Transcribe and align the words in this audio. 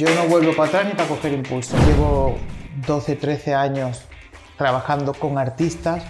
Yo 0.00 0.14
no 0.14 0.28
vuelvo 0.28 0.54
para 0.54 0.68
atrás 0.68 0.86
ni 0.86 0.92
para 0.92 1.08
coger 1.08 1.32
impulso. 1.32 1.76
Llevo 1.84 2.38
12, 2.86 3.16
13 3.16 3.54
años 3.56 4.02
trabajando 4.56 5.12
con 5.12 5.38
artistas. 5.38 6.04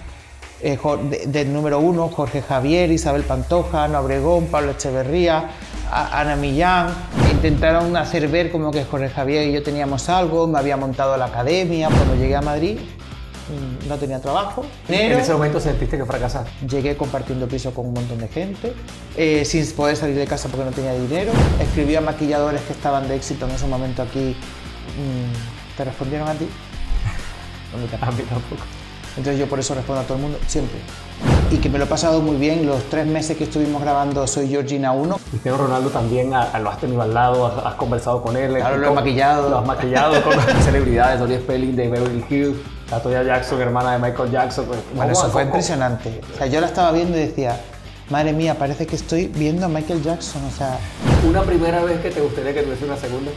Eh, 0.60 0.78
del 1.26 1.50
número 1.50 1.78
uno, 1.78 2.08
Jorge 2.08 2.42
Javier, 2.42 2.90
Isabel 2.90 3.22
Pantoja, 3.22 3.84
Ana 3.84 4.02
Obregón, 4.02 4.48
Pablo 4.48 4.72
Echeverría, 4.72 5.52
Ana 5.90 6.36
Millán. 6.36 6.94
Intentaron 7.30 7.96
hacer 7.96 8.28
ver 8.28 8.52
como 8.52 8.70
que 8.70 8.84
Jorge 8.84 9.08
Javier 9.08 9.48
y 9.48 9.52
yo 9.54 9.62
teníamos 9.62 10.10
algo, 10.10 10.46
me 10.46 10.58
había 10.58 10.76
montado 10.76 11.16
la 11.16 11.24
academia. 11.24 11.88
Cuando 11.88 12.14
llegué 12.14 12.36
a 12.36 12.42
Madrid 12.42 12.78
no 13.88 13.96
tenía 13.96 14.20
trabajo. 14.20 14.64
¿En 14.88 15.12
ese 15.12 15.32
momento 15.32 15.60
sentiste 15.60 15.96
que 15.96 16.04
fracasaste? 16.04 16.50
Llegué 16.66 16.96
compartiendo 16.96 17.48
piso 17.48 17.72
con 17.72 17.86
un 17.86 17.94
montón 17.94 18.18
de 18.18 18.28
gente, 18.28 18.74
eh, 19.16 19.44
sin 19.44 19.66
poder 19.72 19.96
salir 19.96 20.16
de 20.16 20.26
casa 20.26 20.48
porque 20.48 20.64
no 20.64 20.70
tenía 20.70 20.94
dinero. 20.94 21.32
Escribí 21.60 21.96
a 21.96 22.00
maquilladores 22.00 22.60
que 22.62 22.72
estaban 22.72 23.08
de 23.08 23.16
éxito 23.16 23.46
en 23.46 23.52
ese 23.52 23.66
momento 23.66 24.02
aquí. 24.02 24.36
Mm, 24.96 25.76
¿Te 25.76 25.84
respondieron 25.84 26.28
a 26.28 26.34
ti? 26.34 26.48
No 27.72 27.78
me 27.78 27.86
tampoco. 27.86 28.62
Entonces 29.16 29.38
yo 29.38 29.46
por 29.46 29.58
eso 29.58 29.74
respondo 29.74 30.00
a 30.00 30.04
todo 30.04 30.16
el 30.16 30.22
mundo, 30.22 30.38
siempre. 30.46 30.78
Y 31.50 31.56
que 31.56 31.70
me 31.70 31.78
lo 31.78 31.84
he 31.84 31.86
pasado 31.86 32.20
muy 32.20 32.36
bien 32.36 32.66
los 32.66 32.82
tres 32.90 33.06
meses 33.06 33.36
que 33.36 33.44
estuvimos 33.44 33.80
grabando 33.80 34.26
Soy 34.26 34.48
Georgina 34.48 34.92
1. 34.92 35.18
Cristiano 35.30 35.56
Ronaldo 35.56 35.88
también 35.88 36.30
lo 36.30 36.70
has 36.70 36.78
tenido 36.78 37.00
al 37.00 37.14
lado, 37.14 37.46
has, 37.64 37.74
conversado 37.74 38.22
con 38.22 38.36
él. 38.36 38.54
Claro, 38.54 38.76
lo 38.76 38.88
he 38.88 38.94
maquillado. 38.94 39.48
Lo 39.48 39.58
has 39.58 39.66
maquillado 39.66 40.22
con 40.22 40.34
celebridades, 40.62 41.20
Doris 41.20 41.38
Spelling 41.38 41.74
de 41.74 41.88
Beverly 41.88 42.24
Hills, 42.28 42.58
Toya 43.02 43.22
Jackson, 43.22 43.62
hermana 43.62 43.92
de 43.92 43.98
Michael 43.98 44.30
Jackson. 44.30 44.66
Pues, 44.66 44.78
bueno, 44.94 45.12
eso 45.12 45.30
fue 45.30 45.44
impresionante. 45.44 46.20
O 46.34 46.36
sea, 46.36 46.46
yo 46.48 46.60
la 46.60 46.66
estaba 46.66 46.92
viendo 46.92 47.16
y 47.16 47.20
decía, 47.20 47.58
madre 48.10 48.34
mía, 48.34 48.56
parece 48.58 48.86
que 48.86 48.96
estoy 48.96 49.28
viendo 49.28 49.64
a 49.64 49.68
Michael 49.68 50.02
Jackson, 50.02 50.44
o 50.44 50.50
sea... 50.50 50.78
¿Una 51.26 51.42
primera 51.42 51.82
vez 51.82 52.00
que 52.00 52.10
te 52.10 52.20
gustaría 52.20 52.52
que 52.52 52.62
tuviese 52.62 52.84
una 52.84 52.96
segunda? 52.96 53.30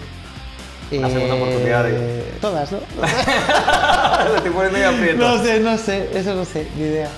Una 0.91 1.09
segunda 1.09 1.35
oportunidad 1.35 1.83
de... 1.85 2.33
Todas, 2.41 2.71
¿no? 2.73 2.79
No 5.17 5.43
sé, 5.43 5.59
no 5.59 5.77
sé, 5.77 6.09
eso 6.13 6.35
no 6.35 6.45
sé, 6.45 6.67
ni 6.75 6.83
idea. 6.83 7.09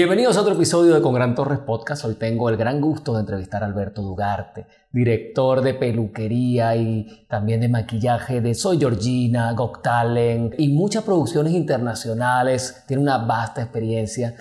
Bienvenidos 0.00 0.38
a 0.38 0.40
otro 0.40 0.54
episodio 0.54 0.94
de 0.94 1.02
Con 1.02 1.12
Gran 1.12 1.34
Torres 1.34 1.58
Podcast. 1.58 2.06
Hoy 2.06 2.14
tengo 2.14 2.48
el 2.48 2.56
gran 2.56 2.80
gusto 2.80 3.12
de 3.12 3.20
entrevistar 3.20 3.62
a 3.62 3.66
Alberto 3.66 4.00
Dugarte, 4.00 4.66
director 4.90 5.60
de 5.60 5.74
peluquería 5.74 6.74
y 6.74 7.26
también 7.28 7.60
de 7.60 7.68
maquillaje 7.68 8.40
de 8.40 8.54
Soy 8.54 8.78
Georgina, 8.78 9.52
Got 9.52 9.82
Talent 9.82 10.54
y 10.56 10.72
muchas 10.72 11.04
producciones 11.04 11.52
internacionales. 11.52 12.82
Tiene 12.88 13.02
una 13.02 13.18
vasta 13.18 13.60
experiencia. 13.60 14.34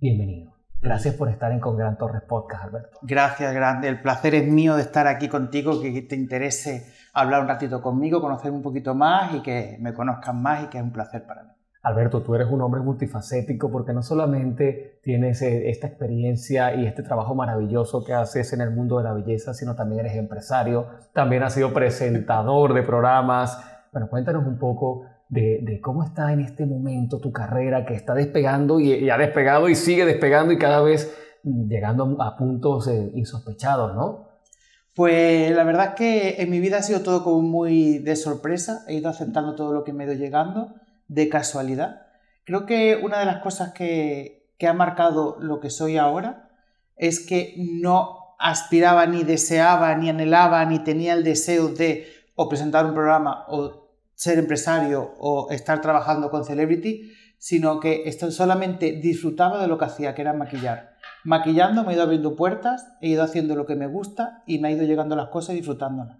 Bienvenido. 0.00 0.56
Gracias 0.82 1.14
por 1.14 1.28
estar 1.28 1.52
en 1.52 1.60
Con 1.60 1.76
Gran 1.76 1.96
Torres 1.96 2.22
Podcast, 2.22 2.64
Alberto. 2.64 2.98
Gracias, 3.02 3.54
grande. 3.54 3.86
El 3.86 4.02
placer 4.02 4.34
es 4.34 4.48
mío 4.48 4.74
de 4.74 4.82
estar 4.82 5.06
aquí 5.06 5.28
contigo, 5.28 5.80
que 5.80 6.02
te 6.02 6.16
interese 6.16 6.92
hablar 7.12 7.42
un 7.42 7.46
ratito 7.46 7.80
conmigo, 7.80 8.20
conocerme 8.20 8.56
un 8.56 8.64
poquito 8.64 8.96
más 8.96 9.32
y 9.32 9.42
que 9.42 9.78
me 9.80 9.94
conozcan 9.94 10.42
más 10.42 10.64
y 10.64 10.66
que 10.66 10.78
es 10.78 10.82
un 10.82 10.90
placer 10.90 11.24
para 11.24 11.44
mí. 11.44 11.50
Alberto, 11.82 12.22
tú 12.22 12.34
eres 12.34 12.48
un 12.50 12.60
hombre 12.60 12.80
multifacético 12.80 13.70
porque 13.70 13.92
no 13.92 14.02
solamente 14.02 14.98
tienes 15.02 15.40
eh, 15.42 15.70
esta 15.70 15.86
experiencia 15.86 16.74
y 16.74 16.86
este 16.86 17.04
trabajo 17.04 17.36
maravilloso 17.36 18.04
que 18.04 18.14
haces 18.14 18.52
en 18.52 18.60
el 18.60 18.72
mundo 18.72 18.98
de 18.98 19.04
la 19.04 19.12
belleza, 19.12 19.54
sino 19.54 19.76
también 19.76 20.00
eres 20.00 20.16
empresario, 20.16 20.86
también 21.12 21.44
has 21.44 21.54
sido 21.54 21.72
presentador 21.72 22.74
de 22.74 22.82
programas. 22.82 23.58
Bueno, 23.92 24.08
cuéntanos 24.08 24.44
un 24.44 24.58
poco 24.58 25.04
de, 25.28 25.78
cómo 25.80 26.02
está 26.02 26.32
en 26.32 26.40
este 26.40 26.66
momento 26.66 27.20
tu 27.20 27.30
carrera 27.30 27.86
que 27.86 27.94
está 27.94 28.12
despegando 28.14 28.80
y, 28.80 29.08
ha 29.08 29.16
despegado 29.16 29.68
y 29.68 29.76
sigue 29.76 30.04
despegando 30.04 30.52
y 30.52 30.58
cada 30.58 30.82
vez 30.82 31.16
llegando 31.44 32.20
a 32.20 32.36
puntos 32.36 32.88
eh, 32.88 33.12
insospechados, 33.14 33.94
¿no? 33.94 34.26
Pues 34.94 35.54
la 35.54 35.62
verdad 35.62 35.90
es 35.90 35.94
que 35.94 36.42
en 36.42 36.50
mi 36.50 36.58
vida 36.58 36.78
ha 36.78 36.82
sido 36.82 37.02
todo 37.02 37.22
como 37.22 37.40
muy 37.40 37.98
de 37.98 38.16
sorpresa, 38.16 38.84
he 38.88 38.94
ido 38.94 39.08
aceptando 39.08 39.54
todo 39.54 39.72
lo 39.72 39.84
que 39.84 39.92
me 39.92 40.02
ha 40.02 40.06
ido 40.08 40.16
llegando 40.16 40.74
de 41.08 41.28
casualidad. 41.28 42.06
Creo 42.44 42.66
que 42.66 43.00
una 43.02 43.18
de 43.18 43.26
las 43.26 43.42
cosas 43.42 43.72
que, 43.72 44.52
que 44.58 44.66
ha 44.66 44.72
marcado 44.72 45.36
lo 45.40 45.60
que 45.60 45.70
soy 45.70 45.96
ahora 45.96 46.50
es 46.96 47.20
que 47.20 47.54
no 47.56 48.36
aspiraba 48.38 49.06
ni 49.06 49.24
deseaba 49.24 49.94
ni 49.96 50.10
anhelaba 50.10 50.64
ni 50.64 50.78
tenía 50.78 51.14
el 51.14 51.24
deseo 51.24 51.68
de 51.68 52.06
o 52.34 52.48
presentar 52.48 52.86
un 52.86 52.94
programa 52.94 53.44
o 53.48 53.88
ser 54.14 54.38
empresario 54.38 55.14
o 55.18 55.50
estar 55.50 55.80
trabajando 55.80 56.30
con 56.30 56.44
celebrity, 56.44 57.12
sino 57.36 57.80
que 57.80 58.10
solamente 58.30 58.92
disfrutaba 58.92 59.60
de 59.60 59.68
lo 59.68 59.78
que 59.78 59.84
hacía, 59.86 60.14
que 60.14 60.22
era 60.22 60.32
maquillar. 60.32 60.96
Maquillando 61.24 61.84
me 61.84 61.92
he 61.92 61.94
ido 61.94 62.04
abriendo 62.04 62.36
puertas, 62.36 62.92
he 63.00 63.08
ido 63.08 63.22
haciendo 63.22 63.54
lo 63.56 63.66
que 63.66 63.74
me 63.74 63.86
gusta 63.86 64.42
y 64.46 64.58
me 64.58 64.68
ha 64.68 64.70
ido 64.72 64.84
llegando 64.84 65.16
las 65.16 65.28
cosas 65.28 65.54
y 65.54 65.58
disfrutándolas 65.58 66.18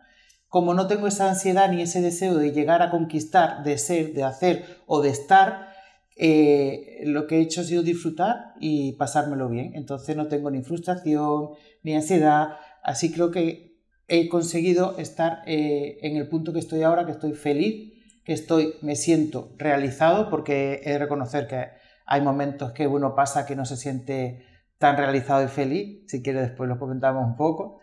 como 0.48 0.75
no 0.75 0.86
tengo 0.86 1.06
esa 1.06 1.28
ansiedad 1.28 1.70
ni 1.70 1.82
ese 1.82 2.00
deseo 2.00 2.36
de 2.36 2.53
llegar 2.53 2.82
a 2.82 2.91
conquistar, 2.91 3.62
de 3.64 3.76
ser, 3.78 4.14
de 4.14 4.25
hacer 4.25 4.64
o 4.86 5.03
de 5.03 5.10
estar, 5.10 5.69
eh, 6.16 7.03
lo 7.04 7.26
que 7.26 7.36
he 7.36 7.41
hecho 7.41 7.60
ha 7.60 7.64
sido 7.64 7.82
disfrutar 7.82 8.54
y 8.59 8.92
pasármelo 8.94 9.48
bien. 9.48 9.72
Entonces 9.75 10.16
no 10.16 10.28
tengo 10.28 10.50
ni 10.50 10.62
frustración, 10.62 11.50
ni 11.82 11.94
ansiedad. 11.94 12.56
Así 12.82 13.12
creo 13.12 13.31
que 13.31 13.76
he 14.09 14.28
conseguido 14.28 14.97
estar 14.98 15.42
eh, 15.47 15.98
en 16.03 16.16
el 16.16 16.28
punto 16.28 16.53
que 16.53 16.60
estoy 16.60 16.82
ahora, 16.82 17.04
que 17.04 17.12
estoy 17.12 17.34
feliz, 17.34 17.92
que 18.25 18.32
estoy, 18.32 18.75
me 18.80 18.97
siento 18.97 19.54
realizado, 19.59 20.30
porque 20.30 20.80
he 20.84 20.92
de 20.92 20.98
reconocer 20.98 21.47
que 21.47 21.66
hay 22.06 22.22
momentos 22.22 22.72
que 22.72 22.86
uno 22.86 23.15
pasa 23.15 23.44
que 23.44 23.54
no 23.54 23.66
se 23.66 23.76
siente 23.76 24.47
tan 24.78 24.97
realizado 24.97 25.44
y 25.44 25.48
feliz. 25.48 26.04
Si 26.06 26.22
quiere 26.22 26.41
después 26.41 26.69
lo 26.70 26.78
comentamos 26.78 27.26
un 27.26 27.36
poco 27.36 27.80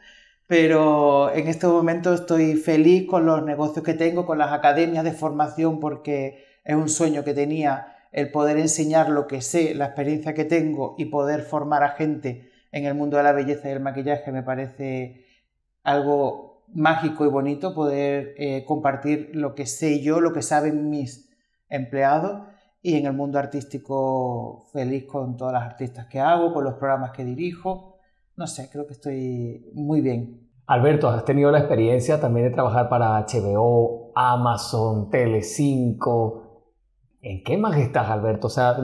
pero 0.47 1.33
en 1.33 1.47
este 1.47 1.67
momento 1.67 2.13
estoy 2.13 2.55
feliz 2.55 3.07
con 3.07 3.25
los 3.25 3.43
negocios 3.43 3.83
que 3.83 3.93
tengo, 3.93 4.25
con 4.25 4.37
las 4.37 4.53
academias 4.53 5.03
de 5.03 5.11
formación, 5.11 5.79
porque 5.79 6.45
es 6.63 6.75
un 6.75 6.89
sueño 6.89 7.23
que 7.23 7.33
tenía 7.33 7.95
el 8.11 8.31
poder 8.31 8.57
enseñar 8.57 9.09
lo 9.09 9.27
que 9.27 9.41
sé, 9.41 9.75
la 9.75 9.85
experiencia 9.85 10.33
que 10.33 10.45
tengo 10.45 10.95
y 10.97 11.05
poder 11.05 11.41
formar 11.41 11.83
a 11.83 11.89
gente 11.89 12.51
en 12.71 12.85
el 12.85 12.93
mundo 12.93 13.17
de 13.17 13.23
la 13.23 13.31
belleza 13.31 13.69
y 13.69 13.73
el 13.73 13.79
maquillaje 13.79 14.31
me 14.31 14.43
parece 14.43 15.25
algo 15.83 16.63
mágico 16.73 17.25
y 17.25 17.29
bonito 17.29 17.73
poder 17.73 18.33
eh, 18.37 18.63
compartir 18.65 19.31
lo 19.33 19.55
que 19.55 19.65
sé 19.65 20.01
yo, 20.01 20.21
lo 20.21 20.33
que 20.33 20.41
saben 20.41 20.89
mis 20.89 21.29
empleados 21.69 22.47
y 22.81 22.97
en 22.97 23.05
el 23.05 23.13
mundo 23.13 23.39
artístico 23.39 24.67
feliz 24.71 25.05
con 25.05 25.37
todas 25.37 25.53
las 25.53 25.63
artistas 25.63 26.05
que 26.07 26.19
hago, 26.19 26.53
con 26.53 26.63
los 26.63 26.75
programas 26.75 27.11
que 27.11 27.25
dirijo 27.25 27.94
no 28.37 28.47
sé, 28.47 28.69
creo 28.71 28.85
que 28.85 28.93
estoy 28.93 29.71
muy 29.73 30.01
bien. 30.01 30.49
Alberto, 30.67 31.09
has 31.09 31.25
tenido 31.25 31.51
la 31.51 31.59
experiencia 31.59 32.19
también 32.19 32.47
de 32.47 32.53
trabajar 32.53 32.89
para 32.89 33.19
HBO, 33.19 34.11
Amazon, 34.15 35.09
Telecinco. 35.09 36.63
¿En 37.21 37.43
qué 37.43 37.57
más 37.57 37.77
estás, 37.77 38.09
Alberto? 38.09 38.47
O 38.47 38.49
sea, 38.49 38.75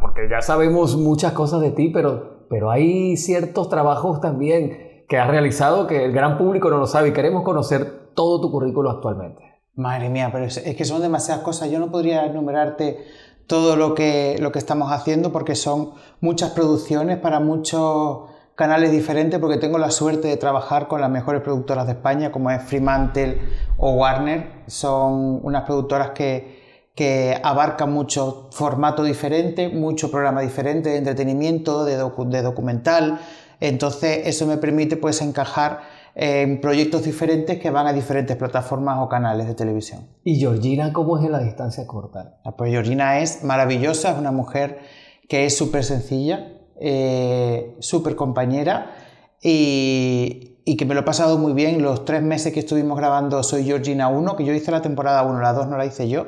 porque 0.00 0.28
ya 0.28 0.40
sabemos 0.40 0.96
muchas 0.96 1.32
cosas 1.32 1.60
de 1.60 1.70
ti, 1.70 1.90
pero, 1.90 2.46
pero 2.48 2.70
hay 2.70 3.16
ciertos 3.16 3.68
trabajos 3.68 4.20
también 4.20 5.04
que 5.08 5.18
has 5.18 5.28
realizado 5.28 5.86
que 5.86 6.04
el 6.04 6.12
gran 6.12 6.36
público 6.36 6.70
no 6.70 6.78
lo 6.78 6.86
sabe 6.86 7.08
y 7.08 7.12
queremos 7.12 7.42
conocer 7.42 8.12
todo 8.14 8.40
tu 8.40 8.50
currículo 8.50 8.90
actualmente. 8.90 9.42
Madre 9.74 10.08
mía, 10.08 10.30
pero 10.32 10.44
es, 10.44 10.58
que 10.60 10.84
son 10.84 11.02
demasiadas 11.02 11.42
cosas. 11.42 11.70
Yo 11.70 11.78
no 11.78 11.90
podría 11.90 12.26
enumerarte 12.26 13.04
todo 13.46 13.76
lo 13.76 13.94
que, 13.94 14.36
lo 14.40 14.50
que 14.52 14.58
estamos 14.58 14.90
haciendo 14.90 15.30
porque 15.32 15.54
son 15.54 15.92
muchas 16.20 16.50
producciones 16.50 17.18
para 17.18 17.40
muchos 17.40 18.30
canales 18.54 18.92
diferentes 18.92 19.40
porque 19.40 19.58
tengo 19.58 19.78
la 19.78 19.90
suerte 19.90 20.28
de 20.28 20.36
trabajar 20.36 20.86
con 20.86 21.00
las 21.00 21.10
mejores 21.10 21.42
productoras 21.42 21.86
de 21.86 21.92
España 21.92 22.30
como 22.30 22.50
es 22.50 22.62
Fremantle 22.62 23.40
o 23.76 23.92
Warner. 23.92 24.62
Son 24.66 25.40
unas 25.42 25.64
productoras 25.64 26.10
que, 26.10 26.90
que 26.94 27.38
abarcan 27.42 27.92
mucho 27.92 28.48
formato 28.52 29.02
diferente, 29.02 29.68
mucho 29.68 30.10
programa 30.10 30.40
diferente 30.40 30.90
de 30.90 30.98
entretenimiento, 30.98 31.84
de, 31.84 31.96
de 31.96 32.42
documental. 32.42 33.20
Entonces 33.60 34.26
eso 34.26 34.46
me 34.46 34.58
permite 34.58 34.96
pues 34.96 35.20
encajar 35.22 35.80
en 36.14 36.60
proyectos 36.60 37.02
diferentes 37.02 37.58
que 37.58 37.70
van 37.70 37.88
a 37.88 37.92
diferentes 37.92 38.36
plataformas 38.36 38.98
o 39.00 39.08
canales 39.08 39.48
de 39.48 39.54
televisión. 39.54 40.06
¿Y 40.22 40.36
Georgina 40.36 40.92
cómo 40.92 41.18
es 41.18 41.24
en 41.24 41.32
la 41.32 41.40
distancia 41.40 41.86
corta? 41.86 42.38
Ah, 42.44 42.56
pues 42.56 42.70
Georgina 42.70 43.18
es 43.18 43.42
maravillosa, 43.42 44.12
es 44.12 44.18
una 44.18 44.30
mujer 44.30 44.78
que 45.28 45.46
es 45.46 45.56
súper 45.56 45.82
sencilla, 45.82 46.53
eh, 46.80 47.76
súper 47.80 48.16
compañera 48.16 48.96
y, 49.42 50.54
y 50.64 50.76
que 50.76 50.86
me 50.86 50.94
lo 50.94 51.00
he 51.00 51.04
pasado 51.04 51.38
muy 51.38 51.52
bien 51.52 51.82
los 51.82 52.04
tres 52.04 52.22
meses 52.22 52.52
que 52.52 52.60
estuvimos 52.60 52.96
grabando 52.96 53.42
Soy 53.42 53.64
Georgina 53.64 54.08
1, 54.08 54.36
que 54.36 54.44
yo 54.44 54.52
hice 54.52 54.70
la 54.70 54.82
temporada 54.82 55.22
1, 55.22 55.40
la 55.40 55.52
2 55.52 55.68
no 55.68 55.76
la 55.76 55.86
hice 55.86 56.08
yo. 56.08 56.26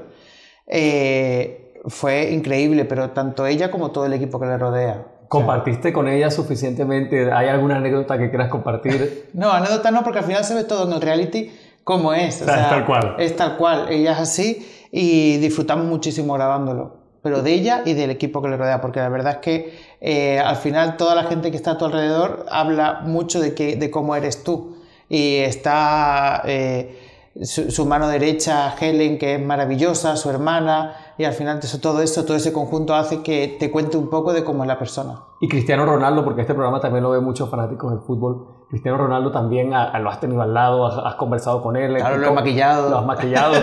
Eh, 0.67 1.75
fue 1.87 2.31
increíble, 2.33 2.85
pero 2.85 3.11
tanto 3.11 3.47
ella 3.47 3.71
como 3.71 3.93
todo 3.93 4.07
el 4.07 4.13
equipo 4.13 4.39
que 4.39 4.47
le 4.47 4.59
rodea. 4.59 5.07
¿Compartiste 5.29 5.93
con 5.93 6.09
ella 6.09 6.31
suficientemente? 6.31 7.33
¿Hay 7.33 7.49
alguna 7.49 7.77
anécdota 7.77 8.19
que 8.19 8.29
quieras 8.29 8.49
compartir? 8.49 9.31
no, 9.35 9.51
anécdota 9.51 9.91
no, 9.91 10.03
porque 10.05 10.19
al 10.19 10.25
final 10.25 10.45
se 10.45 10.55
ve 10.55 10.65
todo 10.65 10.87
en 10.87 10.93
el 10.93 11.01
reality 11.01 11.51
como 11.83 12.13
es. 12.13 12.43
O 12.43 12.45
sea, 12.45 12.65
es 12.65 12.69
tal 12.69 12.87
cual. 12.87 13.17
Es 13.19 13.37
tal 13.37 13.57
cual. 13.57 13.87
Ella 13.89 14.13
es 14.13 14.19
así 14.19 14.89
y 14.93 15.39
disfrutamos 15.39 15.87
muchísimo 15.87 16.35
grabándolo. 16.35 16.96
Pero 17.27 17.43
de 17.43 17.55
ella 17.55 17.83
y 17.85 17.95
del 17.95 18.11
equipo 18.11 18.41
que 18.41 18.49
le 18.49 18.57
rodea, 18.57 18.81
porque 18.81 19.01
la 19.01 19.09
verdad 19.09 19.33
es 19.33 19.39
que 19.39 19.75
eh, 20.01 20.39
al 20.39 20.55
final 20.55 20.97
toda 20.97 21.17
la 21.17 21.25
gente 21.25 21.51
que 21.51 21.57
está 21.57 21.73
a 21.73 21.77
tu 21.77 21.85
alrededor 21.85 22.47
habla 22.49 23.01
mucho 23.03 23.41
de, 23.41 23.53
que, 23.53 23.75
de 23.75 23.91
cómo 23.91 24.15
eres 24.15 24.45
tú. 24.45 24.77
Y 25.09 25.39
está 25.39 26.43
eh, 26.45 27.35
su, 27.43 27.85
mano 27.85 28.07
derecha, 28.07 28.77
Helen, 28.79 29.19
que 29.19 29.35
es 29.35 29.45
maravillosa, 29.45 30.15
su 30.15 30.31
hermana, 30.31 30.95
y 31.19 31.25
al 31.25 31.33
final 31.33 31.59
todo 31.83 32.01
eso, 32.01 32.25
todo 32.25 32.37
ese 32.37 32.53
conjunto 32.53 32.95
hace 32.95 33.25
que 33.25 33.57
te 33.59 33.73
cuente 33.73 33.97
un 33.97 34.09
poco 34.09 34.33
de 34.33 34.45
cómo 34.45 34.63
es 34.63 34.69
la 34.69 34.79
persona. 34.79 35.25
Y 35.41 35.49
Cristiano 35.49 35.85
Ronaldo, 35.85 36.23
porque 36.23 36.43
este 36.43 36.55
programa 36.55 36.79
también 36.79 37.03
lo 37.03 37.11
ve 37.11 37.19
muchos 37.19 37.51
fanáticos 37.51 37.91
del 37.91 38.03
fútbol, 38.03 38.47
Cristiano 38.69 38.99
Ronaldo 38.99 39.31
también 39.31 39.71
lo 39.71 40.11
has 40.11 40.19
tenido 40.19 40.43
al 40.43 40.53
lado, 40.53 40.87
has, 41.07 41.15
conversado 41.15 41.63
con 41.63 41.77
él. 41.77 41.97
Claro, 41.97 42.19
lo 42.19 42.29
has 42.29 42.35
maquillado. 42.35 42.91
Lo 42.91 42.99
has 42.99 43.07
maquillado. 43.07 43.55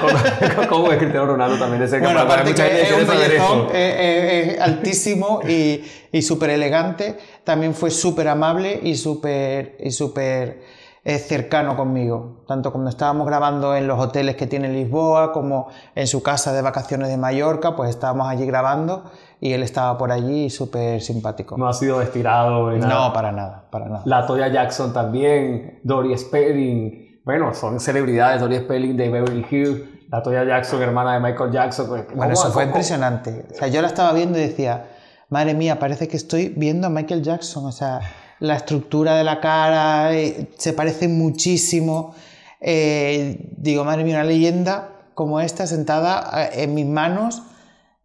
¿Cómo, 0.70 0.92
es 0.92 0.98
Cristiano 0.98 1.26
Ronaldo 1.26 1.58
también? 1.58 1.90
De 1.90 2.00
bueno, 2.00 2.22
aparte 2.22 2.56
que 2.56 2.82
es 2.82 2.92
un 2.94 3.08
bellezón, 3.08 3.68
es, 3.74 4.62
altísimo 4.62 5.42
y, 5.48 5.84
y 6.12 6.22
súper 6.22 6.52
elegante. 6.52 7.18
También 7.44 7.74
fue 7.74 7.92
súper 7.92 8.30
amable 8.30 8.80
y 8.82 8.96
súper... 8.96 9.76
Y 9.80 9.92
súper 9.92 10.84
es 11.04 11.28
cercano 11.28 11.76
conmigo, 11.76 12.44
tanto 12.48 12.72
cuando 12.72 12.90
estábamos 12.90 13.28
grabando 13.28 13.76
en 13.76 13.88
los 13.88 14.00
hoteles 14.00 14.38
que 14.38 14.48
tiene 14.48 14.70
Lisboa 14.70 15.34
como 15.34 15.68
en 15.96 16.08
su 16.08 16.24
casa 16.24 16.54
de 16.54 16.62
vacaciones 16.62 17.10
de 17.10 17.18
Mallorca, 17.18 17.76
pues 17.76 17.90
estábamos 17.90 18.30
allí 18.30 18.46
grabando 18.46 19.12
y 19.44 19.52
él 19.52 19.62
estaba 19.62 19.98
por 19.98 20.10
allí 20.10 20.50
súper 20.50 21.02
simpático. 21.02 21.58
No 21.58 21.68
ha 21.68 21.74
sido 21.74 22.02
estirado 22.02 22.72
ni 22.72 22.80
nada. 22.80 23.08
No, 23.08 23.14
para 23.14 23.34
nada, 23.34 23.66
para 23.70 23.90
nada. 23.90 24.02
La 24.06 24.26
Toya 24.26 24.48
Jackson 24.48 24.94
también, 24.94 25.82
Dory 25.84 26.18
Spelling, 26.18 27.20
bueno, 27.26 27.54
son 27.54 27.82
celebridades, 27.82 28.40
Dory 28.40 28.60
Spelling 28.60 28.96
de 28.96 29.10
Beverly 29.10 29.46
Hills, 29.52 29.82
la 30.10 30.24
Toya 30.24 30.46
Jackson, 30.46 30.82
hermana 30.82 31.16
de 31.16 31.20
Michael 31.20 31.52
Jackson. 31.52 31.88
Pues, 31.88 32.06
bueno, 32.16 32.32
eso 32.32 32.54
fue 32.54 32.64
impresionante. 32.64 33.46
O 33.52 33.56
sea, 33.56 33.68
yo 33.68 33.82
la 33.82 33.90
estaba 33.90 34.14
viendo 34.14 34.40
y 34.40 34.44
decía, 34.44 34.86
madre 35.28 35.54
mía, 35.54 35.78
parece 35.78 36.08
que 36.08 36.16
estoy 36.16 36.48
viendo 36.56 36.88
a 36.88 36.90
Michael 36.90 37.22
Jackson, 37.22 37.66
o 37.66 37.72
sea 37.74 38.00
la 38.40 38.56
estructura 38.56 39.16
de 39.16 39.24
la 39.24 39.40
cara 39.40 40.14
eh, 40.14 40.50
se 40.58 40.74
parece 40.74 41.08
muchísimo. 41.08 42.14
Eh, 42.60 43.52
digo, 43.58 43.84
madre 43.86 44.04
mía, 44.04 44.16
una 44.16 44.26
leyenda 44.26 44.90
como 45.14 45.40
esta 45.40 45.68
sentada 45.68 46.30
eh, 46.44 46.64
en 46.64 46.74
mis 46.74 46.86
manos 46.86 47.44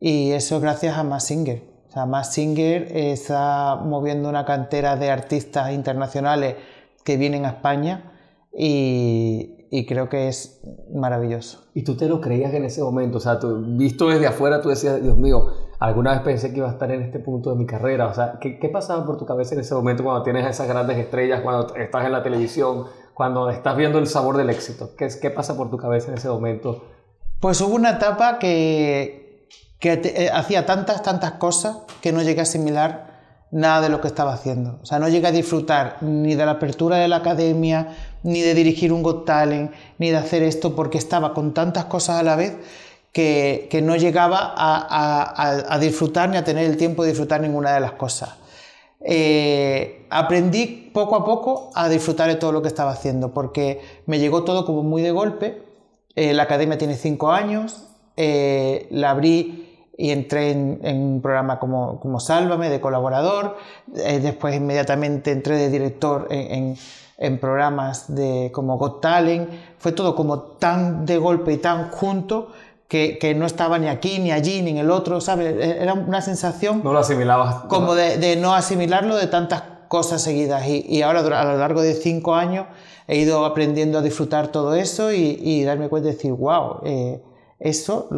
y 0.00 0.32
eso 0.32 0.60
gracias 0.60 0.96
a 0.96 1.04
Mass 1.04 1.24
Singer. 1.24 1.62
O 1.88 1.90
sea, 1.90 2.06
Mass 2.06 2.32
Singer 2.32 2.96
está 2.96 3.76
moviendo 3.76 4.28
una 4.28 4.44
cantera 4.44 4.96
de 4.96 5.10
artistas 5.10 5.72
internacionales 5.72 6.56
que 7.04 7.16
vienen 7.16 7.44
a 7.46 7.48
España 7.48 8.12
y, 8.52 9.66
y 9.70 9.86
creo 9.86 10.08
que 10.08 10.28
es 10.28 10.60
maravilloso. 10.92 11.64
¿Y 11.74 11.82
tú 11.82 11.96
te 11.96 12.08
lo 12.08 12.20
creías 12.20 12.52
en 12.54 12.64
ese 12.64 12.82
momento? 12.82 13.18
O 13.18 13.20
sea, 13.20 13.38
tú, 13.38 13.62
visto 13.76 14.08
desde 14.08 14.26
afuera, 14.26 14.60
tú 14.60 14.68
decías, 14.68 15.02
Dios 15.02 15.16
mío, 15.16 15.46
alguna 15.78 16.12
vez 16.12 16.20
pensé 16.20 16.50
que 16.50 16.58
iba 16.58 16.68
a 16.68 16.72
estar 16.72 16.90
en 16.90 17.02
este 17.02 17.18
punto 17.18 17.50
de 17.50 17.56
mi 17.56 17.66
carrera. 17.66 18.06
O 18.06 18.14
sea, 18.14 18.38
¿qué, 18.40 18.58
qué 18.58 18.68
pasaba 18.68 19.04
por 19.04 19.18
tu 19.18 19.26
cabeza 19.26 19.54
en 19.54 19.60
ese 19.60 19.74
momento 19.74 20.04
cuando 20.04 20.22
tienes 20.22 20.46
esas 20.46 20.68
grandes 20.68 20.96
estrellas, 20.98 21.40
cuando 21.42 21.74
estás 21.76 22.06
en 22.06 22.12
la 22.12 22.22
televisión, 22.22 22.84
cuando 23.14 23.50
estás 23.50 23.76
viendo 23.76 23.98
el 23.98 24.06
sabor 24.06 24.36
del 24.36 24.50
éxito? 24.50 24.90
¿Qué, 24.96 25.08
qué 25.20 25.30
pasa 25.30 25.56
por 25.56 25.70
tu 25.70 25.76
cabeza 25.76 26.10
en 26.10 26.18
ese 26.18 26.28
momento? 26.28 26.84
Pues 27.40 27.60
hubo 27.60 27.74
una 27.74 27.90
etapa 27.90 28.38
que, 28.38 29.27
que 29.78 30.00
eh, 30.04 30.30
hacía 30.32 30.66
tantas, 30.66 31.02
tantas 31.02 31.32
cosas 31.32 31.78
que 32.00 32.12
no 32.12 32.22
llegué 32.22 32.40
a 32.40 32.42
asimilar 32.42 33.18
nada 33.50 33.80
de 33.80 33.88
lo 33.88 34.00
que 34.00 34.08
estaba 34.08 34.34
haciendo. 34.34 34.78
O 34.82 34.86
sea, 34.86 34.98
no 34.98 35.08
llegué 35.08 35.28
a 35.28 35.32
disfrutar 35.32 35.98
ni 36.02 36.34
de 36.34 36.44
la 36.44 36.52
apertura 36.52 36.96
de 36.96 37.08
la 37.08 37.16
academia, 37.16 37.96
ni 38.22 38.40
de 38.40 38.54
dirigir 38.54 38.92
un 38.92 39.02
Got 39.02 39.24
Talent, 39.24 39.72
ni 39.98 40.10
de 40.10 40.16
hacer 40.16 40.42
esto, 40.42 40.74
porque 40.74 40.98
estaba 40.98 41.34
con 41.34 41.54
tantas 41.54 41.86
cosas 41.86 42.20
a 42.20 42.22
la 42.22 42.36
vez 42.36 42.56
que, 43.12 43.80
no 43.82 43.96
llegaba 43.96 44.54
a, 44.56 45.78
disfrutar 45.80 46.28
ni 46.28 46.36
a 46.36 46.44
tener 46.44 46.66
el 46.66 46.76
tiempo 46.76 47.02
de 47.02 47.10
disfrutar 47.10 47.40
ninguna 47.40 47.72
de 47.72 47.80
las 47.80 47.92
cosas. 47.92 48.30
Eh, 49.00 50.06
aprendí 50.10 50.90
poco 50.92 51.16
a 51.16 51.24
poco 51.24 51.70
a 51.74 51.88
disfrutar 51.88 52.28
de 52.28 52.34
todo 52.34 52.52
lo 52.52 52.62
que 52.62 52.68
estaba 52.68 52.90
haciendo, 52.90 53.32
porque 53.32 53.80
me 54.06 54.18
llegó 54.18 54.44
todo 54.44 54.64
como 54.64 54.82
muy 54.82 55.02
de 55.02 55.10
golpe. 55.10 55.62
Eh, 56.14 56.32
la 56.32 56.44
academia 56.44 56.78
tiene 56.78 56.96
cinco 56.96 57.30
años, 57.30 57.86
eh, 58.16 58.88
la 58.90 59.10
abrí 59.10 59.67
y 60.00 60.12
entré 60.12 60.52
en, 60.52 60.80
un 60.84 61.20
programa 61.20 61.58
como, 61.58 61.98
como, 61.98 62.20
Sálvame 62.20 62.70
de 62.70 62.80
colaborador, 62.80 63.56
eh, 63.96 64.20
después 64.20 64.54
inmediatamente 64.54 65.32
entré 65.32 65.56
de 65.56 65.70
director 65.70 66.28
en, 66.30 66.76
en, 67.18 67.40
programas 67.40 68.14
de, 68.14 68.50
como 68.54 68.78
Got 68.78 69.00
Talent, 69.00 69.50
fue 69.76 69.90
todo 69.90 70.14
como 70.14 70.38
tan 70.38 71.04
de 71.04 71.18
golpe 71.18 71.52
y 71.52 71.56
tan 71.56 71.90
junto 71.90 72.52
que, 72.86 73.18
que, 73.18 73.34
no 73.34 73.44
estaba 73.44 73.80
ni 73.80 73.88
aquí, 73.88 74.20
ni 74.20 74.30
allí, 74.30 74.62
ni 74.62 74.70
en 74.70 74.78
el 74.78 74.92
otro, 74.92 75.20
¿sabes? 75.20 75.52
E, 75.56 75.82
era 75.82 75.94
una 75.94 76.22
sensación... 76.22 76.80
No 76.84 76.92
lo 76.92 77.00
asimilabas. 77.00 77.64
Como 77.64 77.96
de, 77.96 78.18
de 78.18 78.36
no 78.36 78.54
asimilarlo 78.54 79.16
de 79.16 79.26
tantas 79.26 79.64
cosas 79.88 80.22
seguidas 80.22 80.64
y, 80.68 80.86
y, 80.88 81.02
ahora 81.02 81.20
a 81.40 81.44
lo 81.44 81.58
largo 81.58 81.82
de 81.82 81.94
cinco 81.94 82.36
años 82.36 82.66
he 83.08 83.18
ido 83.18 83.44
aprendiendo 83.44 83.98
a 83.98 84.02
disfrutar 84.02 84.48
todo 84.48 84.76
eso 84.76 85.12
y, 85.12 85.40
y 85.42 85.64
darme 85.64 85.88
cuenta 85.88 86.08
de 86.08 86.14
decir, 86.14 86.32
wow, 86.34 86.82
eh, 86.84 87.20
eso, 87.60 88.08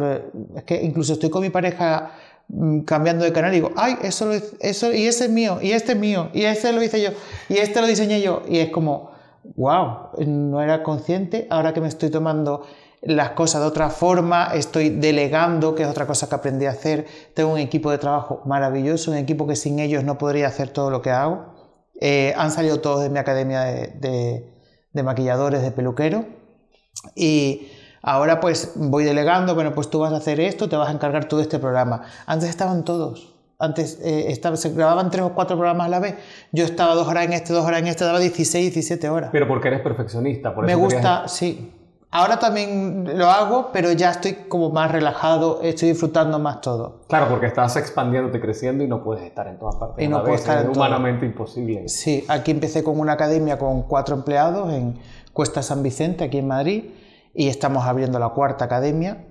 es 0.55 0.63
que 0.63 0.81
incluso 0.81 1.13
estoy 1.13 1.29
con 1.29 1.41
mi 1.41 1.49
pareja 1.49 2.11
mm, 2.47 2.81
cambiando 2.81 3.25
de 3.25 3.33
canal 3.33 3.51
y 3.51 3.55
digo, 3.55 3.71
ay, 3.75 3.97
eso, 4.03 4.31
eso, 4.59 4.93
y 4.93 5.07
ese 5.07 5.25
es 5.25 5.31
mío, 5.31 5.59
y 5.61 5.71
este 5.71 5.93
es 5.93 5.97
mío, 5.97 6.29
y 6.33 6.43
este 6.43 6.71
lo 6.71 6.83
hice 6.83 7.01
yo, 7.01 7.09
y 7.49 7.57
este 7.57 7.81
lo 7.81 7.87
diseñé 7.87 8.21
yo, 8.21 8.43
y 8.47 8.59
es 8.59 8.69
como, 8.69 9.11
wow, 9.55 10.09
no 10.25 10.61
era 10.61 10.83
consciente, 10.83 11.47
ahora 11.49 11.73
que 11.73 11.81
me 11.81 11.87
estoy 11.87 12.09
tomando 12.09 12.65
las 13.01 13.31
cosas 13.31 13.61
de 13.61 13.67
otra 13.67 13.89
forma, 13.89 14.51
estoy 14.53 14.89
delegando, 14.89 15.73
que 15.73 15.83
es 15.83 15.89
otra 15.89 16.05
cosa 16.05 16.29
que 16.29 16.35
aprendí 16.35 16.67
a 16.67 16.71
hacer, 16.71 17.07
tengo 17.33 17.51
un 17.51 17.57
equipo 17.57 17.89
de 17.89 17.97
trabajo 17.97 18.43
maravilloso, 18.45 19.09
un 19.09 19.17
equipo 19.17 19.47
que 19.47 19.55
sin 19.55 19.79
ellos 19.79 20.03
no 20.03 20.19
podría 20.19 20.47
hacer 20.47 20.69
todo 20.69 20.91
lo 20.91 21.01
que 21.01 21.09
hago, 21.09 21.45
eh, 21.99 22.33
han 22.37 22.51
salido 22.51 22.79
todos 22.79 23.01
de 23.01 23.09
mi 23.09 23.17
academia 23.17 23.61
de, 23.61 23.87
de, 23.87 24.53
de 24.93 25.03
maquilladores, 25.03 25.63
de 25.63 25.71
peluquero, 25.71 26.25
y 27.15 27.71
Ahora 28.03 28.39
pues 28.39 28.73
voy 28.75 29.03
delegando, 29.03 29.53
bueno, 29.53 29.73
pues 29.73 29.89
tú 29.89 29.99
vas 29.99 30.11
a 30.11 30.17
hacer 30.17 30.39
esto, 30.39 30.67
te 30.67 30.75
vas 30.75 30.89
a 30.89 30.91
encargar 30.91 31.25
tú 31.25 31.37
de 31.37 31.43
este 31.43 31.59
programa. 31.59 32.01
Antes 32.25 32.49
estaban 32.49 32.83
todos. 32.83 33.33
Antes 33.59 33.99
eh, 34.03 34.39
se 34.55 34.69
grababan 34.71 35.11
tres 35.11 35.23
o 35.23 35.33
cuatro 35.33 35.55
programas 35.55 35.85
a 35.85 35.89
la 35.89 35.99
vez. 35.99 36.15
Yo 36.51 36.65
estaba 36.65 36.95
dos 36.95 37.07
horas 37.07 37.25
en 37.25 37.33
este, 37.33 37.53
dos 37.53 37.63
horas 37.63 37.81
en 37.81 37.87
este, 37.87 38.03
daba 38.03 38.17
16, 38.17 38.73
17 38.73 39.09
horas. 39.09 39.29
Pero 39.31 39.47
porque 39.47 39.67
eres 39.67 39.81
perfeccionista, 39.81 40.55
por 40.55 40.65
Me 40.65 40.73
gusta, 40.73 41.27
sí. 41.27 41.71
Ahora 42.09 42.39
también 42.39 43.17
lo 43.17 43.29
hago, 43.29 43.69
pero 43.71 43.91
ya 43.91 44.11
estoy 44.11 44.33
como 44.49 44.71
más 44.71 44.91
relajado, 44.91 45.61
estoy 45.61 45.89
disfrutando 45.89 46.39
más 46.39 46.59
todo. 46.59 47.01
Claro, 47.07 47.29
porque 47.29 47.45
estás 47.45 47.77
expandiéndote, 47.77 48.41
creciendo 48.41 48.83
y 48.83 48.87
no 48.87 49.01
puedes 49.01 49.23
estar 49.23 49.47
en 49.47 49.59
todas 49.59 49.75
partes. 49.75 50.03
Y 50.03 50.09
no 50.09 50.23
puedes 50.23 50.41
estar 50.41 50.65
es 50.65 50.75
humanamente 50.75 51.25
imposible. 51.25 51.87
Sí, 51.87 52.25
aquí 52.27 52.51
empecé 52.51 52.83
con 52.83 52.99
una 52.99 53.13
academia 53.13 53.59
con 53.59 53.83
cuatro 53.83 54.15
empleados 54.15 54.73
en 54.73 54.99
Cuesta 55.31 55.61
San 55.61 55.83
Vicente, 55.83 56.25
aquí 56.25 56.39
en 56.39 56.47
Madrid 56.47 56.83
y 57.33 57.47
estamos 57.47 57.85
abriendo 57.85 58.19
la 58.19 58.29
cuarta 58.29 58.65
academia 58.65 59.25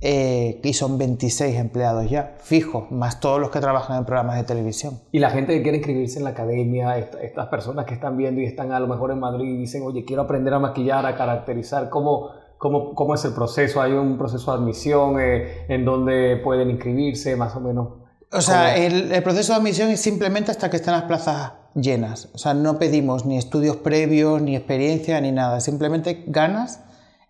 eh, 0.00 0.60
y 0.62 0.74
son 0.74 0.98
26 0.98 1.56
empleados 1.56 2.10
ya, 2.10 2.36
fijos, 2.40 2.90
más 2.90 3.18
todos 3.18 3.40
los 3.40 3.50
que 3.50 3.60
trabajan 3.60 3.96
en 3.96 4.04
programas 4.04 4.36
de 4.36 4.44
televisión. 4.44 5.00
Y 5.10 5.20
la 5.20 5.30
gente 5.30 5.54
que 5.54 5.62
quiere 5.62 5.78
inscribirse 5.78 6.18
en 6.18 6.24
la 6.24 6.30
academia, 6.30 6.98
estas 6.98 7.46
personas 7.46 7.86
que 7.86 7.94
están 7.94 8.16
viendo 8.16 8.40
y 8.42 8.44
están 8.44 8.72
a 8.72 8.80
lo 8.80 8.88
mejor 8.88 9.10
en 9.10 9.20
Madrid 9.20 9.48
y 9.48 9.56
dicen, 9.56 9.82
oye, 9.84 10.04
quiero 10.04 10.22
aprender 10.22 10.52
a 10.52 10.58
maquillar, 10.58 11.06
a 11.06 11.16
caracterizar, 11.16 11.88
¿cómo, 11.88 12.30
cómo, 12.58 12.94
cómo 12.94 13.14
es 13.14 13.24
el 13.24 13.32
proceso? 13.32 13.80
¿Hay 13.80 13.92
un 13.92 14.18
proceso 14.18 14.52
de 14.52 14.58
admisión 14.58 15.18
eh, 15.18 15.64
en 15.68 15.86
donde 15.86 16.36
pueden 16.44 16.68
inscribirse 16.68 17.34
más 17.36 17.56
o 17.56 17.60
menos? 17.60 17.88
O 18.32 18.42
sea, 18.42 18.76
el, 18.76 19.12
el, 19.12 19.22
proceso 19.22 19.54
de 19.54 19.60
admisión 19.60 19.88
es 19.88 20.00
simplemente 20.00 20.50
hasta 20.50 20.68
que 20.68 20.76
estén 20.76 20.92
las 20.92 21.04
plazas 21.04 21.52
llenas. 21.74 22.28
O 22.34 22.38
sea, 22.38 22.52
no 22.52 22.78
pedimos 22.78 23.24
ni 23.24 23.38
estudios 23.38 23.76
previos, 23.76 24.42
ni 24.42 24.56
experiencia, 24.56 25.18
ni 25.22 25.32
nada. 25.32 25.60
Simplemente 25.60 26.24
ganas 26.26 26.80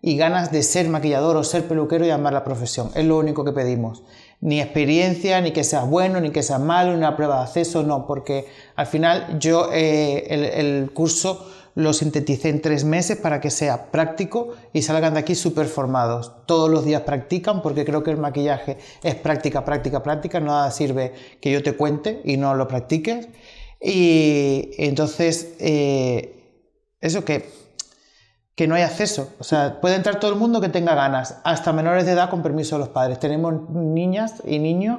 y 0.01 0.15
ganas 0.17 0.51
de 0.51 0.63
ser 0.63 0.87
maquillador 0.89 1.37
o 1.37 1.43
ser 1.43 1.67
peluquero 1.67 2.05
y 2.05 2.09
amar 2.09 2.33
la 2.33 2.43
profesión. 2.43 2.91
Es 2.95 3.05
lo 3.05 3.17
único 3.17 3.43
que 3.43 3.51
pedimos. 3.51 4.03
Ni 4.39 4.61
experiencia, 4.61 5.41
ni 5.41 5.51
que 5.51 5.63
seas 5.63 5.89
bueno, 5.89 6.21
ni 6.21 6.29
que 6.29 6.43
seas 6.43 6.61
malo, 6.61 6.91
ni 6.91 6.97
una 6.97 7.15
prueba 7.15 7.37
de 7.37 7.43
acceso, 7.43 7.83
no, 7.83 8.05
porque 8.05 8.45
al 8.75 8.85
final 8.85 9.39
yo 9.39 9.69
eh, 9.73 10.27
el, 10.55 10.91
curso 10.91 11.49
lo 11.73 11.93
sinteticé 11.93 12.49
en 12.49 12.61
tres 12.61 12.83
meses 12.83 13.17
para 13.17 13.39
que 13.39 13.49
sea 13.49 13.91
práctico 13.91 14.49
y 14.73 14.83
salgan 14.83 15.13
de 15.13 15.19
aquí 15.19 15.35
súper 15.35 15.67
formados. 15.67 16.33
Todos 16.45 16.69
los 16.69 16.85
días 16.85 17.01
practican 17.01 17.61
porque 17.61 17.85
creo 17.85 18.03
que 18.03 18.11
el 18.11 18.17
maquillaje 18.17 18.77
es 19.03 19.15
práctica, 19.15 19.65
práctica, 19.65 20.03
práctica. 20.03 20.39
Nada 20.39 20.71
sirve 20.71 21.13
que 21.41 21.51
yo 21.51 21.61
te 21.63 21.73
cuente 21.73 22.21
y 22.23 22.37
no 22.37 22.53
lo 22.55 22.67
practiques. 22.67 23.29
Y 23.81 24.71
entonces... 24.77 25.55
Eh, 25.59 26.33
eso 26.99 27.23
que, 27.23 27.45
que 28.57 28.67
no 28.67 28.73
hay 28.73 28.81
acceso. 28.81 29.29
O 29.37 29.43
sea, 29.43 29.79
puede 29.79 29.95
entrar 29.95 30.19
todo 30.19 30.31
el 30.31 30.37
mundo 30.37 30.59
que 30.59 30.69
tenga 30.69 30.95
ganas, 30.95 31.37
hasta 31.43 31.71
menores 31.73 32.07
de 32.07 32.13
edad 32.13 32.31
con 32.31 32.41
permiso 32.41 32.75
de 32.75 32.79
los 32.79 32.89
padres. 32.89 33.19
Tenemos 33.19 33.69
niñas 33.69 34.41
y 34.45 34.57
niños 34.57 34.97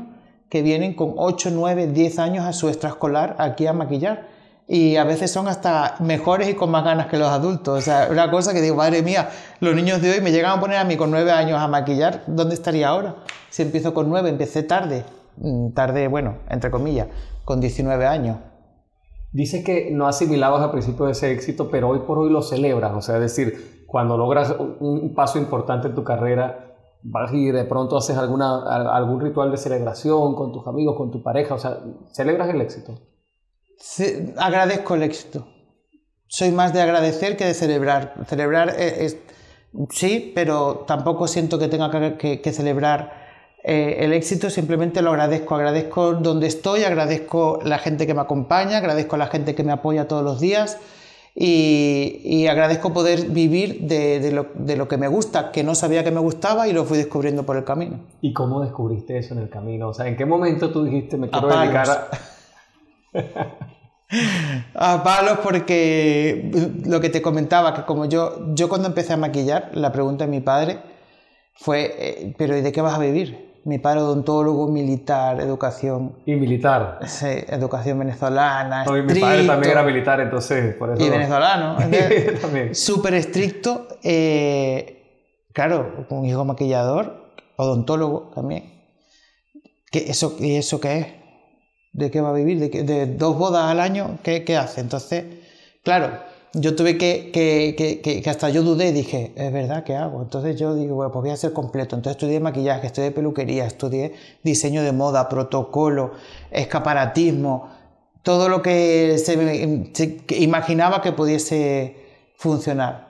que 0.48 0.62
vienen 0.62 0.94
con 0.94 1.14
8, 1.16 1.50
9, 1.52 1.88
10 1.88 2.18
años 2.20 2.46
a 2.46 2.52
su 2.52 2.68
extraescolar 2.68 3.34
aquí 3.40 3.66
a 3.66 3.72
maquillar. 3.72 4.28
Y 4.68 4.94
a 4.94 5.02
veces 5.02 5.32
son 5.32 5.48
hasta 5.48 5.96
mejores 5.98 6.48
y 6.48 6.54
con 6.54 6.70
más 6.70 6.84
ganas 6.84 7.08
que 7.08 7.18
los 7.18 7.28
adultos. 7.30 7.80
O 7.80 7.82
sea, 7.82 8.06
una 8.08 8.30
cosa 8.30 8.54
que 8.54 8.60
digo, 8.60 8.76
madre 8.76 9.02
mía, 9.02 9.28
los 9.58 9.74
niños 9.74 10.00
de 10.00 10.12
hoy 10.12 10.20
me 10.20 10.30
llegan 10.30 10.56
a 10.56 10.60
poner 10.60 10.76
a 10.76 10.84
mí 10.84 10.96
con 10.96 11.10
9 11.10 11.32
años 11.32 11.58
a 11.58 11.66
maquillar, 11.66 12.22
¿dónde 12.28 12.54
estaría 12.54 12.86
ahora? 12.86 13.16
Si 13.50 13.62
empiezo 13.62 13.92
con 13.92 14.08
9, 14.08 14.28
empecé 14.28 14.62
tarde, 14.62 15.04
mm, 15.36 15.70
tarde, 15.70 16.06
bueno, 16.06 16.36
entre 16.48 16.70
comillas, 16.70 17.08
con 17.44 17.60
19 17.60 18.06
años. 18.06 18.36
Dices 19.32 19.64
que 19.64 19.90
no 19.90 20.06
asimilabas 20.06 20.62
al 20.62 20.70
principio 20.70 21.06
de 21.06 21.12
ese 21.12 21.32
éxito, 21.32 21.70
pero 21.70 21.88
hoy 21.88 22.00
por 22.00 22.18
hoy 22.18 22.30
lo 22.30 22.42
celebras. 22.42 22.92
O 22.94 23.02
sea, 23.02 23.16
es 23.16 23.20
decir, 23.22 23.84
cuando 23.86 24.16
logras 24.16 24.54
un 24.80 25.14
paso 25.14 25.38
importante 25.38 25.88
en 25.88 25.94
tu 25.94 26.04
carrera, 26.04 26.68
vas 27.02 27.32
y 27.32 27.50
de 27.50 27.64
pronto 27.64 27.96
haces 27.96 28.16
alguna, 28.16 28.62
algún 28.94 29.20
ritual 29.20 29.50
de 29.50 29.56
celebración 29.56 30.34
con 30.34 30.52
tus 30.52 30.66
amigos, 30.66 30.96
con 30.96 31.10
tu 31.10 31.22
pareja, 31.22 31.54
o 31.54 31.58
sea, 31.58 31.78
celebras 32.12 32.48
el 32.48 32.60
éxito. 32.60 32.94
agradezco 34.36 34.94
el 34.94 35.02
éxito. 35.02 35.46
Soy 36.26 36.50
más 36.50 36.72
de 36.72 36.82
agradecer 36.82 37.36
que 37.36 37.46
de 37.46 37.54
celebrar. 37.54 38.14
Celebrar 38.26 38.70
es, 38.78 39.16
sí, 39.90 40.32
pero 40.34 40.84
tampoco 40.86 41.26
siento 41.26 41.58
que 41.58 41.68
tenga 41.68 42.18
que, 42.18 42.52
celebrar 42.52 43.17
eh, 43.64 43.96
el 44.00 44.12
éxito, 44.12 44.50
simplemente 44.50 45.02
lo 45.02 45.10
agradezco. 45.10 45.54
Agradezco 45.54 46.14
donde 46.14 46.46
estoy, 46.46 46.84
agradezco 46.84 47.60
la 47.64 47.78
gente 47.78 48.06
que 48.06 48.14
me 48.14 48.20
acompaña, 48.20 48.78
agradezco 48.78 49.16
a 49.16 49.18
la 49.18 49.26
gente 49.26 49.54
que 49.54 49.64
me 49.64 49.72
apoya 49.72 50.08
todos 50.08 50.24
los 50.24 50.40
días 50.40 50.78
y, 51.40 52.46
agradezco 52.48 52.92
poder 52.92 53.26
vivir 53.26 53.82
de, 53.82 54.32
lo, 54.32 54.88
que 54.88 54.96
me 54.96 55.06
gusta, 55.06 55.52
que 55.52 55.62
no 55.62 55.76
sabía 55.76 56.02
que 56.02 56.10
me 56.10 56.20
gustaba 56.20 56.66
y 56.66 56.72
lo 56.72 56.84
fui 56.84 56.98
descubriendo 56.98 57.44
por 57.44 57.56
el 57.56 57.64
camino. 57.64 58.00
¿Y 58.20 58.32
cómo 58.32 58.60
descubriste 58.60 59.18
eso 59.18 59.34
en 59.34 59.40
el 59.40 59.48
camino? 59.48 59.88
O 59.88 59.94
sea, 59.94 60.08
¿en 60.08 60.16
qué 60.16 60.26
momento 60.26 60.72
tú 60.72 60.82
dijiste 60.84 61.16
me 61.16 61.30
quiero 61.30 61.46
dedicar 61.46 61.88
a... 61.90 62.08
a 64.74 65.04
palos 65.04 65.38
porque 65.42 66.50
lo 66.86 67.00
que 67.00 67.08
te 67.08 67.22
comentaba, 67.22 67.72
que 67.74 67.82
como 67.82 68.06
yo, 68.06 68.54
yo 68.54 68.68
cuando 68.68 68.88
empecé 68.88 69.12
a 69.12 69.16
maquillar, 69.16 69.70
la 69.74 69.92
pregunta 69.92 70.24
de 70.24 70.30
mi 70.30 70.40
padre 70.40 70.80
fue, 71.54 71.94
eh, 71.98 72.34
pero 72.36 72.56
¿y 72.56 72.62
de 72.62 72.72
qué 72.72 72.80
vas 72.80 72.94
a 72.94 72.98
vivir? 72.98 73.47
Mi 73.68 73.78
padre 73.78 74.00
odontólogo, 74.00 74.66
militar, 74.66 75.40
educación. 75.42 76.16
¿Y 76.24 76.36
militar? 76.36 77.00
Sí, 77.06 77.26
educación 77.26 77.98
venezolana. 77.98 78.84
No, 78.84 78.92
mi 78.92 79.20
padre 79.20 79.46
también 79.46 79.72
era 79.72 79.82
militar, 79.82 80.20
entonces, 80.20 80.74
por 80.74 80.94
eso. 80.94 81.04
Y 81.04 81.10
venezolano. 81.10 81.76
también. 82.40 82.74
Súper 82.74 83.12
estricto. 83.12 83.86
Eh, 84.02 85.44
claro, 85.52 86.06
un 86.08 86.24
hijo 86.24 86.46
maquillador, 86.46 87.34
odontólogo 87.56 88.30
también. 88.34 88.72
¿Qué, 89.90 90.06
eso, 90.08 90.34
¿Y 90.38 90.56
eso 90.56 90.80
qué 90.80 90.98
es? 90.98 91.06
¿De 91.92 92.10
qué 92.10 92.22
va 92.22 92.30
a 92.30 92.32
vivir? 92.32 92.58
¿De, 92.58 92.82
de 92.84 93.06
dos 93.06 93.36
bodas 93.36 93.70
al 93.70 93.80
año? 93.80 94.16
¿Qué, 94.22 94.44
qué 94.44 94.56
hace? 94.56 94.80
Entonces, 94.80 95.24
claro 95.84 96.08
yo 96.54 96.74
tuve 96.74 96.96
que, 96.96 97.30
que, 97.32 97.74
que, 97.76 98.22
que, 98.22 98.30
hasta 98.30 98.48
yo 98.48 98.62
dudé, 98.62 98.92
dije, 98.92 99.32
es 99.36 99.52
verdad, 99.52 99.84
¿qué 99.84 99.94
hago? 99.94 100.22
Entonces 100.22 100.58
yo 100.58 100.74
digo, 100.74 100.94
bueno, 100.94 101.12
pues 101.12 101.22
voy 101.22 101.30
a 101.30 101.36
ser 101.36 101.52
completo. 101.52 101.94
Entonces 101.94 102.16
estudié 102.16 102.40
maquillaje, 102.40 102.86
estudié 102.86 103.10
peluquería, 103.10 103.66
estudié 103.66 104.14
diseño 104.42 104.82
de 104.82 104.92
moda, 104.92 105.28
protocolo, 105.28 106.12
escaparatismo, 106.50 107.68
todo 108.22 108.48
lo 108.48 108.62
que 108.62 109.18
se, 109.18 110.36
imaginaba 110.38 111.02
que 111.02 111.12
pudiese 111.12 111.96
funcionar. 112.36 113.08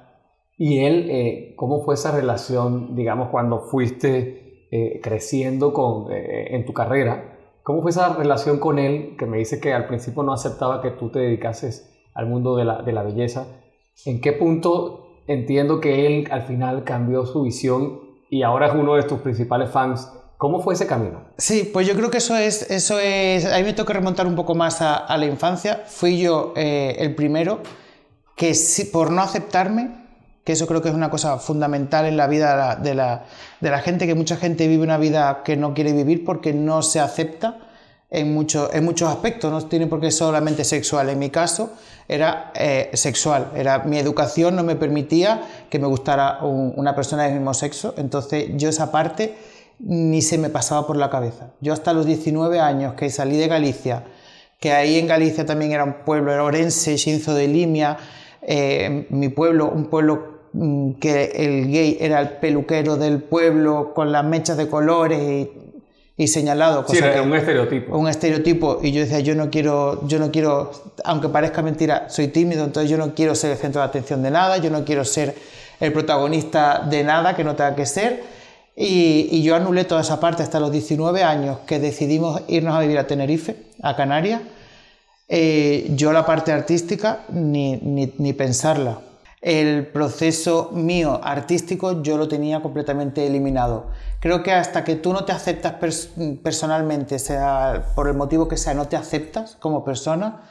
¿Y 0.56 0.84
él, 0.84 1.08
eh, 1.10 1.54
cómo 1.56 1.84
fue 1.84 1.94
esa 1.94 2.10
relación, 2.10 2.96
digamos, 2.96 3.28
cuando 3.28 3.60
fuiste 3.60 4.66
eh, 4.72 5.00
creciendo 5.00 5.72
con, 5.72 6.12
eh, 6.12 6.54
en 6.56 6.64
tu 6.64 6.72
carrera? 6.72 7.36
¿Cómo 7.62 7.82
fue 7.82 7.92
esa 7.92 8.16
relación 8.16 8.58
con 8.58 8.78
él 8.78 9.14
que 9.16 9.26
me 9.26 9.38
dice 9.38 9.60
que 9.60 9.72
al 9.72 9.86
principio 9.86 10.24
no 10.24 10.32
aceptaba 10.32 10.82
que 10.82 10.90
tú 10.90 11.10
te 11.10 11.20
dedicases 11.20 11.97
al 12.18 12.26
mundo 12.26 12.56
de 12.56 12.64
la, 12.64 12.82
de 12.82 12.92
la 12.92 13.04
belleza. 13.04 13.46
¿En 14.04 14.20
qué 14.20 14.32
punto 14.32 15.22
entiendo 15.28 15.80
que 15.80 16.04
él 16.04 16.28
al 16.32 16.42
final 16.42 16.82
cambió 16.82 17.24
su 17.24 17.42
visión 17.42 18.00
y 18.28 18.42
ahora 18.42 18.66
es 18.66 18.74
uno 18.74 18.96
de 18.96 19.04
tus 19.04 19.20
principales 19.20 19.70
fans? 19.70 20.12
¿Cómo 20.36 20.60
fue 20.60 20.74
ese 20.74 20.88
camino? 20.88 21.20
Sí, 21.36 21.70
pues 21.72 21.86
yo 21.86 21.94
creo 21.94 22.10
que 22.10 22.18
eso 22.18 22.36
es, 22.36 22.68
eso 22.72 22.98
es, 22.98 23.46
a 23.46 23.56
mí 23.58 23.62
me 23.62 23.72
toca 23.72 23.92
remontar 23.92 24.26
un 24.26 24.34
poco 24.34 24.56
más 24.56 24.82
a, 24.82 25.16
la 25.16 25.26
infancia. 25.26 25.84
Fui 25.86 26.18
yo 26.18 26.52
eh, 26.56 26.96
el 26.98 27.14
primero 27.14 27.60
que 28.34 28.52
por 28.92 29.12
no 29.12 29.22
aceptarme, 29.22 29.90
que 30.44 30.52
eso 30.52 30.66
creo 30.66 30.82
que 30.82 30.88
es 30.88 30.94
una 30.96 31.10
cosa 31.10 31.38
fundamental 31.38 32.06
en 32.06 32.16
la 32.16 32.26
vida 32.26 32.76
de 32.76 32.94
la, 32.94 33.26
de 33.60 33.70
la, 33.70 33.78
gente, 33.78 34.08
que 34.08 34.16
mucha 34.16 34.36
gente 34.36 34.66
vive 34.66 34.82
una 34.82 34.98
vida 34.98 35.42
que 35.44 35.56
no 35.56 35.72
quiere 35.72 35.92
vivir 35.92 36.24
porque 36.24 36.52
no 36.52 36.82
se 36.82 36.98
acepta 36.98 37.67
en, 38.10 38.32
mucho, 38.32 38.72
en 38.72 38.84
muchos 38.84 39.08
aspectos, 39.08 39.50
no 39.50 39.68
tiene 39.68 39.86
por 39.86 40.00
qué 40.00 40.10
solamente 40.10 40.64
sexual. 40.64 41.10
En 41.10 41.18
mi 41.18 41.30
caso, 41.30 41.70
era 42.08 42.52
eh, 42.54 42.90
sexual, 42.94 43.52
era, 43.54 43.80
mi 43.80 43.98
educación 43.98 44.56
no 44.56 44.64
me 44.64 44.76
permitía 44.76 45.42
que 45.68 45.78
me 45.78 45.86
gustara 45.86 46.38
una 46.42 46.94
persona 46.94 47.24
del 47.24 47.34
mismo 47.34 47.52
sexo, 47.52 47.94
entonces 47.98 48.48
yo 48.56 48.70
esa 48.70 48.90
parte 48.90 49.36
ni 49.78 50.22
se 50.22 50.38
me 50.38 50.48
pasaba 50.48 50.86
por 50.86 50.96
la 50.96 51.10
cabeza. 51.10 51.50
Yo 51.60 51.72
hasta 51.72 51.92
los 51.92 52.06
19 52.06 52.60
años 52.60 52.94
que 52.94 53.10
salí 53.10 53.36
de 53.36 53.46
Galicia, 53.46 54.04
que 54.58 54.72
ahí 54.72 54.98
en 54.98 55.06
Galicia 55.06 55.44
también 55.44 55.72
era 55.72 55.84
un 55.84 56.04
pueblo, 56.04 56.32
era 56.32 56.42
Orense, 56.42 56.96
Xinzo 56.96 57.34
de 57.34 57.46
Limia, 57.46 57.98
eh, 58.40 59.06
mi 59.10 59.28
pueblo, 59.28 59.70
un 59.70 59.86
pueblo 59.86 60.40
mm, 60.54 60.92
que 60.94 61.24
el 61.34 61.70
gay 61.70 61.98
era 62.00 62.20
el 62.20 62.30
peluquero 62.38 62.96
del 62.96 63.22
pueblo 63.22 63.92
con 63.94 64.10
las 64.10 64.24
mechas 64.24 64.56
de 64.56 64.68
colores 64.68 65.20
y 65.20 65.50
y 66.18 66.26
señalado. 66.26 66.84
Cosa 66.84 67.06
sí, 67.06 67.12
que, 67.14 67.20
un 67.20 67.34
estereotipo. 67.34 67.96
Un 67.96 68.08
estereotipo. 68.08 68.80
Y 68.82 68.90
yo 68.90 69.00
decía, 69.00 69.20
yo 69.20 69.36
no 69.36 69.48
quiero, 69.50 70.06
yo 70.08 70.18
no 70.18 70.30
quiero, 70.32 70.72
aunque 71.04 71.28
parezca 71.28 71.62
mentira, 71.62 72.10
soy 72.10 72.28
tímido, 72.28 72.64
entonces 72.64 72.90
yo 72.90 72.98
no 72.98 73.14
quiero 73.14 73.36
ser 73.36 73.52
el 73.52 73.56
centro 73.56 73.80
de 73.80 73.86
atención 73.86 74.22
de 74.22 74.32
nada, 74.32 74.58
yo 74.58 74.68
no 74.68 74.84
quiero 74.84 75.04
ser 75.04 75.34
el 75.78 75.92
protagonista 75.92 76.84
de 76.90 77.04
nada 77.04 77.36
que 77.36 77.44
no 77.44 77.54
tenga 77.54 77.76
que 77.76 77.86
ser. 77.86 78.24
Y, 78.74 79.28
y 79.30 79.42
yo 79.42 79.54
anulé 79.54 79.84
toda 79.84 80.00
esa 80.00 80.18
parte 80.18 80.42
hasta 80.42 80.58
los 80.58 80.72
19 80.72 81.22
años 81.22 81.58
que 81.66 81.78
decidimos 81.78 82.42
irnos 82.48 82.74
a 82.74 82.80
vivir 82.80 82.98
a 82.98 83.06
Tenerife, 83.06 83.56
a 83.80 83.94
Canarias. 83.94 84.42
Eh, 85.28 85.86
yo 85.90 86.12
la 86.12 86.26
parte 86.26 86.52
artística 86.52 87.20
ni, 87.28 87.76
ni, 87.76 88.12
ni 88.18 88.32
pensarla 88.32 88.98
el 89.40 89.86
proceso 89.86 90.70
mío 90.72 91.20
artístico 91.22 92.02
yo 92.02 92.18
lo 92.18 92.28
tenía 92.28 92.60
completamente 92.60 93.26
eliminado. 93.26 93.86
Creo 94.20 94.42
que 94.42 94.52
hasta 94.52 94.82
que 94.82 94.96
tú 94.96 95.12
no 95.12 95.24
te 95.24 95.32
aceptas 95.32 95.74
personalmente, 96.42 97.18
sea 97.18 97.92
por 97.94 98.08
el 98.08 98.14
motivo 98.14 98.48
que 98.48 98.56
sea, 98.56 98.74
no 98.74 98.88
te 98.88 98.96
aceptas 98.96 99.56
como 99.60 99.84
persona, 99.84 100.42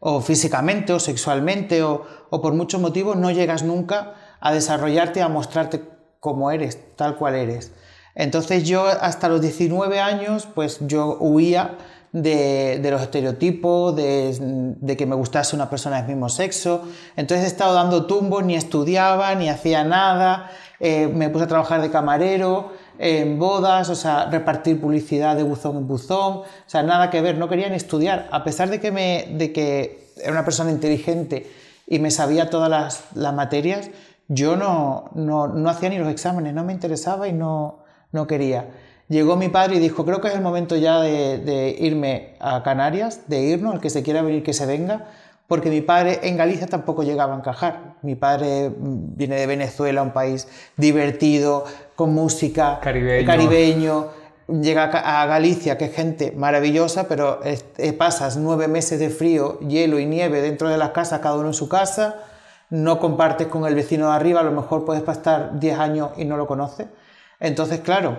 o 0.00 0.20
físicamente, 0.20 0.92
o 0.92 0.98
sexualmente, 0.98 1.84
o, 1.84 2.02
por 2.30 2.54
muchos 2.54 2.80
motivos, 2.80 3.16
no 3.16 3.30
llegas 3.30 3.62
nunca 3.62 4.14
a 4.40 4.52
desarrollarte, 4.52 5.22
a 5.22 5.28
mostrarte 5.28 5.80
como 6.18 6.50
eres, 6.50 6.96
tal 6.96 7.14
cual 7.16 7.36
eres. 7.36 7.70
Entonces 8.16 8.64
yo 8.64 8.86
hasta 8.86 9.28
los 9.28 9.40
19 9.40 10.00
años, 10.00 10.48
pues 10.52 10.78
yo 10.80 11.16
huía 11.20 11.78
de, 12.12 12.86
los 12.90 13.00
estereotipos, 13.00 13.96
de, 13.96 14.96
que 14.96 15.06
me 15.06 15.14
gustase 15.14 15.56
una 15.56 15.68
persona 15.68 15.96
del 15.96 16.06
mismo 16.06 16.28
sexo. 16.28 16.82
Entonces 17.16 17.44
he 17.44 17.48
estado 17.48 17.74
dando 17.74 18.06
tumbos, 18.06 18.44
ni 18.44 18.54
estudiaba, 18.54 19.34
ni 19.34 19.48
hacía 19.48 19.82
nada, 19.84 20.50
eh, 20.78 21.08
me 21.08 21.30
puse 21.30 21.44
a 21.44 21.48
trabajar 21.48 21.80
de 21.80 21.90
camarero, 21.90 22.72
en 22.98 23.38
bodas, 23.38 23.88
o 23.88 23.94
sea, 23.94 24.26
repartir 24.30 24.80
publicidad 24.80 25.34
de 25.34 25.42
buzón 25.42 25.76
en 25.76 25.88
buzón, 25.88 26.38
o 26.38 26.44
sea, 26.66 26.82
nada 26.82 27.10
que 27.10 27.20
ver, 27.20 27.38
no 27.38 27.48
quería 27.48 27.68
ni 27.68 27.76
estudiar, 27.76 28.28
a 28.30 28.44
pesar 28.44 28.70
de 28.70 28.80
que, 28.80 28.92
me, 28.92 29.26
de 29.32 29.52
que 29.52 30.12
era 30.22 30.32
una 30.32 30.44
persona 30.44 30.70
inteligente 30.70 31.50
y 31.86 31.98
me 31.98 32.10
sabía 32.10 32.50
todas 32.50 32.70
las, 33.14 33.32
materias, 33.34 33.90
yo 34.28 34.56
no, 34.56 35.10
no, 35.14 35.48
no, 35.48 35.68
hacía 35.68 35.88
ni 35.88 35.98
los 35.98 36.08
exámenes, 36.08 36.54
no 36.54 36.62
me 36.62 36.72
interesaba 36.72 37.26
y 37.26 37.32
no, 37.32 37.80
no 38.12 38.26
quería 38.26 38.66
llegó 39.12 39.36
mi 39.36 39.48
padre 39.48 39.76
y 39.76 39.78
dijo, 39.78 40.04
creo 40.04 40.20
que 40.20 40.28
es 40.28 40.34
el 40.34 40.40
momento 40.40 40.74
ya 40.74 41.00
de, 41.00 41.76
irme 41.78 42.34
a 42.40 42.62
Canarias, 42.62 43.28
de 43.28 43.42
irnos, 43.42 43.74
el 43.74 43.80
que 43.80 43.90
se 43.90 44.02
quiera 44.02 44.22
venir 44.22 44.42
que 44.42 44.54
se 44.54 44.66
venga, 44.66 45.04
porque 45.46 45.68
mi 45.68 45.82
padre 45.82 46.20
en 46.22 46.38
Galicia 46.38 46.66
tampoco 46.66 47.02
llegaba 47.02 47.34
a 47.34 47.36
encajar. 47.36 47.96
Mi 48.02 48.14
padre 48.14 48.70
mm, 48.70 49.16
viene 49.16 49.36
de 49.36 49.46
Venezuela, 49.46 50.02
un 50.02 50.12
país 50.12 50.48
divertido, 50.78 51.64
con 51.94 52.14
música, 52.14 52.78
caribeño. 53.26 54.08
llega 54.48 54.84
a 54.84 55.26
Galicia, 55.26 55.76
que 55.76 55.84
es 55.84 55.94
gente 55.94 56.32
maravillosa, 56.32 57.06
pero 57.06 57.40
pasas 57.98 58.38
nueve 58.38 58.66
meses 58.66 58.98
de 58.98 59.10
frío, 59.10 59.60
hielo 59.60 59.98
y 59.98 60.06
nieve 60.06 60.40
dentro 60.40 60.70
de 60.70 60.78
las 60.78 60.90
casas, 60.90 61.20
cada 61.20 61.36
uno 61.36 61.48
en 61.48 61.54
su 61.54 61.68
casa, 61.68 62.16
no 62.70 62.98
compartes 62.98 63.48
con 63.48 63.66
el 63.66 63.74
vecino 63.74 64.06
de 64.08 64.14
arriba, 64.14 64.40
a 64.40 64.44
lo 64.44 64.52
mejor 64.52 64.86
puedes 64.86 65.02
pasar 65.02 65.60
10 65.60 65.78
años 65.78 66.10
y 66.16 66.24
no 66.24 66.38
lo 66.38 66.46
conoces. 66.46 66.86
Entonces, 67.38 67.80
claro, 67.80 68.16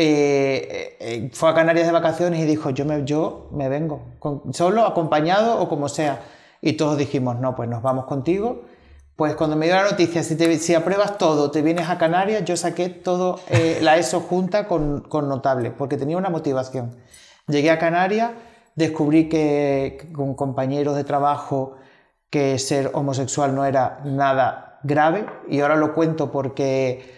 eh, 0.00 0.96
eh, 1.00 1.30
fue 1.32 1.50
a 1.50 1.54
Canarias 1.54 1.84
de 1.86 1.92
vacaciones 1.92 2.38
y 2.40 2.44
dijo, 2.44 2.70
yo 2.70 2.84
me, 2.84 3.04
yo 3.04 3.48
me 3.50 3.68
vengo, 3.68 4.02
solo, 4.52 4.86
acompañado 4.86 5.60
o 5.60 5.68
como 5.68 5.88
sea. 5.88 6.22
Y 6.60 6.74
todos 6.74 6.96
dijimos, 6.96 7.40
no, 7.40 7.56
pues 7.56 7.68
nos 7.68 7.82
vamos 7.82 8.04
contigo, 8.04 8.62
Pues 9.16 9.34
cuando 9.34 9.56
me 9.56 9.66
dio 9.66 9.74
la 9.74 9.90
noticia, 9.90 10.22
si, 10.22 10.36
si 10.58 10.74
apruebas 10.76 11.18
todo, 11.18 11.50
te 11.50 11.62
vienes 11.62 11.88
a 11.88 11.98
Canarias, 11.98 12.44
yo 12.44 12.56
saqué 12.56 12.88
todo 12.88 13.40
eh, 13.48 13.80
la 13.82 13.96
ESO 13.96 14.20
junta 14.20 14.68
con, 14.68 15.00
con 15.00 15.28
notable, 15.28 15.72
porque 15.72 15.96
tenía 15.96 16.16
una 16.16 16.30
motivación. 16.30 16.96
Llegué 17.48 17.72
a 17.72 17.80
Canarias, 17.80 18.30
descubrí 18.76 19.28
que 19.28 20.10
con 20.14 20.34
compañeros 20.34 20.94
de 20.94 21.02
trabajo 21.02 21.74
que 22.30 22.56
ser 22.60 22.92
homosexual 22.94 23.52
no 23.52 23.64
era 23.64 24.00
nada 24.04 24.78
grave 24.84 25.26
y 25.48 25.58
ahora 25.58 25.74
lo 25.74 25.92
cuento 25.92 26.30
porque 26.30 27.17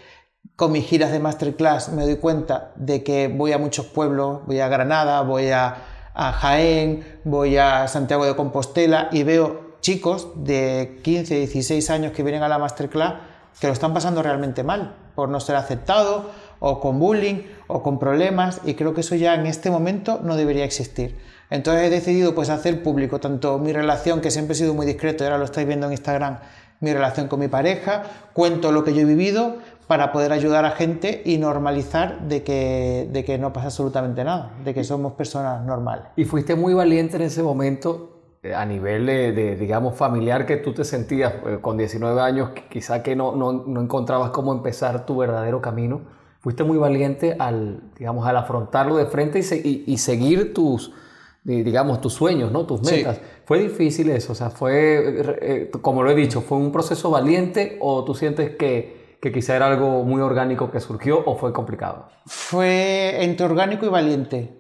con 0.61 0.73
mis 0.73 0.87
giras 0.87 1.11
de 1.11 1.21
masterclass 1.21 1.91
me 1.91 2.03
doy 2.03 2.17
cuenta 2.17 2.73
de 2.77 3.03
que 3.03 3.29
voy 3.29 3.53
a 3.53 3.59
muchos 3.59 3.87
pueblos, 3.87 4.41
voy 4.47 4.61
a 4.61 4.69
Granada, 4.69 5.23
voy 5.23 5.51
a, 5.51 5.77
Jaén, 6.15 7.21
voy 7.25 7.57
a 7.57 7.89
Santiago 7.89 8.27
de 8.27 8.37
Compostela 8.37 9.09
y 9.11 9.23
veo 9.23 9.77
chicos 9.81 10.29
de 10.37 11.01
15, 11.03 11.35
16 11.37 11.89
años 11.89 12.13
que 12.13 12.23
vienen 12.23 12.43
a 12.43 12.49
la 12.49 12.59
masterclass 12.59 13.15
que 13.59 13.69
lo 13.69 13.73
están 13.73 13.95
pasando 13.95 14.23
realmente 14.23 14.63
mal 14.63 14.97
por 15.15 15.31
no 15.31 15.41
ser 15.41 15.57
aceptados 15.57 16.25
o 16.59 16.79
con 16.79 16.99
bullying 16.99 17.43
o 17.67 17.83
con 17.83 17.99
problemas 17.99 18.61
y 18.65 18.75
creo 18.75 18.93
que 18.93 19.01
eso 19.01 19.15
ya 19.15 19.35
en 19.35 19.47
este 19.47 19.71
momento 19.71 20.21
no 20.23 20.37
debería 20.37 20.65
existir. 20.65 21.17
Entonces 21.49 21.85
he 21.85 21.91
decidido 21.91 22.35
pues 22.35 22.51
hacer 22.51 22.83
público 22.83 23.19
tanto 23.19 23.59
mi 23.59 23.73
relación 23.73 24.21
que 24.21 24.31
siempre 24.31 24.53
he 24.53 24.57
sido 24.57 24.75
muy 24.75 24.87
discreto 24.87 25.25
y 25.25 25.27
ahora 25.27 25.39
lo 25.39 25.47
estáis 25.47 25.67
viendo 25.67 25.87
en 25.87 25.93
Instagram, 25.93 26.39
mi 26.81 26.93
relación 26.93 27.29
con 27.29 27.41
mi 27.41 27.49
pareja, 27.49 28.05
cuento 28.33 28.73
lo 28.73 28.85
que 28.85 28.95
yo 28.95 29.01
he 29.01 29.05
vivido 29.05 29.59
para 29.91 30.13
poder 30.13 30.31
ayudar 30.31 30.65
a 30.65 30.71
gente 30.71 31.21
y 31.25 31.39
normalizar 31.39 32.21
de 32.29 32.45
que, 32.45 33.09
de 33.11 33.25
que 33.25 33.39
no 33.39 33.53
pasa 33.53 33.67
absolutamente 33.67 34.23
nada, 34.23 34.53
de 34.65 34.73
que 34.73 34.85
somos 34.85 35.15
personas 35.15 35.67
normales. 35.67 36.05
Y 36.15 36.27
fuiste 36.27 36.55
muy 36.55 36.75
valiente 36.75 37.17
en 37.17 37.23
ese 37.23 37.43
momento 37.43 38.21
eh, 38.41 38.55
a 38.55 38.65
nivel 38.65 39.07
de, 39.07 39.57
digamos, 39.57 39.97
familiar 39.97 40.47
que 40.47 40.59
tú 40.59 40.73
te 40.73 40.85
sentías 40.85 41.33
eh, 41.45 41.59
con 41.61 41.77
19 41.77 42.21
años, 42.21 42.51
quizá 42.69 43.03
que 43.03 43.17
no, 43.17 43.35
no, 43.35 43.53
no, 43.53 43.81
encontrabas 43.81 44.31
cómo 44.31 44.53
empezar 44.53 45.07
tu 45.07 45.17
verdadero 45.17 45.61
camino, 45.61 46.03
fuiste 46.39 46.63
muy 46.63 46.79
valiente 46.79 47.35
al, 47.37 47.81
digamos, 47.99 48.29
al 48.29 48.37
afrontarlo 48.37 48.97
de 48.97 49.07
frente 49.07 49.41
y, 49.41 49.83
y, 49.89 49.99
seguir 49.99 50.55
tus, 50.55 50.93
digamos, 51.43 52.01
tus 52.01 52.13
sueños, 52.13 52.53
¿no? 52.53 52.65
Tus 52.65 52.81
metas. 52.83 53.21
¿Fue 53.45 53.59
difícil 53.59 54.09
eso? 54.11 54.35
O 54.35 54.37
sea, 54.37 54.51
fue, 54.51 55.17
eh, 55.43 55.71
como 55.83 56.05
lo 56.05 56.13
he 56.13 56.15
dicho, 56.15 56.43
¿fue 56.43 56.59
un 56.59 56.71
proceso 56.71 57.11
valiente 57.11 57.77
o 57.81 58.05
tú 58.05 58.15
sientes 58.15 58.55
que, 58.55 59.00
que 59.21 59.33
quizá 59.33 59.57
era 59.57 59.67
algo 59.67 60.05
muy 60.05 60.21
orgánico 60.21 60.71
que 60.71 60.81
surgió 60.81 61.23
o 61.25 61.37
fue 61.37 61.53
complicado? 61.53 62.09
Fue 62.27 63.23
entre 63.23 63.47
orgánico 63.47 63.87
y 63.87 63.89
valiente. 63.89 64.57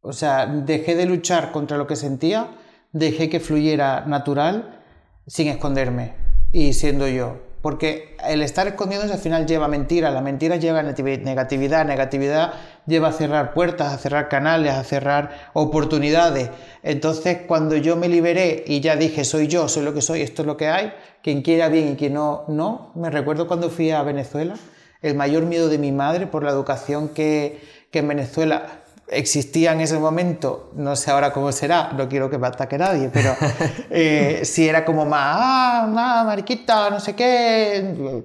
O 0.00 0.12
sea, 0.12 0.46
dejé 0.46 0.94
de 0.94 1.06
luchar 1.06 1.52
contra 1.52 1.76
lo 1.76 1.86
que 1.86 1.96
sentía 1.96 2.50
dejé 2.98 3.28
que 3.28 3.40
fluyera 3.40 4.04
natural 4.06 4.80
sin 5.26 5.48
esconderme 5.48 6.14
y 6.52 6.72
siendo 6.72 7.08
yo. 7.08 7.45
Porque 7.66 8.16
el 8.24 8.42
estar 8.42 8.68
escondiéndose 8.68 9.12
al 9.12 9.18
final 9.18 9.44
lleva 9.44 9.66
mentira, 9.66 10.12
la 10.12 10.20
mentira 10.20 10.54
lleva 10.54 10.84
negatividad, 10.84 11.84
negatividad 11.84 12.52
lleva 12.86 13.08
a 13.08 13.12
cerrar 13.12 13.54
puertas, 13.54 13.92
a 13.92 13.98
cerrar 13.98 14.28
canales, 14.28 14.72
a 14.72 14.84
cerrar 14.84 15.50
oportunidades. 15.52 16.48
Entonces, 16.84 17.38
cuando 17.48 17.76
yo 17.76 17.96
me 17.96 18.08
liberé 18.08 18.62
y 18.68 18.78
ya 18.78 18.94
dije, 18.94 19.24
soy 19.24 19.48
yo, 19.48 19.66
soy 19.66 19.82
lo 19.82 19.92
que 19.92 20.00
soy, 20.00 20.22
esto 20.22 20.42
es 20.42 20.46
lo 20.46 20.56
que 20.56 20.68
hay, 20.68 20.92
quien 21.24 21.42
quiera 21.42 21.68
bien 21.68 21.88
y 21.88 21.96
quien 21.96 22.14
no, 22.14 22.44
no. 22.46 22.92
Me 22.94 23.10
recuerdo 23.10 23.48
cuando 23.48 23.68
fui 23.68 23.90
a 23.90 24.00
Venezuela, 24.04 24.54
el 25.02 25.16
mayor 25.16 25.42
miedo 25.42 25.68
de 25.68 25.78
mi 25.78 25.90
madre 25.90 26.28
por 26.28 26.44
la 26.44 26.52
educación 26.52 27.08
que, 27.08 27.60
que 27.90 27.98
en 27.98 28.06
Venezuela 28.06 28.84
existía 29.08 29.72
en 29.72 29.80
ese 29.80 29.98
momento, 29.98 30.70
no 30.74 30.96
sé 30.96 31.10
ahora 31.10 31.32
cómo 31.32 31.52
será, 31.52 31.92
no 31.92 32.08
quiero 32.08 32.28
que 32.28 32.38
me 32.38 32.46
ataque 32.46 32.78
nadie, 32.78 33.10
pero 33.12 33.34
eh, 33.90 34.40
si 34.44 34.68
era 34.68 34.84
como 34.84 35.04
más, 35.04 35.36
ah, 35.38 36.22
mariquita, 36.26 36.90
no 36.90 37.00
sé 37.00 37.14
qué, 37.14 38.24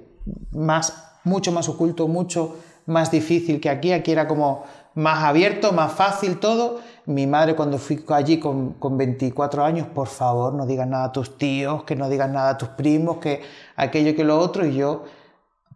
más, 0.52 0.92
mucho 1.24 1.52
más 1.52 1.68
oculto, 1.68 2.08
mucho 2.08 2.56
más 2.86 3.10
difícil 3.10 3.60
que 3.60 3.70
aquí, 3.70 3.92
aquí 3.92 4.12
era 4.12 4.26
como 4.26 4.64
más 4.94 5.24
abierto, 5.24 5.72
más 5.72 5.92
fácil 5.92 6.38
todo. 6.38 6.80
Mi 7.06 7.26
madre 7.26 7.56
cuando 7.56 7.78
fui 7.78 8.04
allí 8.08 8.38
con, 8.38 8.74
con 8.74 8.96
24 8.96 9.64
años, 9.64 9.88
por 9.88 10.08
favor, 10.08 10.52
no 10.52 10.66
digas 10.66 10.86
nada 10.86 11.04
a 11.04 11.12
tus 11.12 11.36
tíos, 11.36 11.84
que 11.84 11.96
no 11.96 12.08
digas 12.08 12.30
nada 12.30 12.50
a 12.50 12.58
tus 12.58 12.68
primos, 12.70 13.18
que 13.18 13.42
aquello 13.76 14.14
que 14.14 14.24
lo 14.24 14.38
otro, 14.38 14.66
y 14.66 14.74
yo 14.74 15.04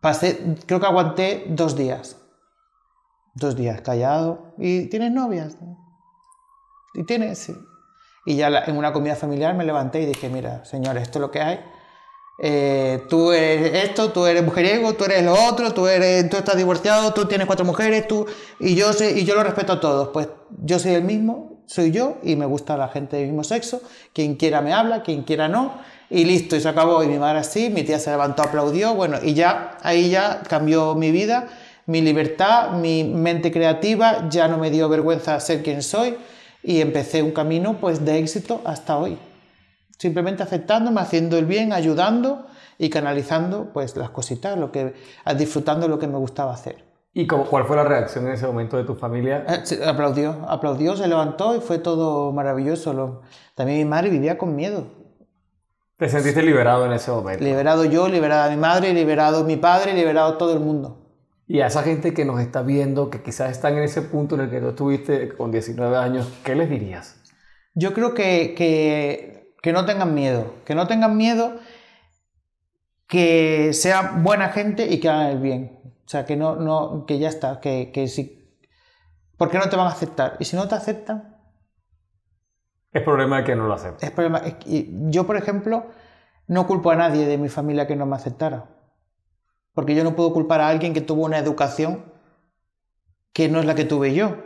pasé, 0.01 0.57
creo 0.67 0.79
que 0.79 0.87
aguanté 0.87 1.47
dos 1.49 1.77
días 1.77 2.17
Dos 3.37 3.55
días 3.55 3.83
callado. 3.83 4.55
¿Y 4.57 4.87
tienes 4.87 5.13
novias? 5.13 5.57
¿Y 6.95 7.05
tienes? 7.05 7.39
Sí. 7.39 7.55
Y 8.25 8.37
ya 8.37 8.49
en 8.67 8.79
una 8.79 8.95
comida 8.95 9.15
familiar 9.15 9.55
me 9.55 9.65
levanté 9.65 10.01
y 10.01 10.07
dije, 10.07 10.31
mira, 10.31 10.65
señor, 10.65 10.97
esto 10.97 11.19
es 11.19 11.21
lo 11.21 11.31
que 11.31 11.43
hay. 11.43 11.61
Eh, 12.39 13.05
tú 13.11 13.33
eres 13.33 13.85
esto, 13.85 14.11
tú 14.11 14.25
eres 14.25 14.43
mujeriego, 14.43 14.95
tú 14.95 15.05
eres 15.05 15.23
lo 15.23 15.35
otro, 15.49 15.73
tú, 15.75 15.87
eres, 15.87 16.31
tú 16.31 16.39
estás 16.39 16.57
divorciado, 16.57 17.13
tú 17.13 17.27
tienes 17.27 17.47
cuatro 17.47 17.67
mujeres, 17.67 18.09
tú... 18.09 18.27
Y 18.59 18.75
yo, 18.75 18.95
sé, 18.95 19.19
y 19.19 19.25
yo 19.27 19.35
lo 19.35 19.43
respeto 19.43 19.75
a 19.75 19.81
todos. 19.81 20.09
Pues 20.15 20.29
yo 20.63 20.79
soy 20.79 20.95
el 20.95 21.05
mismo, 21.05 21.63
soy 21.67 21.91
yo 21.91 22.17
y 22.23 22.37
me 22.37 22.47
gusta 22.47 22.79
la 22.79 22.89
gente 22.89 23.19
del 23.19 23.27
mismo 23.27 23.45
sexo. 23.45 23.83
Quien 24.15 24.37
quiera 24.37 24.63
me 24.63 24.73
habla, 24.73 25.03
quien 25.03 25.25
quiera 25.25 25.47
no. 25.47 25.75
Y 26.09 26.25
listo, 26.25 26.57
y 26.57 26.63
se 26.63 26.71
acabó. 26.71 27.05
Y 27.05 27.09
mi 27.09 27.19
madre 27.19 27.41
así, 27.41 27.69
mi 27.69 27.83
tía 27.83 27.99
se 27.99 28.11
levantó, 28.11 28.45
aplaudió. 28.45 28.95
Bueno, 28.95 29.19
y 29.23 29.35
ya 29.35 29.77
ahí 29.83 30.09
ya 30.09 30.41
cambió 30.49 30.95
mi 30.95 31.11
vida 31.11 31.49
mi 31.87 32.01
libertad, 32.01 32.73
mi 32.73 33.05
mente 33.05 33.51
creativa, 33.53 34.29
ya 34.29 34.49
no 34.49 34.59
me 34.59 34.71
dio 34.71 34.89
vergüenza 34.89 35.39
ser 35.41 35.63
quien 35.63 35.83
soy 35.83 36.17
y 36.63 36.81
empecé 36.81 37.23
un 37.23 37.31
camino 37.31 37.79
pues 37.81 38.05
de 38.05 38.19
éxito 38.19 38.61
hasta 38.65 38.99
hoy. 38.99 39.19
Simplemente 39.99 40.43
aceptándome, 40.43 41.01
haciendo 41.01 41.39
el 41.39 41.47
bien, 41.47 41.73
ayudando 41.73 42.47
y 42.77 42.91
canalizando 42.91 43.71
pues 43.73 43.97
las 43.97 44.11
cositas, 44.11 44.59
lo 44.59 44.73
que, 44.73 44.95
disfrutando 45.39 45.89
lo 45.89 45.99
que 45.99 46.09
me 46.09 46.19
gustaba 46.19 46.53
hacer. 46.53 46.85
¿Y 47.15 47.27
cuál 47.27 47.65
fue 47.65 47.77
la 47.77 47.85
reacción 47.85 48.27
en 48.27 48.35
ese 48.35 48.47
momento 48.47 48.77
de 48.77 48.85
tu 48.85 48.95
familia? 48.95 49.47
Eh, 49.49 49.85
aplaudió, 49.87 50.45
aplaudió, 50.49 50.97
se 50.97 51.09
levantó 51.09 51.57
y 51.57 51.61
fue 51.61 51.79
todo 51.79 52.31
maravilloso. 52.33 53.23
también 53.55 53.79
mi 53.79 53.85
madre 53.87 54.11
vivía 54.11 54.37
con 54.37 54.55
miedo. 54.55 54.89
¿Te 55.97 56.11
sentiste 56.11 56.43
liberado 56.43 56.85
en 56.85 56.93
ese 56.93 57.11
momento? 57.11 57.43
Liberado 57.43 57.87
yo, 57.87 58.07
liberada 58.09 58.51
mi 58.51 58.59
madre, 58.59 58.93
liberado 58.93 59.45
mi 59.45 59.57
padre, 59.57 59.95
liberado 59.95 60.37
todo 60.37 60.53
el 60.53 60.61
mundo. 60.61 61.06
Y 61.49 61.61
a 61.61 61.69
esa 61.69 61.83
gente 61.83 62.13
que 62.13 62.25
nos 62.25 62.41
está 62.41 62.63
viendo, 62.63 63.09
que 63.09 63.23
quizás 63.23 63.53
están 63.53 63.77
en 63.77 63.85
ese 63.85 64.03
punto 64.03 64.35
en 64.35 64.43
el 64.43 64.51
que 64.51 64.61
tú 64.61 64.69
estuviste 64.69 65.29
con 65.29 65.53
19 65.53 65.97
años, 65.97 66.29
¿qué 66.45 66.57
les 66.57 66.69
dirías? 66.69 67.23
Yo 67.75 67.93
creo 67.93 68.15
que, 68.15 68.55
que, 69.63 69.73
no 69.73 69.85
tengan 69.85 70.15
miedo, 70.15 70.55
que 70.65 70.75
no 70.75 70.87
tengan 70.89 71.17
miedo, 71.17 71.59
que 73.07 73.73
sean 73.75 74.25
buena 74.25 74.49
gente 74.49 74.87
y 74.87 74.99
que 74.99 75.09
hagan 75.09 75.27
el 75.29 75.39
bien. 75.39 75.81
O 76.05 76.09
sea, 76.09 76.25
que, 76.25 76.37
no, 76.37 76.57
no, 76.57 77.05
que 77.07 77.19
ya 77.19 77.29
está, 77.29 77.61
que, 77.61 77.93
que 77.93 78.09
si... 78.09 78.61
¿Por 79.37 79.51
qué 79.51 79.59
no 79.59 79.69
te 79.69 79.77
van 79.77 79.87
a 79.87 79.91
aceptar? 79.91 80.37
Y 80.41 80.45
si 80.47 80.57
no 80.57 80.67
te 80.67 80.75
aceptan... 80.75 81.37
Es 82.93 83.03
problema 83.03 83.39
de 83.39 83.45
que 83.45 83.55
no 83.55 83.69
lo 83.69 83.75
acepten. 83.75 84.09
Es 84.09 84.15
problema, 84.15 84.43
yo, 85.11 85.27
por 85.27 85.37
ejemplo, 85.37 85.87
no 86.49 86.67
culpo 86.67 86.91
a 86.91 86.97
nadie 86.97 87.27
de 87.27 87.39
mi 87.39 87.49
familia 87.49 87.87
que 87.87 87.95
no 87.95 88.07
me 88.07 88.17
aceptara 88.17 88.76
porque 89.77 89.95
yo 89.95 90.05
no 90.05 90.17
puedo 90.17 90.33
culpar 90.33 90.63
a 90.63 90.69
alguien 90.69 90.95
que 90.95 91.03
tuvo 91.03 91.27
una 91.27 91.37
educación 91.37 92.03
que 93.35 93.51
no 93.51 93.61
es 93.61 93.67
la 93.67 93.75
que 93.75 93.85
tuve 93.85 94.15
yo, 94.15 94.37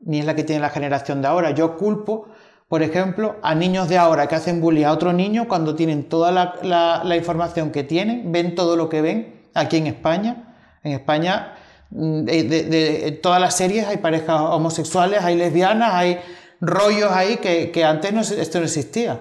ni 0.00 0.18
es 0.18 0.24
la 0.24 0.34
que 0.34 0.42
tiene 0.42 0.60
la 0.60 0.70
generación 0.70 1.22
de 1.22 1.28
ahora. 1.28 1.52
Yo 1.52 1.76
culpo, 1.76 2.26
por 2.66 2.82
ejemplo, 2.82 3.36
a 3.40 3.54
niños 3.54 3.88
de 3.88 3.98
ahora 3.98 4.26
que 4.26 4.34
hacen 4.34 4.60
bullying 4.60 4.86
a 4.86 4.90
otro 4.90 5.12
niño 5.12 5.46
cuando 5.46 5.76
tienen 5.76 6.08
toda 6.08 6.32
la, 6.32 7.16
información 7.16 7.70
que 7.70 7.84
tienen, 7.84 8.32
ven 8.32 8.56
todo 8.56 8.74
lo 8.74 8.88
que 8.88 9.00
ven 9.00 9.42
aquí 9.54 9.76
en 9.76 9.86
España. 9.86 10.56
En 10.82 10.90
España, 10.90 11.54
mm, 11.90 12.24
de, 12.24 13.20
todas 13.22 13.40
las 13.40 13.56
series 13.56 13.86
hay 13.86 13.98
parejas 13.98 14.40
homosexuales, 14.40 15.22
hay 15.22 15.36
lesbianas, 15.36 15.94
hay 15.94 16.18
rollos 16.60 17.12
ahí 17.12 17.36
que, 17.36 17.84
antes 17.84 18.12
no, 18.12 18.22
esto 18.22 18.58
no 18.58 18.64
existía. 18.64 19.20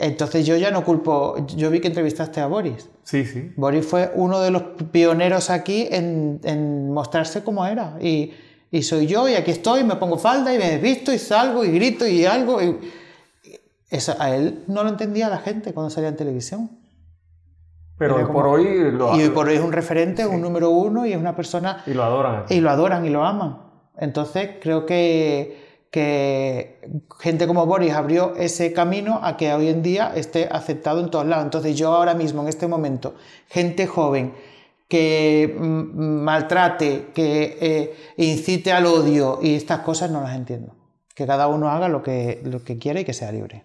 Entonces 0.00 0.46
yo 0.46 0.56
ya 0.56 0.70
no 0.70 0.82
culpo, 0.82 1.46
yo 1.46 1.70
vi 1.70 1.78
que 1.78 1.88
entrevistaste 1.88 2.40
a 2.40 2.46
Boris. 2.46 2.88
Sí, 3.02 3.26
sí. 3.26 3.52
Boris 3.54 3.84
fue 3.84 4.10
uno 4.14 4.40
de 4.40 4.50
los 4.50 4.62
pioneros 4.90 5.50
aquí 5.50 5.86
en, 5.90 6.90
mostrarse 6.90 7.44
cómo 7.44 7.66
era. 7.66 7.98
Y, 8.00 8.32
soy 8.82 9.06
yo 9.06 9.28
y 9.28 9.34
aquí 9.34 9.50
estoy, 9.50 9.84
me 9.84 9.96
pongo 9.96 10.16
falda 10.16 10.54
y 10.54 10.58
me 10.58 10.78
visto 10.78 11.12
y 11.12 11.18
salgo 11.18 11.66
y 11.66 11.70
grito 11.72 12.06
y 12.06 12.24
algo. 12.24 12.62
Y, 12.62 12.78
eso, 13.90 14.14
a 14.18 14.34
él 14.34 14.64
no 14.68 14.84
lo 14.84 14.88
entendía 14.88 15.28
la 15.28 15.38
gente 15.38 15.74
cuando 15.74 15.90
salía 15.90 16.08
en 16.08 16.16
televisión. 16.16 16.70
Pero 17.98 18.16
hoy 18.16 18.24
por 18.24 18.46
hoy 18.46 18.92
lo 18.92 19.14
Y 19.18 19.24
hoy 19.24 19.28
por 19.28 19.48
hoy 19.48 19.56
es 19.56 19.60
un 19.60 19.72
referente, 19.72 20.26
un 20.26 20.40
número 20.40 20.70
uno 20.70 21.04
y 21.04 21.12
es 21.12 21.18
una 21.18 21.36
persona... 21.36 21.82
Y 21.86 21.92
lo 21.92 22.04
adoran. 22.04 22.46
Y 22.48 22.60
lo 22.60 22.70
adoran 22.70 23.04
y 23.04 23.10
lo 23.10 23.22
aman. 23.22 23.58
Entonces 23.98 24.52
creo 24.62 24.86
que 24.86 25.59
que 25.90 26.80
gente 27.18 27.46
como 27.46 27.66
Boris 27.66 27.92
abrió 27.92 28.34
ese 28.36 28.72
camino 28.72 29.20
a 29.22 29.36
que 29.36 29.52
hoy 29.52 29.68
en 29.68 29.82
día 29.82 30.12
esté 30.14 30.48
aceptado 30.50 31.00
en 31.00 31.10
todos 31.10 31.26
lados. 31.26 31.44
Entonces 31.44 31.76
yo 31.76 31.92
ahora 31.92 32.14
mismo, 32.14 32.42
en 32.42 32.48
este 32.48 32.68
momento, 32.68 33.16
gente 33.48 33.86
joven 33.86 34.34
que 34.88 35.56
maltrate, 35.58 37.08
que 37.14 37.56
eh, 37.60 37.94
incite 38.16 38.72
al 38.72 38.86
odio 38.86 39.38
y 39.40 39.54
estas 39.54 39.80
cosas 39.80 40.10
no 40.10 40.20
las 40.20 40.36
entiendo. 40.36 40.74
Que 41.14 41.26
cada 41.26 41.48
uno 41.48 41.70
haga 41.70 41.88
lo 41.88 42.02
que, 42.02 42.40
lo 42.44 42.64
que 42.64 42.78
quiere 42.78 43.02
y 43.02 43.04
que 43.04 43.12
sea 43.12 43.30
libre. 43.30 43.64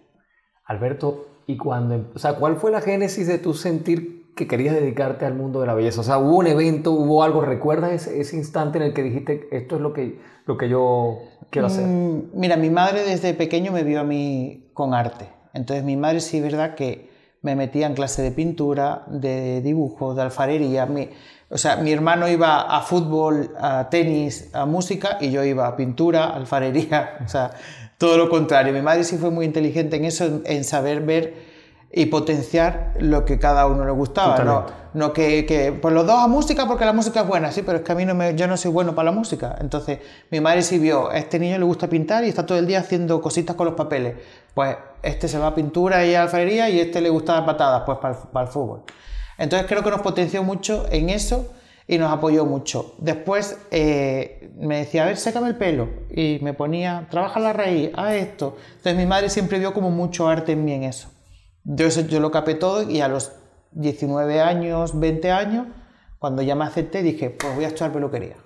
Alberto, 0.64 1.42
y 1.46 1.56
cuando, 1.56 2.12
o 2.14 2.18
sea, 2.18 2.34
¿cuál 2.34 2.56
fue 2.56 2.70
la 2.70 2.80
génesis 2.80 3.26
de 3.28 3.38
tu 3.38 3.54
sentir 3.54 4.15
que 4.36 4.46
querías 4.46 4.74
dedicarte 4.74 5.24
al 5.24 5.34
mundo 5.34 5.60
de 5.60 5.66
la 5.66 5.74
belleza? 5.74 6.02
O 6.02 6.04
sea, 6.04 6.18
¿hubo 6.18 6.36
un 6.36 6.46
evento, 6.46 6.92
hubo 6.92 7.24
algo? 7.24 7.40
¿Recuerdas 7.40 7.92
ese, 7.92 8.20
ese 8.20 8.36
instante 8.36 8.78
en 8.78 8.84
el 8.84 8.94
que 8.94 9.02
dijiste, 9.02 9.48
esto 9.50 9.76
es 9.76 9.80
lo 9.80 9.92
que, 9.92 10.20
lo 10.44 10.56
que 10.56 10.68
yo 10.68 11.18
quiero 11.50 11.66
hacer? 11.66 11.86
Mm, 11.86 12.30
mira, 12.34 12.56
mi 12.56 12.70
madre 12.70 13.02
desde 13.02 13.34
pequeño 13.34 13.72
me 13.72 13.82
vio 13.82 14.00
a 14.00 14.04
mí 14.04 14.70
con 14.74 14.94
arte. 14.94 15.26
Entonces 15.54 15.84
mi 15.84 15.96
madre 15.96 16.20
sí 16.20 16.40
verdad 16.40 16.74
que 16.74 17.10
me 17.40 17.56
metía 17.56 17.86
en 17.86 17.94
clase 17.94 18.22
de 18.22 18.30
pintura, 18.30 19.04
de 19.06 19.62
dibujo, 19.62 20.14
de 20.14 20.22
alfarería. 20.22 20.84
Mi, 20.84 21.08
o 21.48 21.56
sea, 21.56 21.76
mi 21.76 21.92
hermano 21.92 22.28
iba 22.28 22.60
a 22.60 22.82
fútbol, 22.82 23.52
a 23.58 23.88
tenis, 23.88 24.50
a 24.52 24.66
música 24.66 25.16
y 25.20 25.30
yo 25.30 25.44
iba 25.44 25.66
a 25.66 25.76
pintura, 25.76 26.26
alfarería, 26.26 27.18
o 27.24 27.28
sea, 27.28 27.52
todo 27.98 28.18
lo 28.18 28.28
contrario. 28.28 28.72
Mi 28.72 28.82
madre 28.82 29.04
sí 29.04 29.16
fue 29.16 29.30
muy 29.30 29.46
inteligente 29.46 29.96
en 29.96 30.04
eso, 30.04 30.42
en 30.44 30.64
saber 30.64 31.00
ver 31.00 31.55
y 31.92 32.06
potenciar 32.06 32.92
lo 32.98 33.24
que 33.24 33.38
cada 33.38 33.66
uno 33.66 33.84
le 33.84 33.92
gustaba. 33.92 34.38
No, 34.44 34.66
no 34.94 35.12
que, 35.12 35.46
que, 35.46 35.72
pues 35.72 35.94
los 35.94 36.06
dos 36.06 36.18
a 36.18 36.26
música 36.26 36.66
porque 36.66 36.84
la 36.84 36.92
música 36.92 37.20
es 37.20 37.26
buena, 37.26 37.52
sí, 37.52 37.62
pero 37.62 37.78
es 37.78 37.84
que 37.84 37.92
a 37.92 37.94
mí 37.94 38.04
no 38.04 38.14
me, 38.14 38.34
yo 38.34 38.46
no 38.46 38.56
soy 38.56 38.70
bueno 38.70 38.94
para 38.94 39.10
la 39.10 39.16
música. 39.16 39.56
Entonces, 39.60 40.00
mi 40.30 40.40
madre 40.40 40.62
sí 40.62 40.78
vio, 40.78 41.10
a 41.10 41.18
este 41.18 41.38
niño 41.38 41.58
le 41.58 41.64
gusta 41.64 41.88
pintar 41.88 42.24
y 42.24 42.28
está 42.28 42.44
todo 42.44 42.58
el 42.58 42.66
día 42.66 42.80
haciendo 42.80 43.20
cositas 43.20 43.56
con 43.56 43.66
los 43.66 43.74
papeles. 43.74 44.16
Pues 44.52 44.76
este 45.02 45.28
se 45.28 45.38
va 45.38 45.48
a 45.48 45.54
pintura 45.54 46.04
y 46.04 46.14
a 46.14 46.22
alfarería 46.22 46.68
y 46.68 46.80
este 46.80 47.00
le 47.00 47.08
gusta 47.08 47.34
dar 47.34 47.46
patadas, 47.46 47.82
pues 47.86 47.98
para 47.98 48.46
el, 48.46 48.50
fútbol. 48.50 48.82
Entonces 49.38 49.66
creo 49.68 49.82
que 49.82 49.90
nos 49.90 50.00
potenció 50.00 50.42
mucho 50.42 50.86
en 50.90 51.10
eso 51.10 51.52
y 51.86 51.98
nos 51.98 52.12
apoyó 52.12 52.44
mucho. 52.44 52.94
Después 52.98 53.58
eh, 53.70 54.50
me 54.58 54.78
decía, 54.78 55.04
a 55.04 55.06
ver, 55.06 55.16
sécame 55.16 55.48
el 55.48 55.56
pelo. 55.56 55.88
Y 56.10 56.40
me 56.42 56.52
ponía, 56.52 57.06
trabaja 57.10 57.38
la 57.38 57.52
raíz, 57.52 57.90
a 57.96 58.14
esto. 58.14 58.56
Entonces 58.68 58.96
mi 58.96 59.06
madre 59.06 59.30
siempre 59.30 59.58
vio 59.58 59.72
como 59.72 59.90
mucho 59.90 60.26
arte 60.26 60.52
en 60.52 60.64
mí 60.64 60.72
en 60.72 60.84
eso. 60.84 61.15
Yo, 61.68 61.88
yo 61.88 62.20
lo 62.20 62.30
capé 62.30 62.54
todo 62.54 62.88
y 62.88 63.00
a 63.00 63.08
los 63.08 63.32
19 63.72 64.40
años, 64.40 64.98
20 64.98 65.32
años, 65.32 65.66
cuando 66.20 66.42
ya 66.42 66.54
me 66.54 66.64
acepté, 66.64 67.02
dije, 67.02 67.30
pues 67.30 67.56
voy 67.56 67.64
a 67.64 67.68
estudiar 67.68 67.92
peluquería. 67.92 68.36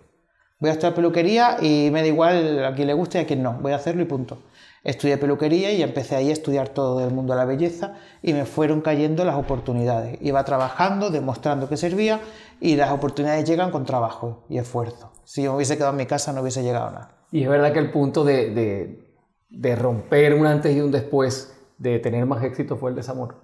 Voy 0.58 0.70
a 0.70 0.72
estudiar 0.72 0.94
peluquería 0.94 1.58
y 1.60 1.90
me 1.92 2.00
da 2.00 2.06
igual 2.06 2.64
a 2.64 2.74
quien 2.74 2.86
le 2.86 2.94
guste 2.94 3.18
y 3.18 3.20
a 3.22 3.26
quien 3.26 3.42
no. 3.42 3.58
Voy 3.60 3.72
a 3.72 3.76
hacerlo 3.76 4.02
y 4.02 4.06
punto. 4.06 4.38
Estudié 4.84 5.18
peluquería 5.18 5.70
y 5.72 5.82
empecé 5.82 6.16
ahí 6.16 6.30
a 6.30 6.32
estudiar 6.32 6.70
todo 6.70 7.06
el 7.06 7.12
mundo 7.12 7.34
de 7.34 7.38
la 7.38 7.44
belleza 7.44 7.92
y 8.22 8.32
me 8.32 8.46
fueron 8.46 8.80
cayendo 8.80 9.26
las 9.26 9.36
oportunidades. 9.36 10.16
Iba 10.22 10.42
trabajando, 10.44 11.10
demostrando 11.10 11.68
que 11.68 11.76
servía 11.76 12.20
y 12.58 12.76
las 12.76 12.90
oportunidades 12.90 13.46
llegan 13.46 13.70
con 13.70 13.84
trabajo 13.84 14.44
y 14.48 14.56
esfuerzo. 14.56 15.12
Si 15.24 15.42
yo 15.42 15.50
me 15.50 15.56
hubiese 15.56 15.76
quedado 15.76 15.92
en 15.92 15.98
mi 15.98 16.06
casa 16.06 16.32
no 16.32 16.40
hubiese 16.40 16.62
llegado 16.62 16.90
nada. 16.90 17.26
Y 17.30 17.42
es 17.42 17.50
verdad 17.50 17.72
que 17.74 17.80
el 17.80 17.90
punto 17.90 18.24
de, 18.24 18.50
de, 18.50 19.14
de 19.50 19.76
romper 19.76 20.34
un 20.34 20.46
antes 20.46 20.74
y 20.74 20.80
un 20.80 20.90
después, 20.90 21.59
de 21.80 21.98
tener 21.98 22.24
más 22.26 22.44
éxito, 22.44 22.76
fue 22.76 22.90
el 22.90 22.96
desamor. 22.96 23.34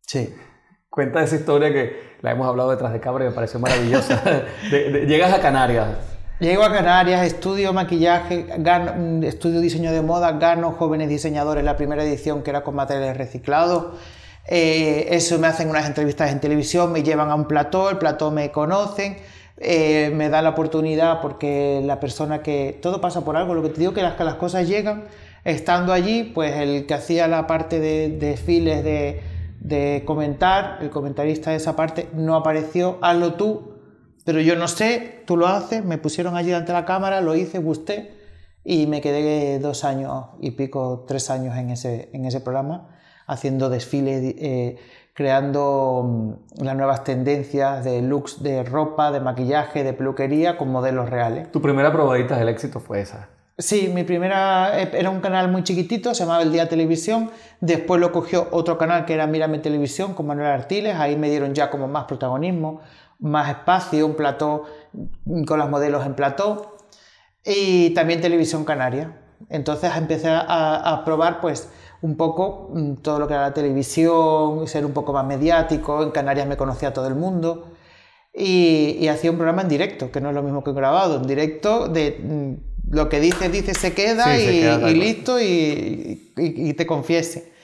Sí. 0.00 0.34
Cuenta 0.90 1.22
esa 1.22 1.36
historia 1.36 1.72
que 1.72 2.16
la 2.22 2.32
hemos 2.32 2.48
hablado 2.48 2.70
detrás 2.70 2.92
de 2.92 3.00
cabra 3.00 3.24
y 3.24 3.28
me 3.28 3.34
pareció 3.34 3.60
maravillosa. 3.60 4.22
llegas 4.70 5.32
a 5.32 5.40
Canarias, 5.40 5.88
Llego 6.40 6.64
a 6.64 6.72
Canarias, 6.72 7.24
estudio 7.24 7.72
maquillaje, 7.72 8.46
gano, 8.58 9.24
estudio 9.24 9.60
diseño 9.60 9.92
de 9.92 10.02
moda, 10.02 10.32
gano 10.32 10.72
jóvenes 10.72 11.08
diseñadores 11.08 11.62
la 11.62 11.76
primera 11.76 12.02
edición 12.02 12.42
que 12.42 12.50
era 12.50 12.64
con 12.64 12.74
materiales 12.74 13.16
reciclados. 13.16 13.94
Eh, 14.48 15.06
eso 15.10 15.38
me 15.38 15.46
hacen 15.46 15.70
unas 15.70 15.86
entrevistas 15.86 16.32
en 16.32 16.40
televisión, 16.40 16.90
me 16.90 17.04
llevan 17.04 17.30
a 17.30 17.36
un 17.36 17.46
plató, 17.46 17.88
el 17.88 17.98
plató 17.98 18.32
me 18.32 18.50
conocen, 18.50 19.16
eh, 19.58 20.10
me 20.12 20.28
da 20.28 20.42
la 20.42 20.50
oportunidad 20.50 21.20
porque 21.20 21.80
la 21.84 22.00
persona 22.00 22.42
que 22.42 22.80
todo 22.82 23.00
pasa 23.00 23.24
por 23.24 23.36
algo, 23.36 23.54
lo 23.54 23.62
que 23.62 23.68
te 23.68 23.78
digo 23.78 23.94
que 23.94 24.02
las, 24.02 24.14
que 24.14 24.24
las 24.24 24.34
cosas 24.34 24.66
llegan, 24.66 25.04
estando 25.44 25.92
allí, 25.92 26.24
pues 26.24 26.54
el 26.56 26.86
que 26.86 26.94
hacía 26.94 27.28
la 27.28 27.46
parte 27.46 27.80
de, 27.80 28.08
desfiles 28.08 28.82
de, 28.82 29.22
de 29.60 30.02
comentar, 30.04 30.78
el 30.80 30.90
comentarista 30.90 31.50
de 31.50 31.56
esa 31.56 31.76
parte, 31.76 32.08
no 32.14 32.36
apareció, 32.36 32.98
hazlo 33.02 33.34
tú, 33.34 33.74
pero 34.24 34.40
yo 34.40 34.56
no 34.56 34.68
sé, 34.68 35.22
tú 35.26 35.36
lo 35.36 35.46
haces, 35.46 35.84
me 35.84 35.98
pusieron 35.98 36.36
allí 36.36 36.52
ante 36.52 36.72
la 36.72 36.84
cámara, 36.84 37.20
lo 37.20 37.34
hice, 37.34 37.58
gusté 37.58 38.14
y 38.64 38.86
me 38.86 39.02
quedé 39.02 39.58
dos 39.58 39.84
años 39.84 40.28
y 40.40 40.52
pico, 40.52 41.04
tres 41.06 41.28
años 41.30 41.56
en 41.56 41.70
ese, 41.70 42.08
en 42.14 42.24
ese 42.24 42.40
programa, 42.40 42.88
haciendo 43.26 43.68
desfiles, 43.68 44.34
eh, 44.38 44.78
creando 45.12 46.36
mm, 46.58 46.64
las 46.64 46.74
nuevas 46.74 47.04
tendencias 47.04 47.84
de 47.84 48.00
looks 48.00 48.42
de 48.42 48.64
ropa, 48.64 49.12
de 49.12 49.20
maquillaje, 49.20 49.84
de 49.84 49.92
peluquería 49.92 50.56
con 50.56 50.72
modelos 50.72 51.10
reales. 51.10 51.52
Tu 51.52 51.60
primera 51.60 51.92
probadita 51.92 52.38
del 52.38 52.48
éxito 52.48 52.80
fue 52.80 53.02
esa. 53.02 53.28
Sí, 53.56 53.88
mi 53.94 54.02
primera 54.02 54.82
eh, 54.82 54.90
era 54.94 55.10
un 55.10 55.20
canal 55.20 55.48
muy 55.50 55.62
chiquitito, 55.62 56.12
se 56.14 56.24
llamaba 56.24 56.42
El 56.42 56.52
Día 56.52 56.68
Televisión. 56.68 57.30
Después 57.60 58.00
lo 58.00 58.10
cogió 58.10 58.48
otro 58.50 58.78
canal 58.78 59.04
que 59.04 59.14
era 59.14 59.26
Mírame 59.26 59.58
Televisión 59.60 60.14
con 60.14 60.26
Manuel 60.26 60.48
Artiles. 60.48 60.96
Ahí 60.96 61.16
me 61.16 61.30
dieron 61.30 61.54
ya 61.54 61.70
como 61.70 61.86
más 61.86 62.04
protagonismo 62.04 62.80
más 63.18 63.48
espacio, 63.48 64.06
un 64.06 64.14
plató 64.14 64.64
con 65.46 65.58
los 65.58 65.70
modelos 65.70 66.04
en 66.06 66.14
plató 66.14 66.76
y 67.44 67.90
también 67.90 68.20
televisión 68.20 68.64
canaria. 68.64 69.20
Entonces 69.48 69.90
empecé 69.96 70.28
a, 70.30 71.02
probar 71.04 71.40
pues 71.40 71.68
un 72.02 72.16
poco 72.16 72.70
mm, 72.72 72.96
todo 72.96 73.18
lo 73.18 73.26
que 73.26 73.34
era 73.34 73.42
la 73.42 73.54
televisión, 73.54 74.66
ser 74.68 74.84
un 74.86 74.92
poco 74.92 75.12
más 75.12 75.24
mediático, 75.26 76.02
en 76.02 76.10
Canarias 76.10 76.46
me 76.46 76.56
conocía 76.56 76.92
todo 76.92 77.06
el 77.08 77.14
mundo 77.14 77.72
y, 78.32 79.06
hacía 79.08 79.30
un 79.30 79.36
programa 79.36 79.62
en 79.62 79.68
directo, 79.68 80.10
que 80.10 80.20
no 80.20 80.30
es 80.30 80.34
lo 80.34 80.42
mismo 80.42 80.64
que 80.64 80.72
grabado, 80.72 81.16
en 81.16 81.26
directo 81.26 81.88
de 81.88 82.20
mm, 82.22 82.73
lo 82.90 83.08
que 83.08 83.20
dice, 83.20 83.48
dice, 83.48 83.74
se 83.74 83.92
queda, 83.92 84.38
y, 84.38 84.94
listo 84.94 85.40
y, 85.40 86.32
y 86.36 86.72
te 86.74 86.86
confiese. 86.86 87.54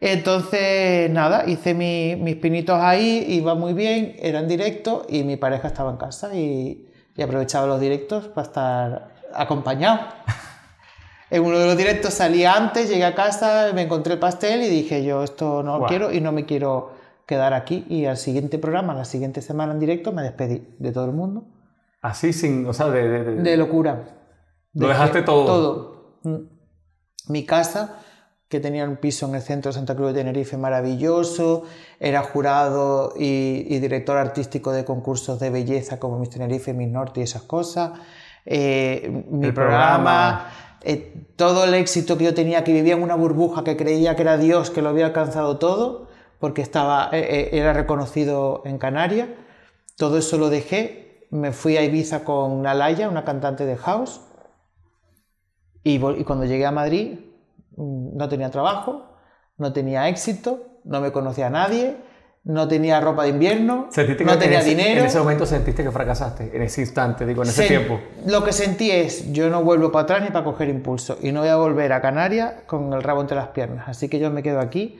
Entonces, 0.00 1.10
nada, 1.10 1.44
hice 1.46 1.72
mis 1.74 2.36
pinitos 2.36 2.78
ahí, 2.80 3.24
iba 3.28 3.54
muy 3.54 3.72
bien, 3.72 4.14
era 4.18 4.40
en 4.40 4.48
directo 4.48 5.06
y 5.08 5.24
mi 5.24 5.36
pareja 5.36 5.68
estaba 5.68 5.90
en 5.90 5.96
casa 5.96 6.34
y, 6.34 6.82
aprovechaba 7.22 7.66
los 7.66 7.80
directos 7.80 8.28
para 8.28 8.46
estar 8.46 9.14
acompañado. 9.34 10.00
en 11.30 11.42
uno 11.42 11.58
de 11.58 11.66
los 11.66 11.76
directos 11.78 12.12
salí 12.12 12.44
antes, 12.44 12.90
llegué 12.90 13.06
a 13.06 13.14
casa, 13.14 13.70
me 13.74 13.82
encontré 13.82 14.14
el 14.14 14.18
pastel 14.18 14.62
y 14.62 14.68
dije 14.68 15.02
yo 15.02 15.24
esto 15.24 15.62
no 15.62 15.78
lo 15.78 15.86
quiero 15.86 16.12
y 16.12 16.20
no 16.20 16.30
me 16.32 16.44
quiero 16.44 16.92
quedar 17.24 17.54
aquí. 17.54 17.86
Y 17.88 18.04
al 18.04 18.18
siguiente 18.18 18.58
programa, 18.58 18.92
la 18.92 19.06
siguiente 19.06 19.40
semana 19.40 19.72
en 19.72 19.80
directo, 19.80 20.12
me 20.12 20.22
despedí 20.22 20.62
de 20.78 20.92
todo 20.92 21.06
el 21.06 21.12
mundo. 21.12 21.44
Así, 22.02 22.34
sin, 22.34 22.66
o 22.66 22.74
sea, 22.74 22.90
de... 22.90 23.36
De, 23.36 23.56
locura. 23.56 24.04
¿Lo 24.76 24.88
dejaste 24.88 25.22
todo? 25.22 25.46
Todo. 25.46 26.18
Mm. 26.22 27.32
Mi 27.32 27.44
casa 27.44 28.00
que 28.48 28.60
tenía 28.60 28.84
un 28.84 28.96
piso 28.96 29.26
en 29.26 29.34
el 29.34 29.42
centro 29.42 29.70
de 29.70 29.74
Santa 29.74 29.96
Cruz 29.96 30.12
de 30.12 30.20
Tenerife 30.20 30.56
maravilloso, 30.56 31.64
era 31.98 32.22
jurado 32.22 33.12
y, 33.16 33.78
director 33.80 34.16
artístico 34.16 34.70
de 34.70 34.84
concursos 34.84 35.40
de 35.40 35.50
belleza 35.50 35.98
como 35.98 36.18
Miss 36.18 36.30
Tenerife, 36.30 36.72
Miss 36.72 36.88
Norte 36.88 37.20
y 37.20 37.22
esas 37.24 37.42
cosas. 37.42 37.92
Eh, 38.44 39.24
mi 39.28 39.50
programa, 39.50 40.48
eh, 40.82 41.26
todo 41.34 41.64
el 41.64 41.74
éxito 41.74 42.16
que 42.16 42.24
yo 42.24 42.34
tenía, 42.34 42.62
que 42.62 42.72
vivía 42.72 42.94
en 42.94 43.02
una 43.02 43.16
burbuja, 43.16 43.64
que 43.64 43.76
creía 43.76 44.14
que 44.14 44.22
era 44.22 44.36
Dios, 44.36 44.70
que 44.70 44.80
lo 44.80 44.90
había 44.90 45.06
alcanzado 45.06 45.58
todo, 45.58 46.06
porque 46.38 46.62
estaba, 46.62 47.10
eh, 47.12 47.48
era 47.50 47.72
reconocido 47.72 48.62
en 48.64 48.78
Canarias. 48.78 49.28
Todo 49.96 50.18
eso 50.18 50.38
lo 50.38 50.50
dejé, 50.50 51.26
me 51.30 51.50
fui 51.50 51.76
a 51.76 51.82
Ibiza 51.82 52.22
con 52.22 52.62
Nalaya, 52.62 53.08
una 53.08 53.24
cantante 53.24 53.66
de 53.66 53.76
house, 53.76 54.20
y, 55.90 55.94
y 55.94 56.24
cuando 56.24 56.44
llegué 56.44 56.66
a 56.66 56.72
Madrid 56.72 57.18
Mm, 57.76 58.16
no 58.16 58.28
tenía 58.28 58.50
trabajo, 58.50 59.04
no 59.58 59.72
tenía 59.72 60.08
éxito, 60.08 60.80
no 60.84 61.00
me 61.00 61.12
conocía 61.12 61.48
a 61.48 61.50
nadie, 61.50 61.96
no 62.44 62.68
tenía 62.68 63.00
ropa 63.00 63.24
de 63.24 63.30
invierno, 63.30 63.88
no 64.24 64.38
tenía 64.38 64.62
dinero. 64.62 65.00
En 65.00 65.06
ese 65.06 65.18
momento 65.18 65.46
sentiste 65.46 65.82
que 65.82 65.90
fracasaste, 65.90 66.56
en 66.56 66.62
ese 66.62 66.80
instante, 66.82 67.26
digo, 67.26 67.42
en 67.42 67.48
ese 67.48 67.66
tiempo. 67.66 68.00
Lo 68.24 68.44
que 68.44 68.52
sentí 68.52 68.90
es, 68.90 69.32
yo 69.32 69.50
no 69.50 69.62
vuelvo 69.62 69.90
para 69.90 70.04
atrás 70.04 70.22
ni 70.22 70.28
para 70.28 70.44
coger 70.44 70.68
impulso 70.68 71.18
y 71.20 71.32
no 71.32 71.40
voy 71.40 71.48
a 71.48 71.56
volver 71.56 71.92
a 71.92 72.00
Canarias 72.00 72.54
con 72.66 72.92
el 72.92 73.02
rabo 73.02 73.20
entre 73.20 73.36
las 73.36 73.48
piernas. 73.48 73.88
Así 73.88 74.08
que 74.08 74.18
yo 74.18 74.30
me 74.30 74.42
quedo 74.42 74.60
aquí 74.60 74.98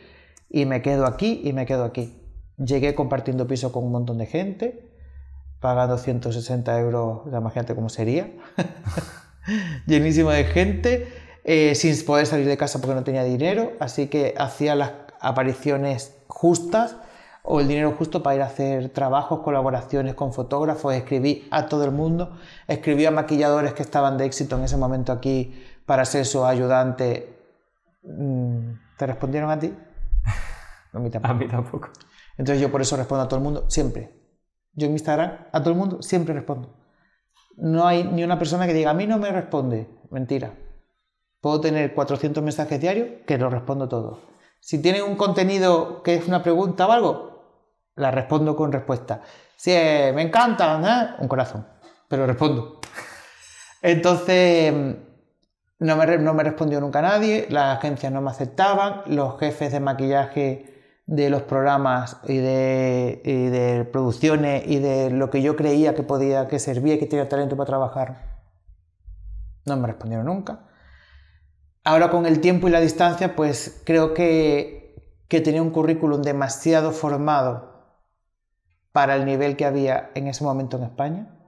y 0.50 0.66
me 0.66 0.82
quedo 0.82 1.06
aquí 1.06 1.40
y 1.44 1.52
me 1.52 1.66
quedo 1.66 1.84
aquí. 1.84 2.20
Llegué 2.58 2.94
compartiendo 2.94 3.46
piso 3.46 3.70
con 3.70 3.84
un 3.84 3.92
montón 3.92 4.18
de 4.18 4.26
gente, 4.26 4.90
pagando 5.60 5.98
160 5.98 6.80
euros, 6.80 7.20
imagínate 7.26 7.74
cómo 7.74 7.88
sería, 7.90 8.30
llenísimo 9.86 10.30
de 10.30 10.44
gente 10.44 11.12
eh, 11.44 11.74
sin 11.74 12.04
poder 12.04 12.26
salir 12.26 12.46
de 12.46 12.56
casa 12.56 12.80
porque 12.80 12.94
no 12.94 13.04
tenía 13.04 13.22
dinero, 13.24 13.72
así 13.80 14.08
que 14.08 14.34
hacía 14.36 14.74
las 14.74 14.92
apariciones 15.20 16.16
justas 16.26 16.96
o 17.42 17.60
el 17.60 17.68
dinero 17.68 17.94
justo 17.96 18.22
para 18.22 18.36
ir 18.36 18.42
a 18.42 18.46
hacer 18.46 18.88
trabajos, 18.88 19.40
colaboraciones 19.40 20.14
con 20.14 20.32
fotógrafos, 20.32 20.92
escribí 20.94 21.46
a 21.52 21.66
todo 21.66 21.84
el 21.84 21.92
mundo, 21.92 22.36
escribí 22.66 23.06
a 23.06 23.12
maquilladores 23.12 23.72
que 23.72 23.82
estaban 23.82 24.18
de 24.18 24.26
éxito 24.26 24.56
en 24.56 24.64
ese 24.64 24.76
momento 24.76 25.12
aquí 25.12 25.54
para 25.86 26.04
ser 26.04 26.26
su 26.26 26.44
ayudante. 26.44 27.38
Mm, 28.02 28.72
¿Te 28.98 29.06
respondieron 29.06 29.50
a 29.50 29.58
ti? 29.60 29.72
a 30.92 30.98
mí 30.98 31.08
tampoco. 31.08 31.32
A 31.32 31.34
mí 31.34 31.46
tampoco. 31.46 31.88
Entonces 32.36 32.60
yo 32.60 32.70
por 32.72 32.82
eso 32.82 32.96
respondo 32.96 33.22
a 33.22 33.28
todo 33.28 33.38
el 33.38 33.44
mundo, 33.44 33.66
siempre. 33.68 34.12
Yo 34.72 34.88
en 34.88 34.92
Instagram, 34.92 35.46
a 35.52 35.60
todo 35.60 35.70
el 35.70 35.78
mundo, 35.78 36.02
siempre 36.02 36.34
respondo. 36.34 36.75
No 37.56 37.86
hay 37.86 38.04
ni 38.04 38.22
una 38.22 38.38
persona 38.38 38.66
que 38.66 38.74
diga, 38.74 38.90
a 38.90 38.94
mí 38.94 39.06
no 39.06 39.18
me 39.18 39.30
responde. 39.30 39.88
Mentira. 40.10 40.54
Puedo 41.40 41.60
tener 41.60 41.94
400 41.94 42.42
mensajes 42.42 42.80
diarios 42.80 43.08
que 43.26 43.38
los 43.38 43.52
respondo 43.52 43.88
todos. 43.88 44.18
Si 44.60 44.80
tienen 44.80 45.02
un 45.02 45.16
contenido 45.16 46.02
que 46.02 46.14
es 46.14 46.26
una 46.26 46.42
pregunta 46.42 46.86
o 46.86 46.92
algo, 46.92 47.44
la 47.94 48.10
respondo 48.10 48.56
con 48.56 48.72
respuesta. 48.72 49.22
Si 49.56 49.70
me 49.70 50.22
encanta, 50.22 51.16
un 51.18 51.28
corazón, 51.28 51.66
pero 52.08 52.26
respondo. 52.26 52.80
Entonces, 53.80 54.72
no 55.78 55.96
me, 55.96 56.18
no 56.18 56.34
me 56.34 56.42
respondió 56.42 56.80
nunca 56.80 57.00
nadie, 57.00 57.46
las 57.50 57.78
agencias 57.78 58.12
no 58.12 58.20
me 58.20 58.30
aceptaban, 58.30 59.02
los 59.06 59.38
jefes 59.38 59.72
de 59.72 59.80
maquillaje 59.80 60.75
de 61.06 61.30
los 61.30 61.42
programas 61.42 62.18
y 62.26 62.36
de, 62.38 63.22
y 63.24 63.46
de, 63.46 63.84
producciones 63.84 64.64
y 64.66 64.80
de 64.80 65.10
lo 65.10 65.30
que 65.30 65.40
yo 65.40 65.54
creía 65.54 65.94
que 65.94 66.02
podía, 66.02 66.48
que 66.48 66.58
servía 66.58 66.94
y 66.94 66.98
que 66.98 67.06
tenía 67.06 67.28
talento 67.28 67.56
para 67.56 67.68
trabajar, 67.68 68.40
no 69.64 69.76
me 69.76 69.86
respondieron 69.86 70.26
nunca. 70.26 70.64
Ahora 71.84 72.10
con 72.10 72.26
el 72.26 72.40
tiempo 72.40 72.66
y 72.66 72.72
la 72.72 72.80
distancia, 72.80 73.36
pues 73.36 73.82
creo 73.84 74.12
que, 74.12 75.22
que 75.28 75.40
tenía 75.40 75.62
un 75.62 75.70
currículum 75.70 76.22
demasiado 76.22 76.90
formado 76.90 77.76
para 78.90 79.14
el 79.14 79.24
nivel 79.24 79.56
que 79.56 79.64
había 79.64 80.10
en 80.14 80.26
ese 80.26 80.42
momento 80.42 80.76
en 80.76 80.84
España. 80.84 81.38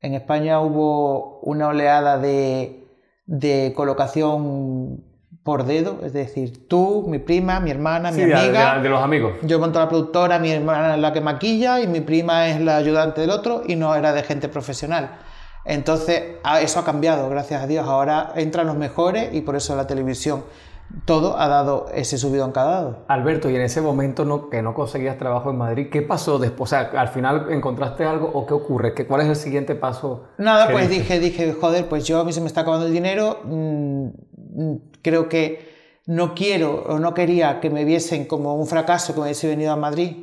En 0.00 0.14
España 0.14 0.60
hubo 0.60 1.40
una 1.40 1.68
oleada 1.68 2.16
de, 2.16 2.88
de 3.26 3.74
colocación 3.76 5.04
por 5.44 5.66
dedo, 5.66 6.00
es 6.02 6.14
decir, 6.14 6.66
tú, 6.68 7.04
mi 7.06 7.18
prima, 7.18 7.60
mi 7.60 7.70
hermana, 7.70 8.10
mi 8.10 8.22
amiga. 8.22 8.76
De, 8.76 8.82
de, 8.82 8.88
los 8.88 9.02
amigos. 9.02 9.34
Yo 9.42 9.58
monto 9.58 9.78
la 9.78 9.90
productora, 9.90 10.38
mi 10.38 10.50
hermana 10.50 10.94
es 10.94 11.00
la 11.00 11.12
que 11.12 11.20
maquilla 11.20 11.80
y 11.80 11.86
mi 11.86 12.00
prima 12.00 12.48
es 12.48 12.60
la 12.62 12.78
ayudante 12.78 13.20
del 13.20 13.30
otro 13.30 13.62
y 13.66 13.76
no 13.76 13.94
era 13.94 14.14
de 14.14 14.22
gente 14.22 14.48
profesional. 14.48 15.18
Entonces, 15.66 16.22
eso 16.62 16.80
ha 16.80 16.84
cambiado, 16.84 17.28
gracias 17.28 17.62
a 17.62 17.66
Dios. 17.66 17.86
Ahora 17.86 18.32
entran 18.36 18.66
los 18.66 18.76
mejores 18.76 19.34
y 19.34 19.42
por 19.42 19.54
eso 19.54 19.76
la 19.76 19.86
televisión, 19.86 20.44
todo 21.04 21.38
ha 21.38 21.48
dado 21.48 21.86
ese 21.92 22.18
subido 22.18 22.44
en 22.44 22.52
cada 22.52 22.70
dado. 22.70 23.04
Alberto, 23.08 23.50
y 23.50 23.56
en 23.56 23.62
ese 23.62 23.80
momento 23.80 24.24
no, 24.24 24.48
que 24.48 24.62
no 24.62 24.74
conseguías 24.74 25.18
trabajo 25.18 25.50
en 25.50 25.58
Madrid, 25.58 25.88
¿qué 25.90 26.02
pasó 26.02 26.38
después? 26.38 26.72
O 26.72 26.76
sea, 26.76 26.90
¿al 26.98 27.08
final 27.08 27.48
encontraste 27.50 28.04
algo 28.04 28.30
o 28.32 28.46
qué 28.46 28.54
ocurre? 28.54 28.94
¿Qué, 28.94 29.06
¿Cuál 29.06 29.22
es 29.22 29.28
el 29.28 29.36
siguiente 29.36 29.74
paso? 29.74 30.24
Nada, 30.38 30.70
pues 30.70 30.88
dije, 30.88 31.18
dije, 31.18 31.54
joder, 31.58 31.86
pues 31.86 32.06
yo 32.06 32.20
a 32.20 32.24
mí 32.24 32.32
se 32.32 32.40
me 32.40 32.46
está 32.46 32.62
acabando 32.62 32.86
el 32.86 32.92
dinero, 32.92 33.40
mm, 33.44 34.08
creo 35.02 35.28
que 35.28 35.74
no 36.06 36.34
quiero 36.34 36.84
o 36.86 36.98
no 36.98 37.14
quería 37.14 37.60
que 37.60 37.70
me 37.70 37.84
viesen 37.84 38.26
como 38.26 38.54
un 38.54 38.66
fracaso 38.66 39.14
que 39.14 39.20
me 39.20 39.26
hubiese 39.26 39.48
venido 39.48 39.72
a 39.72 39.76
Madrid 39.76 40.16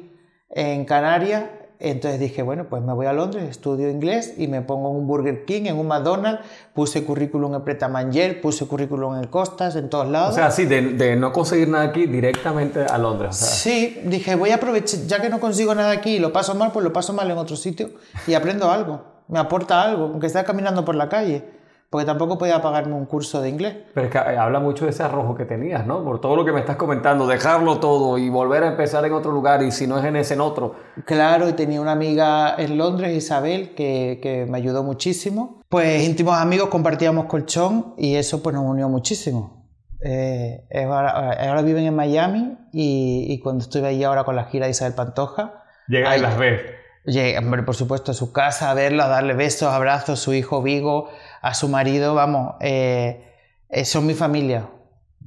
en 0.49 0.85
Canarias 0.85 1.45
entonces 1.81 2.19
dije, 2.19 2.43
bueno, 2.43 2.67
pues 2.69 2.83
me 2.83 2.93
voy 2.93 3.07
a 3.07 3.13
Londres, 3.13 3.43
estudio 3.49 3.89
inglés 3.89 4.35
y 4.37 4.47
me 4.47 4.61
pongo 4.61 4.91
en 4.91 4.97
un 4.97 5.07
Burger 5.07 5.45
King, 5.45 5.63
en 5.65 5.79
un 5.79 5.87
McDonald's, 5.87 6.41
puse 6.75 7.03
currículum 7.03 7.55
en 7.55 7.63
Preta 7.63 7.87
Manger, 7.87 8.39
puse 8.39 8.67
currículum 8.67 9.15
en 9.15 9.25
Costas, 9.25 9.75
en 9.75 9.89
todos 9.89 10.07
lados. 10.07 10.29
O 10.29 10.35
sea, 10.35 10.51
sí, 10.51 10.65
de, 10.65 11.15
no 11.15 11.33
conseguir 11.33 11.69
nada 11.69 11.85
aquí, 11.85 12.05
directamente 12.05 12.85
a 12.85 12.99
Londres. 12.99 13.35
Sí, 13.35 13.99
dije, 14.05 14.35
voy 14.35 14.51
a 14.51 14.55
aprovechar, 14.55 14.99
ya 15.07 15.19
que 15.19 15.29
no 15.29 15.39
consigo 15.39 15.73
nada 15.73 15.89
aquí 15.89 16.17
y 16.17 16.19
lo 16.19 16.31
paso 16.31 16.53
mal, 16.53 16.71
pues 16.71 16.83
lo 16.83 16.93
paso 16.93 17.13
mal 17.13 17.31
en 17.31 17.39
otro 17.39 17.55
sitio 17.55 17.89
y 18.27 18.35
aprendo 18.35 18.69
algo, 18.69 19.01
me 19.27 19.39
aporta 19.39 19.81
algo, 19.81 20.03
aunque 20.03 20.27
esté 20.27 20.43
caminando 20.43 20.85
por 20.85 20.93
la 20.93 21.09
calle 21.09 21.43
porque 21.91 22.05
tampoco 22.05 22.37
podía 22.37 22.61
pagarme 22.61 22.93
un 22.93 23.05
curso 23.05 23.41
de 23.41 23.49
inglés. 23.49 23.75
Pero 23.93 24.07
es 24.07 24.11
que 24.13 24.17
eh, 24.17 24.37
habla 24.37 24.61
mucho 24.61 24.85
de 24.85 24.91
ese 24.91 25.03
arrojo 25.03 25.35
que 25.35 25.43
tenías, 25.43 25.85
¿no? 25.85 26.05
Por 26.05 26.21
todo 26.21 26.37
lo 26.37 26.45
que 26.45 26.53
me 26.53 26.61
estás 26.61 26.77
comentando, 26.77 27.27
dejarlo 27.27 27.81
todo 27.81 28.17
y 28.17 28.29
volver 28.29 28.63
a 28.63 28.69
empezar 28.69 29.03
en 29.03 29.11
otro 29.11 29.33
lugar 29.33 29.61
y 29.61 29.71
si 29.71 29.87
no 29.87 29.99
es 29.99 30.05
en 30.05 30.15
ese, 30.15 30.35
en 30.35 30.41
otro. 30.41 30.75
Claro, 31.03 31.49
y 31.49 31.53
tenía 31.53 31.81
una 31.81 31.91
amiga 31.91 32.55
en 32.57 32.77
Londres, 32.77 33.13
Isabel, 33.13 33.75
que, 33.75 34.21
que 34.23 34.45
me 34.45 34.57
ayudó 34.57 34.83
muchísimo. 34.83 35.61
Pues 35.67 36.01
íntimos 36.07 36.37
amigos, 36.37 36.69
compartíamos 36.69 37.25
colchón 37.25 37.93
y 37.97 38.15
eso 38.15 38.41
pues 38.41 38.55
nos 38.55 38.63
unió 38.63 38.87
muchísimo. 38.87 39.67
Eh, 40.01 40.63
ahora, 40.87 41.61
viven 41.61 41.83
en 41.83 41.95
Miami 41.95 42.57
y, 42.71 43.25
y, 43.27 43.39
cuando 43.39 43.65
estuve 43.65 43.89
ahí 43.89 44.03
ahora 44.05 44.23
con 44.23 44.37
la 44.37 44.45
gira 44.45 44.65
de 44.65 44.71
Isabel 44.71 44.93
Pantoja... 44.93 45.65
Llega 45.89 46.15
y 46.15 46.21
las 46.21 46.37
ves. 46.37 46.61
Llegué, 47.03 47.37
hombre, 47.37 47.63
por 47.63 47.75
supuesto, 47.75 48.11
a 48.11 48.13
su 48.13 48.31
casa, 48.31 48.69
a 48.69 48.75
verla, 48.75 49.05
a 49.05 49.07
darle 49.09 49.33
besos, 49.33 49.73
abrazos, 49.73 50.19
su 50.19 50.33
hijo 50.33 50.61
Vigo, 50.61 51.09
a 51.41 51.53
su 51.53 51.67
marido, 51.67 52.13
vamos, 52.13 52.55
eh, 52.61 53.23
eh, 53.69 53.85
son 53.85 54.05
mi 54.05 54.13
familia. 54.13 54.69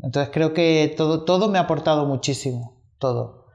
Entonces 0.03 0.31
creo 0.33 0.55
que 0.55 0.94
todo, 0.96 1.24
todo 1.24 1.48
me 1.48 1.59
ha 1.59 1.62
aportado 1.62 2.07
muchísimo, 2.07 2.81
todo. 2.98 3.46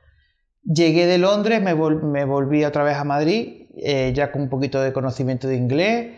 Llegué 0.64 1.06
de 1.06 1.18
Londres, 1.18 1.62
me, 1.62 1.74
me 1.74 2.26
volví 2.26 2.66
otra 2.66 2.84
vez 2.84 2.98
a 2.98 3.04
Madrid, 3.04 3.68
eh, 3.78 4.12
ya 4.14 4.32
con 4.32 4.44
un 4.44 4.50
poquito 4.50 4.82
de 4.82 4.94
conocimiento 4.94 5.48
de 5.48 5.56
inglés, 5.56 6.16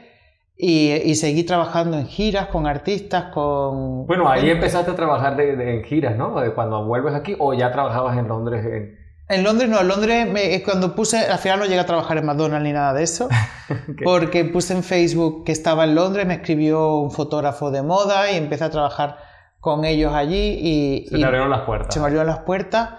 y, 0.58 0.92
y, 0.92 1.16
seguí 1.16 1.44
trabajando 1.44 1.98
en 1.98 2.06
giras 2.06 2.48
con 2.48 2.68
artistas, 2.68 3.32
con... 3.34 4.06
Bueno, 4.06 4.30
ahí 4.30 4.48
empezaste 4.48 4.92
a 4.92 4.96
trabajar 4.96 5.36
de, 5.36 5.78
en 5.78 5.84
giras, 5.84 6.16
¿no? 6.16 6.40
De 6.40 6.54
cuando 6.54 6.86
vuelves 6.86 7.16
aquí, 7.16 7.36
o 7.40 7.56
ya 7.56 7.72
trabajabas 7.72 8.18
en 8.18 8.28
Londres 8.28 8.64
en... 8.66 9.01
En 9.32 9.44
Londres 9.44 9.70
no, 9.70 9.80
en 9.80 9.88
Londres 9.88 10.28
me, 10.30 10.62
cuando 10.62 10.94
puse, 10.94 11.18
al 11.18 11.40
final 11.40 11.60
no 11.60 11.66
llegué 11.66 11.80
a 11.80 11.86
trabajar 11.86 12.18
en 12.18 12.26
McDonald's 12.26 12.66
ni 12.66 12.74
nada 12.74 12.94
de 12.94 13.04
eso, 13.04 13.30
porque 14.04 14.44
puse 14.44 14.74
en 14.74 14.84
Facebook 14.84 15.46
que 15.46 15.54
estaba 15.54 15.86
en 15.86 15.96
Londres, 15.96 16.28
me 16.28 16.36
escribió 16.36 16.98
un 16.98 17.12
fotógrafo 17.12 17.72
de 17.72 17.82
moda 17.82 18.30
y 18.30 18.36
empecé 18.36 18.66
a 18.66 18.70
trabajar 18.70 19.18
con 19.62 19.86
ellos 19.86 20.14
allí 20.14 20.58
y... 20.60 21.06
Se 21.08 21.18
me 21.18 21.24
abrieron 21.24 21.50
las 21.50 21.62
puertas. 21.62 21.94
Se 21.94 22.00
me 22.02 22.08
abrieron 22.08 22.28
las 22.28 22.40
puertas 22.40 22.90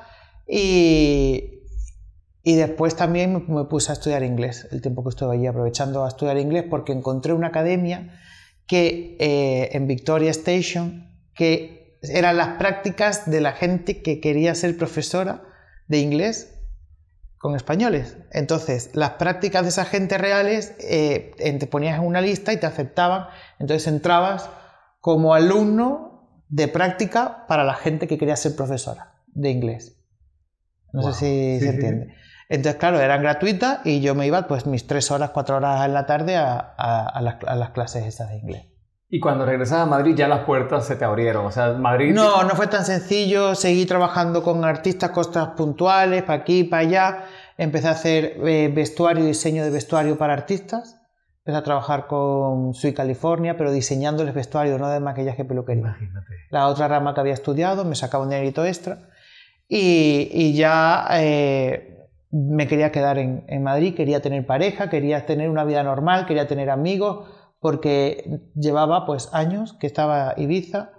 y, 0.49 1.65
y 2.43 2.55
después 2.55 2.97
también 2.97 3.45
me, 3.49 3.65
puse 3.65 3.93
a 3.93 3.95
estudiar 3.95 4.23
inglés, 4.23 4.67
el 4.73 4.81
tiempo 4.81 5.03
que 5.03 5.11
estuve 5.11 5.35
allí 5.35 5.47
aprovechando 5.47 6.03
a 6.03 6.09
estudiar 6.09 6.39
inglés 6.39 6.65
porque 6.71 6.93
encontré 6.93 7.35
una 7.35 7.49
academia 7.49 8.19
que 8.67 9.19
eh, 9.21 9.69
en 9.73 9.87
Victoria 9.87 10.31
Station 10.31 11.11
que 11.35 11.99
eran 12.03 12.39
las 12.39 12.57
prácticas 12.57 13.31
de 13.31 13.43
la 13.43 13.53
gente 13.53 14.01
que 14.01 14.19
quería 14.21 14.55
ser 14.55 14.79
profesora 14.79 15.52
de 15.89 15.99
inglés 15.99 16.59
con 17.39 17.57
españoles. 17.57 18.17
Entonces, 18.31 18.91
las 18.95 19.11
prácticas 19.13 19.63
de 19.63 19.71
esa 19.71 19.85
gente 19.85 20.17
reales 20.17 20.75
eh, 20.79 21.35
te 21.37 21.67
ponías 21.67 21.99
en 21.99 22.07
una 22.07 22.21
lista 22.21 22.53
y 22.53 22.57
te 22.57 22.67
aceptaban. 22.67 23.27
Entonces 23.59 23.89
entrabas 23.89 24.49
como 25.01 25.35
alumno 25.35 26.45
de 26.49 26.69
práctica 26.69 27.45
para 27.49 27.65
la 27.65 27.75
gente 27.75 28.07
que 28.07 28.17
quería 28.17 28.37
ser 28.37 28.55
profesora 28.55 29.15
de 29.27 29.51
inglés. 29.51 29.99
No 30.93 31.03
sé 31.03 31.13
si 31.19 31.61
se 31.61 31.71
entiende. 31.71 32.15
Entonces, 32.49 32.79
claro, 32.79 33.01
eran 33.01 33.23
gratuitas 33.23 33.81
y 33.85 34.01
yo 34.03 34.15
me 34.15 34.27
iba 34.27 34.47
pues 34.47 34.67
mis 34.67 34.87
tres 34.87 35.11
horas, 35.11 35.31
cuatro 35.31 35.57
horas 35.57 35.85
en 35.87 35.95
la 35.95 36.07
tarde 36.07 36.37
a, 36.37 36.59
a, 36.59 37.21
las, 37.23 37.37
a 37.47 37.57
las 37.57 37.71
clases 37.71 38.05
esas 38.05 38.29
de 38.29 38.37
inglés. 38.37 38.67
Y 39.15 39.21
cuando 39.21 39.45
regresas 39.45 39.81
a 39.81 39.85
Madrid 39.85 40.15
ya 40.17 40.27
las 40.27 40.47
puertas 40.47 40.87
se 40.87 40.97
te 40.97 41.05
abrieron. 41.05 41.45
O 41.45 41.51
sea, 41.51 41.75
Madrid. 41.75 42.15
No, 42.15 42.45
no 42.45 42.51
fue 42.55 42.67
tan 42.67 42.87
sencillo. 42.87 43.55
Seguí 43.55 43.85
trabajando 43.85 44.43
con 44.43 44.65
artistas, 44.65 45.11
costas 45.11 45.49
puntuales, 45.49 46.23
para 46.23 46.41
aquí, 46.41 46.65
para 46.65 46.81
allá. 46.81 47.25
Empecé 47.59 47.89
a 47.89 47.91
hacer 47.91 48.39
eh, 48.43 48.73
vestuario, 48.75 49.27
diseño 49.27 49.65
de 49.65 49.71
vestuario 49.71 50.17
para 50.17 50.33
artistas. 50.33 50.99
Empecé 51.41 51.59
a 51.59 51.63
trabajar 51.63 52.07
con 52.07 52.73
Sui 52.73 52.95
California, 52.95 53.55
pero 53.59 53.71
diseñándoles 53.71 54.33
vestuario, 54.33 54.79
no 54.79 54.89
de 54.89 55.01
maquillaje 55.01 55.45
peluquería. 55.45 55.83
Imagínate. 55.83 56.35
La 56.49 56.69
otra 56.69 56.89
rama 56.89 57.13
que 57.13 57.21
había 57.21 57.35
estudiado, 57.35 57.85
me 57.85 57.97
sacaba 57.97 58.25
un 58.25 58.31
dinerito 58.31 58.65
extra. 58.65 59.11
Y, 59.69 60.31
y 60.33 60.55
ya 60.55 61.07
eh, 61.11 62.09
me 62.31 62.67
quería 62.67 62.91
quedar 62.91 63.19
en, 63.19 63.45
en 63.47 63.63
Madrid, 63.63 63.95
quería 63.95 64.23
tener 64.23 64.47
pareja, 64.47 64.89
quería 64.89 65.27
tener 65.27 65.51
una 65.51 65.65
vida 65.65 65.83
normal, 65.83 66.25
quería 66.25 66.49
tener 66.49 66.71
amigos 66.71 67.29
porque 67.63 68.51
llevaba 68.57 69.07
pues 69.07 69.31
años 69.33 69.73
que 69.75 69.87
estaba 69.87 70.35
Ibiza, 70.37 70.91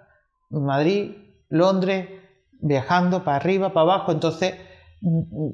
Madrid, 0.49 1.11
Londres, 1.49 2.07
viajando 2.53 3.25
para 3.25 3.35
arriba, 3.35 3.73
para 3.73 3.81
abajo, 3.81 4.13
entonces 4.13 4.55
mm, 5.01 5.49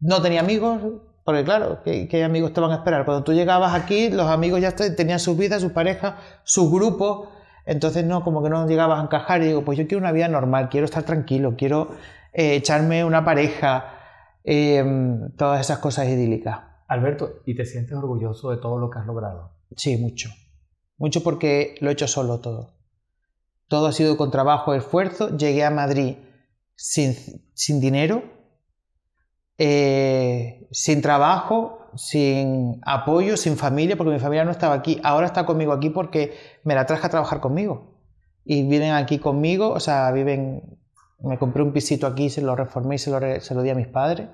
no 0.00 0.22
tenía 0.22 0.40
amigos, 0.40 0.80
porque 1.24 1.42
claro, 1.42 1.80
¿qué, 1.84 2.24
amigos 2.24 2.52
te 2.52 2.60
van 2.60 2.70
a 2.70 2.76
esperar? 2.76 3.04
Cuando 3.04 3.24
tú 3.24 3.32
llegabas 3.32 3.74
aquí, 3.74 4.10
los 4.10 4.28
amigos 4.28 4.60
ya 4.60 4.70
tenían 4.76 5.18
sus 5.18 5.36
vidas, 5.36 5.60
sus 5.60 5.72
parejas, 5.72 6.14
sus 6.44 6.70
grupos, 6.70 7.28
entonces 7.66 8.04
no, 8.04 8.22
como 8.22 8.44
que 8.44 8.48
no 8.48 8.64
llegabas 8.68 9.00
a 9.00 9.02
encajar 9.02 9.42
y 9.42 9.48
digo, 9.48 9.64
pues 9.64 9.76
yo 9.76 9.88
quiero 9.88 10.02
una 10.02 10.12
vida 10.12 10.28
normal, 10.28 10.68
quiero 10.68 10.84
estar 10.84 11.02
tranquilo, 11.02 11.56
quiero 11.58 11.90
eh, 12.32 12.54
echarme 12.54 13.04
una 13.04 13.24
pareja, 13.24 13.86
em, 14.44 15.32
todas 15.36 15.60
esas 15.60 15.78
cosas 15.78 16.06
idílicas. 16.06 16.60
Alberto, 16.86 17.40
¿y 17.44 17.56
te 17.56 17.64
sientes 17.64 17.96
orgulloso 17.98 18.50
de 18.50 18.58
todo 18.58 18.78
lo 18.78 18.88
que 18.88 19.00
has 19.00 19.06
logrado? 19.06 19.61
Sí, 19.76 19.96
mucho. 19.96 20.30
Mucho 20.98 21.22
porque 21.22 21.74
lo 21.80 21.90
he 21.90 21.92
hecho 21.92 22.06
solo 22.06 22.40
todo. 22.40 22.74
Todo 23.68 23.86
ha 23.86 23.92
sido 23.92 24.16
con 24.16 24.30
trabajo, 24.30 24.74
esfuerzo. 24.74 25.36
Llegué 25.36 25.64
a 25.64 25.70
Madrid 25.70 26.16
sin, 26.76 27.14
sin 27.54 27.80
dinero, 27.80 28.22
eh, 29.58 30.68
sin 30.70 31.00
trabajo, 31.00 31.90
sin 31.96 32.80
apoyo, 32.84 33.36
sin 33.36 33.56
familia, 33.56 33.96
porque 33.96 34.12
mi 34.12 34.18
familia 34.18 34.44
no 34.44 34.50
estaba 34.50 34.74
aquí. 34.74 35.00
Ahora 35.02 35.26
está 35.26 35.46
conmigo 35.46 35.72
aquí 35.72 35.90
porque 35.90 36.34
me 36.64 36.74
la 36.74 36.86
traje 36.86 37.06
a 37.06 37.10
trabajar 37.10 37.40
conmigo. 37.40 38.00
Y 38.44 38.62
viven 38.64 38.92
aquí 38.92 39.18
conmigo, 39.18 39.70
o 39.70 39.80
sea, 39.80 40.10
viven... 40.12 40.78
Me 41.20 41.38
compré 41.38 41.62
un 41.62 41.72
pisito 41.72 42.08
aquí, 42.08 42.30
se 42.30 42.42
lo 42.42 42.56
reformé 42.56 42.96
y 42.96 42.98
se 42.98 43.10
lo, 43.10 43.40
se 43.40 43.54
lo 43.54 43.62
di 43.62 43.70
a 43.70 43.76
mis 43.76 43.86
padres. 43.86 44.28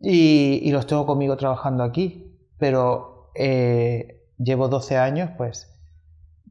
Y, 0.00 0.60
y, 0.62 0.72
los 0.72 0.86
tengo 0.86 1.04
conmigo 1.04 1.36
trabajando 1.36 1.84
aquí. 1.84 2.34
Pero 2.58 3.30
eh, 3.34 4.21
llevo 4.42 4.68
12 4.68 4.98
años, 4.98 5.30
pues 5.36 5.68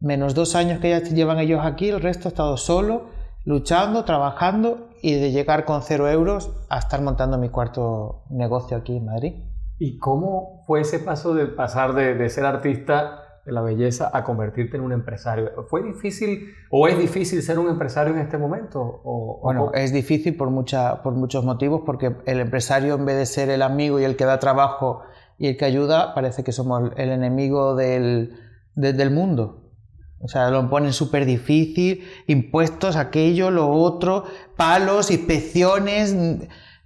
menos 0.01 0.34
dos 0.34 0.56
años 0.56 0.80
que 0.80 0.89
ya 0.89 0.99
llevan 1.01 1.39
ellos 1.39 1.62
aquí, 1.63 1.89
el 1.89 2.01
resto 2.01 2.27
he 2.27 2.32
estado 2.32 2.58
solo, 2.58 3.06
luchando, 3.45 4.04
trabajando 4.04 4.89
y 5.01 5.13
de 5.13 5.32
llegar 5.32 5.65
con 5.65 5.82
cero 5.82 6.10
euros 6.10 6.51
a 6.69 6.80
estar 6.80 7.01
montando 7.01 7.38
mi 7.38 7.49
cuarto 7.49 8.23
negocio 8.30 8.77
aquí 8.77 8.97
en 8.97 9.06
Madrid. 9.06 9.34
¿Y 9.80 9.97
cómo 9.97 10.63
fue 10.67 10.82
ese 10.82 10.99
paso 10.99 11.34
de 11.34 11.47
pasar 11.47 11.93
de, 11.93 12.30
ser 12.30 12.45
artista 12.45 13.41
de 13.45 13.51
la 13.51 13.62
belleza 13.62 14.12
a 14.13 14.23
convertirte 14.23 14.77
en 14.77 14.84
un 14.84 14.91
empresario? 14.91 15.49
¿Fue 15.69 15.82
difícil 15.82 16.54
o 16.69 16.88
es 16.88 16.99
difícil 16.99 17.41
ser 17.41 17.58
un 17.58 17.67
empresario 17.67 18.13
en 18.13 18.19
este 18.19 18.38
momento? 18.38 18.80
O, 19.04 19.39
bueno, 19.41 19.71
es 19.73 19.91
difícil 19.91 20.36
por, 20.36 20.51
mucha, 20.51 21.01
por 21.01 21.13
muchos 21.13 21.43
motivos, 21.45 21.82
porque 21.84 22.15
el 22.25 22.39
empresario 22.39 22.93
en 22.93 23.06
vez 23.06 23.17
de 23.17 23.25
ser 23.25 23.49
el 23.49 23.63
amigo 23.63 23.99
y 23.99 24.04
el 24.04 24.15
que 24.15 24.25
da 24.25 24.38
trabajo 24.38 25.01
y 25.41 25.47
el 25.47 25.58
que 25.58 25.65
ayuda, 25.65 26.13
parece 26.13 26.43
que 26.43 26.51
somos 26.51 26.91
el 26.97 27.10
enemigo 27.10 27.75
del, 27.75 28.36
del 28.75 29.10
mundo. 29.10 29.71
O 30.19 30.27
sea, 30.27 30.51
lo 30.51 30.69
ponen 30.69 30.93
súper 30.93 31.25
difícil, 31.25 32.04
impuestos, 32.27 32.95
aquello, 32.95 33.49
lo 33.49 33.71
otro, 33.71 34.25
palos, 34.56 35.10
inspecciones, 35.10 36.15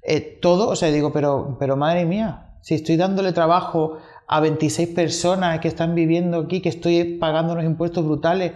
eh, 0.04 0.40
todo. 0.42 0.70
O 0.70 0.76
sea, 0.78 0.90
digo, 0.90 1.12
pero, 1.12 1.58
pero 1.60 1.76
madre 1.76 2.06
mía, 2.06 2.54
si 2.62 2.76
estoy 2.76 2.96
dándole 2.96 3.34
trabajo 3.34 3.98
a 4.26 4.40
26 4.40 4.88
personas 4.88 5.60
que 5.60 5.68
están 5.68 5.94
viviendo 5.94 6.40
aquí, 6.40 6.62
que 6.62 6.70
estoy 6.70 7.18
pagando 7.20 7.52
unos 7.52 7.66
impuestos 7.66 8.06
brutales 8.06 8.54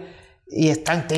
y 0.48 0.68
están, 0.68 1.08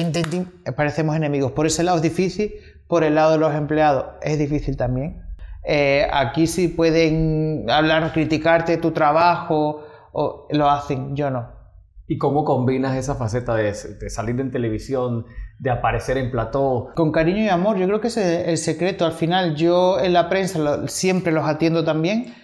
parecemos 0.77 1.15
enemigos. 1.15 1.53
Por 1.53 1.67
ese 1.67 1.85
lado 1.85 1.99
es 1.99 2.03
difícil, 2.03 2.53
por 2.89 3.05
el 3.05 3.15
lado 3.15 3.31
de 3.31 3.39
los 3.39 3.55
empleados 3.55 4.07
es 4.23 4.41
difícil 4.41 4.77
también. 4.77 5.23
Eh, 5.65 6.07
aquí 6.13 6.47
sí 6.47 6.69
pueden 6.69 7.67
hablar, 7.71 8.13
criticarte 8.13 8.77
tu 8.79 8.91
trabajo, 8.91 9.85
o 10.13 10.47
lo 10.51 10.71
hacen, 10.71 11.15
yo 11.17 11.31
no. 11.31 11.63
¿Y 12.07 12.19
cómo 12.19 12.45
combinas 12.45 12.97
esa 12.97 13.15
faceta 13.15 13.55
de, 13.55 13.75
salir 13.75 14.39
en 14.41 14.51
televisión, 14.51 15.25
de 15.59 15.71
aparecer 15.71 16.19
en 16.19 16.31
plató? 16.31 16.91
Con 16.95 17.13
cariño 17.13 17.45
y 17.45 17.49
amor, 17.49 17.79
yo 17.79 17.87
creo 17.87 18.01
que 18.01 18.09
ese 18.09 18.43
es 18.43 18.49
el 18.49 18.59
secreto. 18.59 19.07
Al 19.07 19.13
final, 19.13 19.55
yo 19.55 19.99
en 19.99 20.13
la 20.13 20.29
prensa 20.29 20.87
siempre 20.89 21.33
los 21.33 21.47
atiendo 21.47 21.85
también. 21.85 22.35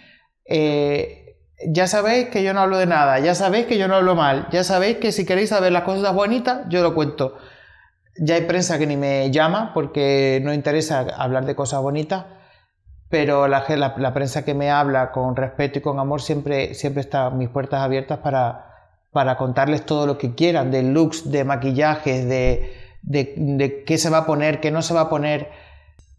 Eh, 0.47 1.37
ya 1.67 1.87
sabéis 1.87 2.29
que 2.29 2.43
yo 2.43 2.55
no 2.55 2.61
hablo 2.61 2.79
de 2.79 2.87
nada, 2.87 3.19
ya 3.19 3.35
sabéis 3.35 3.67
que 3.67 3.79
yo 3.79 3.89
no 3.89 3.97
hablo 3.97 4.15
mal, 4.15 4.47
ya 4.53 4.63
sabéis 4.63 4.99
que 4.99 5.11
si 5.11 5.27
queréis 5.27 5.49
saber 5.49 5.73
las 5.73 5.83
cosas 5.83 6.15
bonitas, 6.15 6.61
yo 6.69 6.83
lo 6.83 6.95
cuento. 6.95 7.37
Ya 8.21 8.37
hay 8.37 8.43
prensa 8.43 8.79
que 8.79 8.87
ni 8.87 8.97
me 8.97 9.31
llama 9.31 9.73
porque 9.75 10.41
no 10.43 10.55
interesa 10.55 11.01
hablar 11.17 11.45
de 11.47 11.55
cosas 11.55 11.83
bonitas, 11.83 12.27
pero 13.09 13.49
la, 13.49 13.65
la, 13.69 14.15
prensa 14.15 14.45
que 14.45 14.55
me 14.55 14.71
habla 14.71 15.13
con 15.13 15.35
respeto 15.35 15.79
y 15.79 15.83
con 15.83 15.99
amor 15.99 16.21
siempre, 16.21 16.75
siempre 16.75 17.01
está 17.01 17.31
mis 17.31 17.49
puertas 17.49 17.81
abiertas 17.81 18.19
para, 18.19 18.69
para 19.13 19.37
contarles 19.37 19.87
todo 19.87 20.07
lo 20.07 20.19
que 20.19 20.35
quieran, 20.35 20.71
de 20.71 20.83
looks, 20.83 21.31
de 21.31 21.45
maquillajes, 21.45 22.29
de, 22.29 22.73
de, 23.03 23.85
qué 23.87 23.97
se 23.97 24.11
va 24.11 24.19
a 24.19 24.27
poner, 24.27 24.61
qué 24.61 24.71
no 24.71 24.83
se 24.83 24.93
va 24.93 25.03
a 25.03 25.09
poner. 25.09 25.51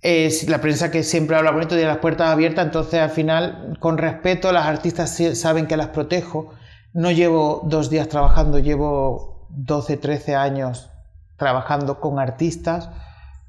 Es 0.02 0.50
la 0.50 0.62
prensa 0.62 0.90
que 0.90 1.04
siempre 1.04 1.36
habla 1.36 1.52
bonito 1.52 1.76
de 1.76 1.86
las 1.86 1.98
puertas 1.98 2.30
abiertas, 2.30 2.66
entonces 2.66 3.00
al 3.00 3.12
final, 3.12 3.78
con 3.80 3.98
respeto, 3.98 4.52
las 4.52 4.66
artistas 4.66 5.18
saben 5.34 5.68
que 5.68 5.78
las 5.78 5.90
protejo. 5.90 6.54
No 6.94 7.12
llevo 7.12 7.62
dos 7.66 7.90
días 7.92 8.08
trabajando, 8.08 8.58
llevo 8.58 9.48
12, 9.50 9.98
13 9.98 10.36
años 10.36 10.90
trabajando 11.38 12.00
con 12.00 12.18
artistas. 12.18 12.90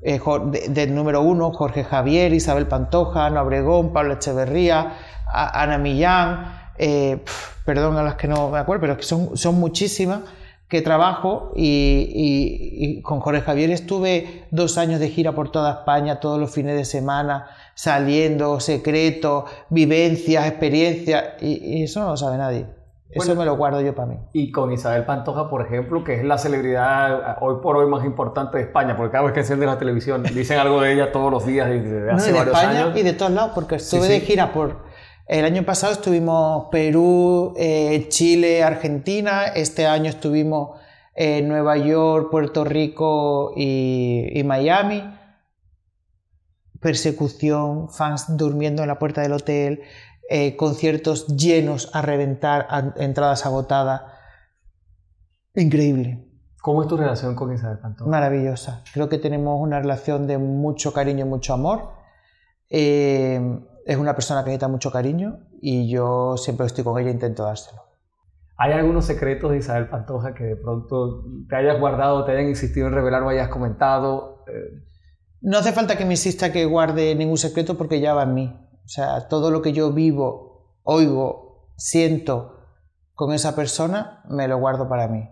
Eh, 0.02 0.20
del 0.68 0.94
número 0.94 1.20
uno, 1.20 1.52
Jorge 1.52 1.84
Javier, 1.84 2.32
Isabel 2.32 2.66
Pantoja, 2.66 3.26
Ana 3.26 3.42
Obregón, 3.42 3.92
Pablo 3.92 4.14
Echeverría, 4.14 4.94
Ana 5.32 5.78
Millán, 5.78 6.72
eh, 6.78 7.22
perdón 7.66 7.96
a 7.98 8.02
las 8.02 8.14
que 8.14 8.26
no 8.26 8.48
me 8.50 8.58
acuerdo, 8.58 8.80
pero 8.80 8.96
que 8.96 9.02
son, 9.02 9.36
son 9.36 9.56
muchísimas 9.56 10.20
que 10.70 10.82
trabajo 10.82 11.52
y, 11.56 13.02
con 13.02 13.18
Jorge 13.20 13.42
Javier 13.42 13.70
estuve 13.70 14.46
dos 14.52 14.78
años 14.78 15.00
de 15.00 15.08
gira 15.08 15.32
por 15.32 15.50
toda 15.50 15.72
España, 15.72 16.20
todos 16.20 16.38
los 16.38 16.52
fines 16.52 16.76
de 16.76 16.84
semana, 16.84 17.48
saliendo, 17.74 18.60
secretos, 18.60 19.50
vivencias, 19.68 20.46
experiencias, 20.46 21.24
y, 21.42 21.82
eso 21.82 22.00
no 22.00 22.10
lo 22.10 22.16
sabe 22.16 22.38
nadie. 22.38 22.79
Eso 23.12 23.34
me 23.34 23.44
lo 23.44 23.56
guardo 23.56 23.80
yo 23.80 23.94
para 23.94 24.06
mí. 24.08 24.16
Y 24.32 24.52
con 24.52 24.72
Isabel 24.72 25.04
Pantoja, 25.04 25.50
por 25.50 25.62
ejemplo, 25.62 26.04
que 26.04 26.14
es 26.14 26.24
la 26.24 26.38
celebridad 26.38 27.38
hoy 27.40 27.56
por 27.62 27.76
hoy 27.76 27.88
más 27.88 28.04
importante 28.04 28.58
de 28.58 28.64
España, 28.64 28.96
porque 28.96 29.12
cada 29.12 29.24
vez 29.24 29.32
que 29.32 29.40
enciende 29.40 29.66
la 29.66 29.78
televisión 29.78 30.22
dicen 30.34 30.58
algo 30.58 30.80
de 30.80 30.92
ella 30.92 31.12
todos 31.12 31.30
los 31.30 31.44
días 31.44 31.68
desde 31.68 32.10
hace 32.10 32.32
de 32.32 32.38
España 32.38 32.92
y 32.94 33.02
de 33.02 33.12
todos 33.12 33.32
lados, 33.32 33.52
porque 33.54 33.76
estuve 33.76 34.08
de 34.08 34.20
gira 34.20 34.52
por 34.52 34.90
el 35.30 35.44
año 35.44 35.62
pasado 35.62 35.92
estuvimos 35.92 36.66
Perú, 36.72 37.54
eh, 37.56 38.06
Chile, 38.08 38.64
Argentina. 38.64 39.44
Este 39.44 39.86
año 39.86 40.10
estuvimos 40.10 40.80
en 41.14 41.46
Nueva 41.46 41.76
York, 41.76 42.32
Puerto 42.32 42.64
Rico 42.64 43.52
y, 43.56 44.42
Miami. 44.44 45.04
Persecución, 46.80 47.90
fans 47.90 48.36
durmiendo 48.36 48.82
en 48.82 48.88
la 48.88 48.98
puerta 48.98 49.20
del 49.20 49.34
hotel, 49.34 49.82
eh, 50.32 50.54
conciertos 50.56 51.26
llenos 51.26 51.90
a 51.92 52.02
reventar, 52.02 52.94
entradas 52.98 53.44
agotadas. 53.44 54.02
Increíble. 55.56 56.24
¿Cómo 56.62 56.82
es 56.82 56.88
tu 56.88 56.96
relación 56.96 57.34
con 57.34 57.52
Isabel 57.52 57.80
Pantón? 57.80 58.08
Maravillosa. 58.08 58.84
Creo 58.94 59.08
que 59.08 59.18
tenemos 59.18 59.60
una 59.60 59.80
relación 59.80 60.28
de 60.28 60.38
mucho 60.38 60.92
cariño 60.92 61.26
y 61.26 61.28
mucho 61.28 61.52
amor. 61.52 61.94
Eh, 62.68 63.40
es 63.84 63.96
una 63.96 64.14
persona 64.14 64.44
que 64.44 64.50
necesita 64.50 64.68
mucho 64.68 64.92
cariño 64.92 65.40
y 65.60 65.90
yo 65.90 66.36
siempre 66.36 66.66
estoy 66.66 66.84
con 66.84 66.96
ella 67.00 67.10
e 67.10 67.14
intento 67.14 67.42
dárselo. 67.42 67.82
¿Hay 68.56 68.70
algunos 68.70 69.06
secretos 69.06 69.50
de 69.50 69.56
Isabel 69.56 69.88
Pantoja 69.88 70.32
que 70.32 70.44
de 70.44 70.56
pronto 70.56 71.24
te 71.48 71.56
hayas 71.56 71.80
guardado, 71.80 72.24
te 72.24 72.30
hayan 72.30 72.48
insistido 72.50 72.86
en 72.86 72.92
revelar 72.92 73.24
o 73.24 73.30
hayas 73.30 73.48
comentado? 73.48 74.44
Eh, 74.46 74.84
no 75.40 75.58
hace 75.58 75.72
falta 75.72 75.98
que 75.98 76.04
me 76.04 76.12
insista 76.12 76.52
que 76.52 76.66
guarde 76.66 77.16
ningún 77.16 77.38
secreto 77.38 77.76
porque 77.76 77.98
ya 77.98 78.14
va 78.14 78.22
en 78.22 78.34
mí. 78.34 78.69
O 78.90 78.92
sea, 78.92 79.28
todo 79.28 79.52
lo 79.52 79.62
que 79.62 79.72
yo 79.72 79.92
vivo, 79.92 80.80
oigo, 80.82 81.70
siento 81.76 82.58
con 83.14 83.32
esa 83.32 83.54
persona, 83.54 84.24
me 84.28 84.48
lo 84.48 84.58
guardo 84.58 84.88
para 84.88 85.06
mí. 85.06 85.30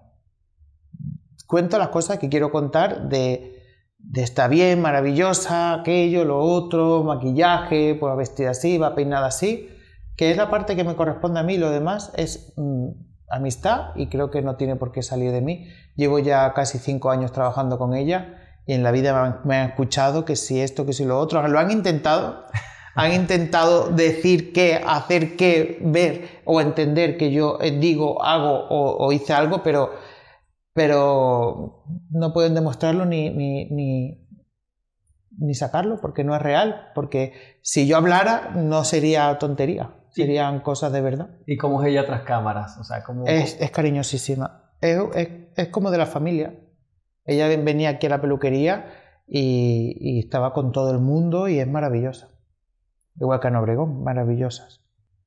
Cuento 1.48 1.76
las 1.76 1.88
cosas 1.88 2.20
que 2.20 2.28
quiero 2.28 2.52
contar 2.52 3.08
de, 3.08 3.60
de 3.98 4.22
está 4.22 4.46
bien, 4.46 4.80
maravillosa, 4.80 5.74
aquello, 5.74 6.24
lo 6.24 6.38
otro, 6.38 7.02
maquillaje, 7.02 7.96
pues 7.98 8.16
vestida 8.16 8.50
así, 8.50 8.78
va 8.78 8.94
peinada 8.94 9.26
así, 9.26 9.68
que 10.16 10.30
es 10.30 10.36
la 10.36 10.50
parte 10.50 10.76
que 10.76 10.84
me 10.84 10.94
corresponde 10.94 11.40
a 11.40 11.42
mí, 11.42 11.58
lo 11.58 11.70
demás 11.70 12.12
es 12.14 12.52
mm, 12.54 12.90
amistad 13.28 13.88
y 13.96 14.06
creo 14.06 14.30
que 14.30 14.40
no 14.40 14.54
tiene 14.54 14.76
por 14.76 14.92
qué 14.92 15.02
salir 15.02 15.32
de 15.32 15.40
mí. 15.40 15.66
Llevo 15.96 16.20
ya 16.20 16.54
casi 16.54 16.78
cinco 16.78 17.10
años 17.10 17.32
trabajando 17.32 17.76
con 17.76 17.96
ella 17.96 18.36
y 18.66 18.74
en 18.74 18.84
la 18.84 18.92
vida 18.92 19.40
me 19.42 19.56
han, 19.56 19.70
escuchado 19.70 20.24
que 20.24 20.36
si 20.36 20.60
esto, 20.60 20.86
que 20.86 20.92
si 20.92 21.04
lo 21.04 21.18
otro, 21.18 21.48
lo 21.48 21.58
han 21.58 21.72
intentado, 21.72 22.44
han 22.98 23.12
intentado 23.12 23.88
decir 23.90 24.52
qué, 24.52 24.80
hacer 24.84 25.36
qué, 25.36 25.78
ver 25.80 26.40
o 26.44 26.60
entender 26.60 27.16
que 27.16 27.30
yo 27.30 27.58
eh, 27.60 27.78
digo, 27.78 28.22
hago 28.22 28.66
o 28.68 29.12
hice 29.12 29.32
algo, 29.32 29.62
pero 29.62 29.90
pero 30.78 31.82
no 32.10 32.32
pueden 32.32 32.54
demostrarlo 32.54 33.04
ni, 33.04 33.30
ni, 33.30 34.24
ni, 35.36 35.54
sacarlo 35.54 36.00
porque 36.00 36.22
no 36.22 36.36
es 36.36 36.40
real, 36.40 36.92
porque 36.94 37.32
si 37.62 37.88
yo 37.88 37.96
hablara 37.96 38.52
no 38.54 38.84
sería 38.84 39.36
tontería, 39.40 39.96
serían 40.10 40.60
cosas 40.60 40.92
de 40.92 41.00
verdad. 41.00 41.30
¿Y 41.46 41.56
cómo 41.56 41.82
es 41.82 41.88
ella 41.88 42.06
tras 42.06 42.22
cámaras? 42.22 42.78
O 42.78 42.84
sea, 42.84 43.02
es, 43.26 43.60
es, 43.60 43.70
cariñosísima, 43.72 44.70
es, 44.80 45.00
es, 45.56 45.68
como 45.70 45.90
de 45.90 45.98
la 45.98 46.06
familia. 46.06 46.54
Ella 47.24 47.48
venía 47.48 47.88
aquí 47.88 48.06
a 48.06 48.10
la 48.10 48.20
peluquería 48.20 48.86
y, 49.26 49.96
y 49.98 50.20
estaba 50.20 50.52
con 50.52 50.70
todo 50.70 50.92
el 50.92 51.00
mundo 51.00 51.48
y 51.48 51.58
es 51.58 51.66
maravillosa. 51.66 52.28
Igual 53.20 53.40
que 53.40 53.48
en 53.48 53.56
Obregón, 53.56 54.02
maravillosas. 54.02 54.80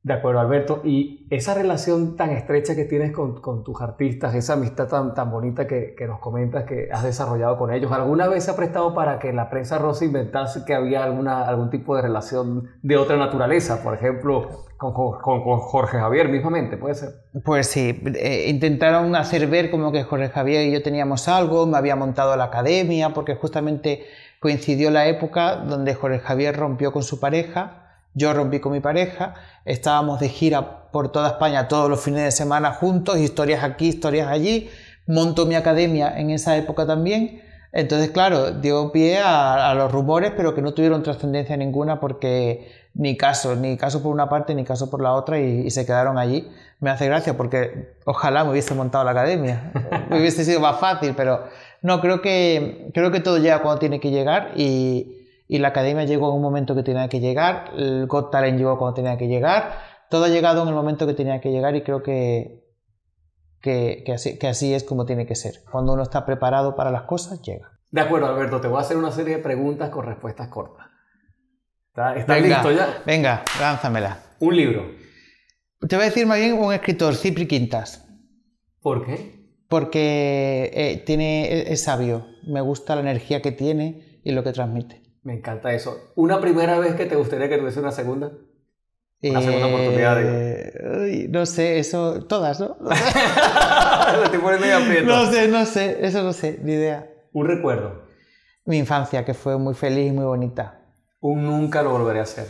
De 0.04 0.14
acuerdo, 0.14 0.40
Alberto. 0.40 0.82
Y 0.84 1.28
esa 1.30 1.54
relación 1.54 2.16
tan 2.16 2.32
estrecha 2.32 2.76
que 2.76 2.86
tienes 2.86 3.12
con, 3.12 3.64
tus 3.64 3.82
artistas, 3.82 4.34
esa 4.34 4.54
amistad 4.54 4.88
tan, 4.88 5.14
tan 5.14 5.30
bonita 5.30 5.68
que, 5.68 5.96
nos 6.08 6.20
comentas 6.20 6.64
que 6.64 6.90
has 6.92 7.04
desarrollado 7.04 7.58
con 7.58 7.72
ellos, 7.72 7.92
¿alguna 7.92 8.28
vez 8.28 8.46
se 8.46 8.52
ha 8.52 8.56
prestado 8.56 8.96
para 8.96 9.20
que 9.20 9.32
la 9.32 9.52
prensa 9.52 9.78
rosa 9.78 10.04
inventase 10.04 10.66
que 10.66 10.74
había 10.74 11.04
alguna, 11.04 11.44
algún 11.48 11.70
tipo 11.70 11.96
de 11.96 12.02
relación 12.02 12.72
de 12.82 12.98
otra 12.98 13.16
naturaleza? 13.16 13.84
Por 13.84 13.94
ejemplo, 13.94 14.66
con, 14.78 14.92
Jorge 14.94 16.00
Javier 16.00 16.30
mismamente, 16.30 16.78
¿puede 16.78 16.96
ser? 16.96 17.10
Pues 17.46 17.68
sí, 17.68 18.02
eh, 18.16 18.48
intentaron 18.50 19.16
hacer 19.16 19.46
ver 19.46 19.70
como 19.70 19.92
que 19.92 20.04
Jorge 20.04 20.30
Javier 20.30 20.68
y 20.68 20.72
yo 20.72 20.82
teníamos 20.82 21.28
algo, 21.28 21.68
me 21.68 21.78
había 21.78 21.96
montado 21.96 22.36
la 22.36 22.46
academia, 22.46 23.12
porque 23.12 23.36
justamente 23.36 24.06
coincidió 24.42 24.92
la 24.92 25.08
época 25.08 25.56
donde 25.56 25.94
Jorge 25.94 26.20
Javier 26.20 26.58
rompió 26.58 26.92
con 26.92 27.04
su 27.04 27.22
pareja 27.22 27.82
yo 28.14 28.34
rompí 28.34 28.60
con 28.60 28.74
mi 28.74 28.82
pareja, 28.82 29.36
estábamos 29.64 30.20
de 30.20 30.28
gira 30.28 30.92
por 30.92 31.12
toda 31.12 31.30
España 31.30 31.68
todos 31.68 31.90
los 31.90 32.02
fines 32.02 32.24
de 32.24 32.32
semana 32.32 32.74
juntos, 32.74 33.18
historias 33.18 33.64
aquí, 33.64 33.88
historias 33.88 34.28
allí, 34.28 34.70
monto 35.08 35.46
mi 35.46 35.56
academia 35.56 36.20
en 36.20 36.30
esa 36.30 36.58
época 36.58 36.86
también. 36.86 37.42
Entonces, 37.72 38.12
claro, 38.12 38.52
dio 38.52 38.92
pie 38.92 39.20
a, 39.20 39.74
los 39.76 39.90
rumores, 39.90 40.34
pero 40.36 40.54
que 40.54 40.62
no 40.62 40.74
tuvieron 40.74 41.04
trascendencia 41.04 41.56
ninguna 41.56 42.02
porque 42.02 42.70
ni 42.94 43.16
caso, 43.16 43.56
ni 43.56 43.78
caso 43.78 44.04
por 44.04 44.12
una 44.12 44.28
parte 44.28 44.54
ni 44.54 44.66
caso 44.66 44.90
por 44.90 45.02
la 45.02 45.14
otra 45.14 45.40
y, 45.40 45.72
se 45.72 45.86
quedaron 45.86 46.18
allí. 46.18 46.52
Me 46.82 46.90
hace 46.90 47.06
gracia 47.06 47.38
porque 47.38 47.94
ojalá 48.04 48.44
me 48.44 48.52
hubiese 48.52 48.76
montado 48.76 49.06
la 49.06 49.12
academia, 49.12 49.72
me 50.10 50.20
hubiese 50.20 50.44
sido 50.44 50.60
más 50.60 50.82
fácil, 50.82 51.14
pero 51.16 51.46
No, 51.82 52.00
creo 52.00 52.22
que, 52.22 52.92
creo 52.94 53.12
que 53.12 53.20
todo 53.20 53.38
llega 53.40 53.62
cuando 53.62 53.80
tiene 53.80 54.00
que 54.00 54.12
llegar 54.12 54.54
y, 54.56 55.28
y 55.48 55.58
la 55.58 55.70
academia 55.70 56.06
llegó 56.06 56.30
en 56.30 56.36
un 56.36 56.42
momento 56.42 56.76
que 56.76 56.84
tenía 56.84 57.08
que 57.10 57.20
llegar, 57.20 57.72
el 57.76 58.08
Got 58.08 58.32
Talent 58.32 58.58
llegó 58.58 58.78
cuando 58.78 58.96
tenía 58.96 59.18
que 59.18 59.28
llegar, 59.28 59.80
todo 60.10 60.26
ha 60.26 60.30
llegado 60.30 60.62
en 60.62 60.68
el 60.68 60.76
momento 60.76 61.08
que 61.08 61.14
tenía 61.14 61.42
que 61.42 61.52
llegar 61.52 61.76
y 61.76 61.82
creo 61.82 62.04
que, 62.04 62.64
que, 63.62 64.04
que, 64.06 64.14
así, 64.14 64.38
que 64.38 64.48
así 64.48 64.74
es 64.74 64.84
como 64.84 65.06
tiene 65.06 65.26
que 65.26 65.36
ser. 65.36 65.64
Cuando 65.72 65.94
uno 65.94 66.04
está 66.04 66.26
preparado 66.26 66.76
para 66.76 66.92
las 66.92 67.04
cosas, 67.04 67.42
llega. 67.42 67.72
De 67.90 68.02
acuerdo, 68.02 68.28
Alberto, 68.28 68.62
te 68.62 68.68
voy 68.68 68.78
a 68.78 68.82
hacer 68.82 68.98
una 68.98 69.12
serie 69.12 69.38
de 69.38 69.44
preguntas 69.44 69.90
con 69.90 70.06
respuestas 70.06 70.48
cortas. 70.50 70.88
¿Estás 71.90 72.18
está 72.18 72.40
listo 72.40 72.72
ya? 72.72 73.02
Venga, 73.06 73.44
lánzamela. 73.60 74.18
Un 74.40 74.56
libro. 74.56 74.92
Te 75.88 75.96
voy 75.96 76.04
a 76.04 76.10
decir 76.10 76.26
más 76.26 76.38
bien 76.38 76.54
un 76.54 76.72
escritor, 76.72 77.16
Cipri 77.16 77.48
Quintas. 77.48 78.08
¿Por 78.82 79.06
qué? 79.06 79.41
Porque 79.72 80.70
eh, 80.74 81.02
tiene, 81.06 81.72
es 81.72 81.82
sabio, 81.86 82.28
me 82.46 82.60
gusta 82.60 82.94
la 82.96 83.00
energía 83.02 83.42
que 83.42 83.54
tiene 83.54 84.20
y 84.22 84.34
lo 84.34 84.44
que 84.44 84.52
transmite. 84.52 85.02
Me 85.24 85.34
encanta 85.34 85.72
eso. 85.74 86.12
¿Una 86.16 86.42
primera 86.42 86.78
vez 86.78 86.96
que 86.96 87.06
te 87.06 87.16
gustaría 87.16 87.48
que 87.48 87.58
tuviese 87.58 87.80
una 87.80 87.94
segunda? 87.94 88.28
Una 89.24 89.40
Eh, 89.40 89.44
segunda 89.44 89.68
oportunidad. 89.68 90.18
digo. 90.18 91.04
uy, 91.04 91.28
no 91.30 91.46
sé, 91.46 91.80
eso, 91.80 92.26
todas, 92.26 92.60
¿no? 92.60 92.76
Lo 92.82 94.24
estoy 94.26 94.40
poniendo 94.40 94.66
ahí 94.66 94.72
aprieto. 94.74 95.06
no 95.08 95.32
sé, 95.32 95.48
no 95.48 95.66
sé, 95.66 95.98
eso 96.06 96.22
no 96.22 96.34
sé, 96.34 96.60
ni 96.62 96.74
idea. 96.74 97.10
Un 97.32 97.48
recuerdo. 97.48 98.04
Mi 98.66 98.78
infancia, 98.78 99.24
que 99.24 99.34
fue 99.34 99.58
muy 99.58 99.74
feliz 99.74 100.10
y 100.10 100.12
muy 100.12 100.26
bonita. 100.26 100.82
Un 101.22 101.46
nunca 101.46 101.82
lo 101.82 101.92
volveré 101.92 102.20
a 102.20 102.24
hacer. 102.24 102.46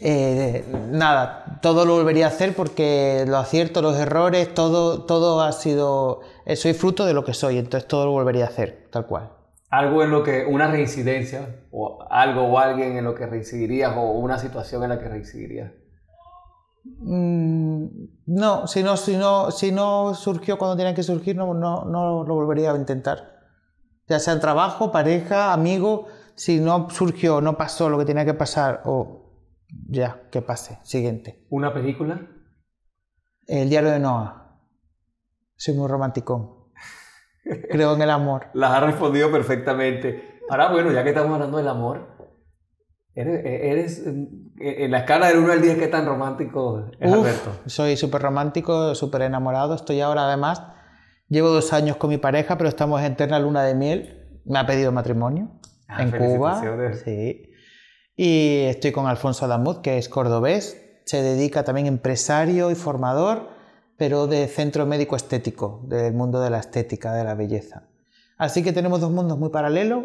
Eh, 0.00 0.64
nada, 0.90 1.60
todo 1.62 1.84
lo 1.84 1.94
volvería 1.94 2.26
a 2.26 2.28
hacer 2.28 2.54
porque 2.54 3.24
los 3.26 3.36
aciertos, 3.36 3.82
los 3.82 3.96
errores, 3.96 4.52
todo, 4.52 5.04
todo 5.04 5.40
ha 5.40 5.52
sido. 5.52 6.20
eh, 6.46 6.56
soy 6.56 6.74
fruto 6.74 7.06
de 7.06 7.14
lo 7.14 7.24
que 7.24 7.32
soy, 7.32 7.58
entonces 7.58 7.86
todo 7.86 8.06
lo 8.06 8.12
volvería 8.12 8.44
a 8.44 8.48
hacer, 8.48 8.88
tal 8.90 9.06
cual. 9.06 9.30
Algo 9.70 10.02
en 10.02 10.10
lo 10.10 10.22
que, 10.22 10.44
una 10.44 10.68
reincidencia, 10.68 11.64
o 11.70 12.04
algo 12.10 12.42
o 12.42 12.58
alguien 12.58 12.96
en 12.96 13.04
lo 13.04 13.14
que 13.14 13.26
reincidirías, 13.26 13.96
o 13.96 14.12
una 14.12 14.38
situación 14.38 14.82
en 14.84 14.90
la 14.90 14.98
que 14.98 15.08
reincidirías. 15.08 15.72
Mm, 17.00 17.86
no, 18.26 18.66
si 18.66 18.82
no, 18.82 18.96
si 18.96 19.16
no, 19.16 19.50
si 19.50 19.72
no 19.72 20.14
surgió 20.14 20.58
cuando 20.58 20.76
tenía 20.76 20.94
que 20.94 21.02
surgir, 21.02 21.34
no, 21.36 21.54
no, 21.54 21.84
no 21.84 22.24
lo 22.24 22.34
volvería 22.34 22.72
a 22.72 22.76
intentar. 22.76 23.34
Ya 24.06 24.18
sea 24.18 24.34
en 24.34 24.40
trabajo, 24.40 24.92
pareja, 24.92 25.52
amigo, 25.52 26.06
si 26.34 26.60
no 26.60 26.90
surgió, 26.90 27.40
no 27.40 27.56
pasó 27.56 27.88
lo 27.88 27.98
que 27.98 28.04
tenía 28.04 28.24
que 28.24 28.34
pasar, 28.34 28.82
o 28.84 29.23
ya, 29.88 30.22
que 30.30 30.42
pase. 30.42 30.78
Siguiente. 30.82 31.44
¿Una 31.50 31.72
película? 31.72 32.20
El 33.46 33.68
diario 33.68 33.90
de 33.90 33.98
Noah. 33.98 34.58
Soy 35.56 35.74
muy 35.74 35.88
romántico. 35.88 36.72
Creo 37.70 37.94
en 37.94 38.02
el 38.02 38.10
amor. 38.10 38.46
Las 38.54 38.72
has 38.72 38.82
respondido 38.84 39.30
perfectamente. 39.30 40.40
Ahora, 40.50 40.70
bueno, 40.72 40.92
ya 40.92 41.02
que 41.02 41.10
estamos 41.10 41.32
hablando 41.34 41.56
del 41.58 41.68
amor, 41.68 42.16
eres, 43.14 43.40
eres 43.44 44.06
en 44.06 44.90
la 44.90 44.98
escala 44.98 45.28
del 45.28 45.38
1 45.38 45.52
al 45.52 45.62
10, 45.62 45.78
¿qué 45.78 45.86
tan 45.88 46.04
romántico 46.06 46.90
es 47.00 47.10
Uf, 47.10 47.18
Alberto? 47.18 47.50
soy 47.66 47.96
súper 47.96 48.20
romántico, 48.22 48.94
súper 48.94 49.22
enamorado. 49.22 49.74
Estoy 49.74 50.00
ahora 50.00 50.26
además, 50.26 50.62
llevo 51.28 51.48
dos 51.48 51.72
años 51.72 51.96
con 51.96 52.10
mi 52.10 52.18
pareja, 52.18 52.56
pero 52.58 52.68
estamos 52.68 53.00
en 53.00 53.12
eterna 53.12 53.38
luna 53.38 53.62
de 53.62 53.74
miel. 53.74 54.40
Me 54.44 54.58
ha 54.58 54.66
pedido 54.66 54.92
matrimonio 54.92 55.50
Ah, 55.88 56.02
en 56.02 56.10
Cuba. 56.10 56.60
Sí. 57.04 57.50
Y 58.16 58.64
estoy 58.68 58.92
con 58.92 59.06
Alfonso 59.06 59.44
Adamuz, 59.44 59.80
que 59.80 59.98
es 59.98 60.08
cordobés. 60.08 60.80
Se 61.04 61.22
dedica 61.22 61.64
también 61.64 61.86
empresario 61.86 62.70
y 62.70 62.74
formador, 62.74 63.48
pero 63.96 64.26
de 64.26 64.46
centro 64.48 64.86
médico 64.86 65.16
estético, 65.16 65.82
del 65.88 66.12
mundo 66.14 66.40
de 66.40 66.50
la 66.50 66.58
estética, 66.60 67.12
de 67.12 67.24
la 67.24 67.34
belleza. 67.34 67.88
Así 68.38 68.62
que 68.62 68.72
tenemos 68.72 69.00
dos 69.00 69.10
mundos 69.10 69.38
muy 69.38 69.50
paralelos 69.50 70.04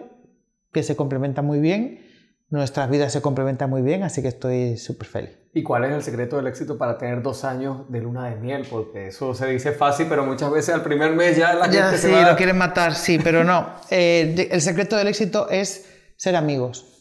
que 0.71 0.83
se 0.83 0.95
complementan 0.95 1.45
muy 1.45 1.59
bien. 1.59 2.05
Nuestras 2.49 2.89
vidas 2.89 3.13
se 3.13 3.21
complementan 3.21 3.69
muy 3.69 3.83
bien, 3.83 4.01
así 4.01 4.23
que 4.23 4.27
estoy 4.27 4.77
súper 4.77 5.07
feliz. 5.07 5.37
¿Y 5.53 5.61
cuál 5.61 5.85
es 5.85 5.91
el 5.91 6.01
secreto 6.03 6.37
del 6.37 6.47
éxito 6.47 6.77
para 6.79 6.97
tener 6.97 7.21
dos 7.21 7.43
años 7.43 7.89
de 7.89 8.01
luna 8.01 8.27
de 8.29 8.35
miel? 8.37 8.65
Porque 8.69 9.07
eso 9.07 9.33
se 9.35 9.47
dice 9.47 9.71
fácil, 9.71 10.07
pero 10.09 10.25
muchas 10.25 10.51
veces 10.51 10.73
al 10.73 10.81
primer 10.83 11.13
mes 11.15 11.37
ya 11.37 11.53
la 11.53 11.69
Ya, 11.69 11.83
gente 11.85 11.97
sí, 11.97 12.07
se 12.07 12.13
va... 12.13 12.31
lo 12.31 12.35
quieren 12.37 12.57
matar, 12.57 12.95
sí, 12.95 13.19
pero 13.23 13.43
no. 13.43 13.67
Eh, 13.91 14.47
el 14.51 14.61
secreto 14.61 14.95
del 14.97 15.07
éxito 15.07 15.47
es 15.49 15.85
ser 16.17 16.35
amigos. 16.35 16.98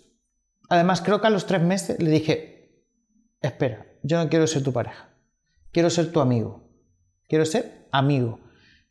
Además, 0.68 1.00
creo 1.00 1.20
que 1.20 1.26
a 1.26 1.30
los 1.30 1.46
tres 1.46 1.62
meses 1.62 2.00
le 2.02 2.10
dije, 2.10 2.84
espera, 3.40 3.86
yo 4.02 4.22
no 4.22 4.28
quiero 4.28 4.46
ser 4.46 4.62
tu 4.62 4.72
pareja, 4.72 5.10
quiero 5.72 5.90
ser 5.90 6.12
tu 6.12 6.20
amigo. 6.20 6.68
Quiero 7.28 7.44
ser 7.44 7.86
amigo. 7.92 8.40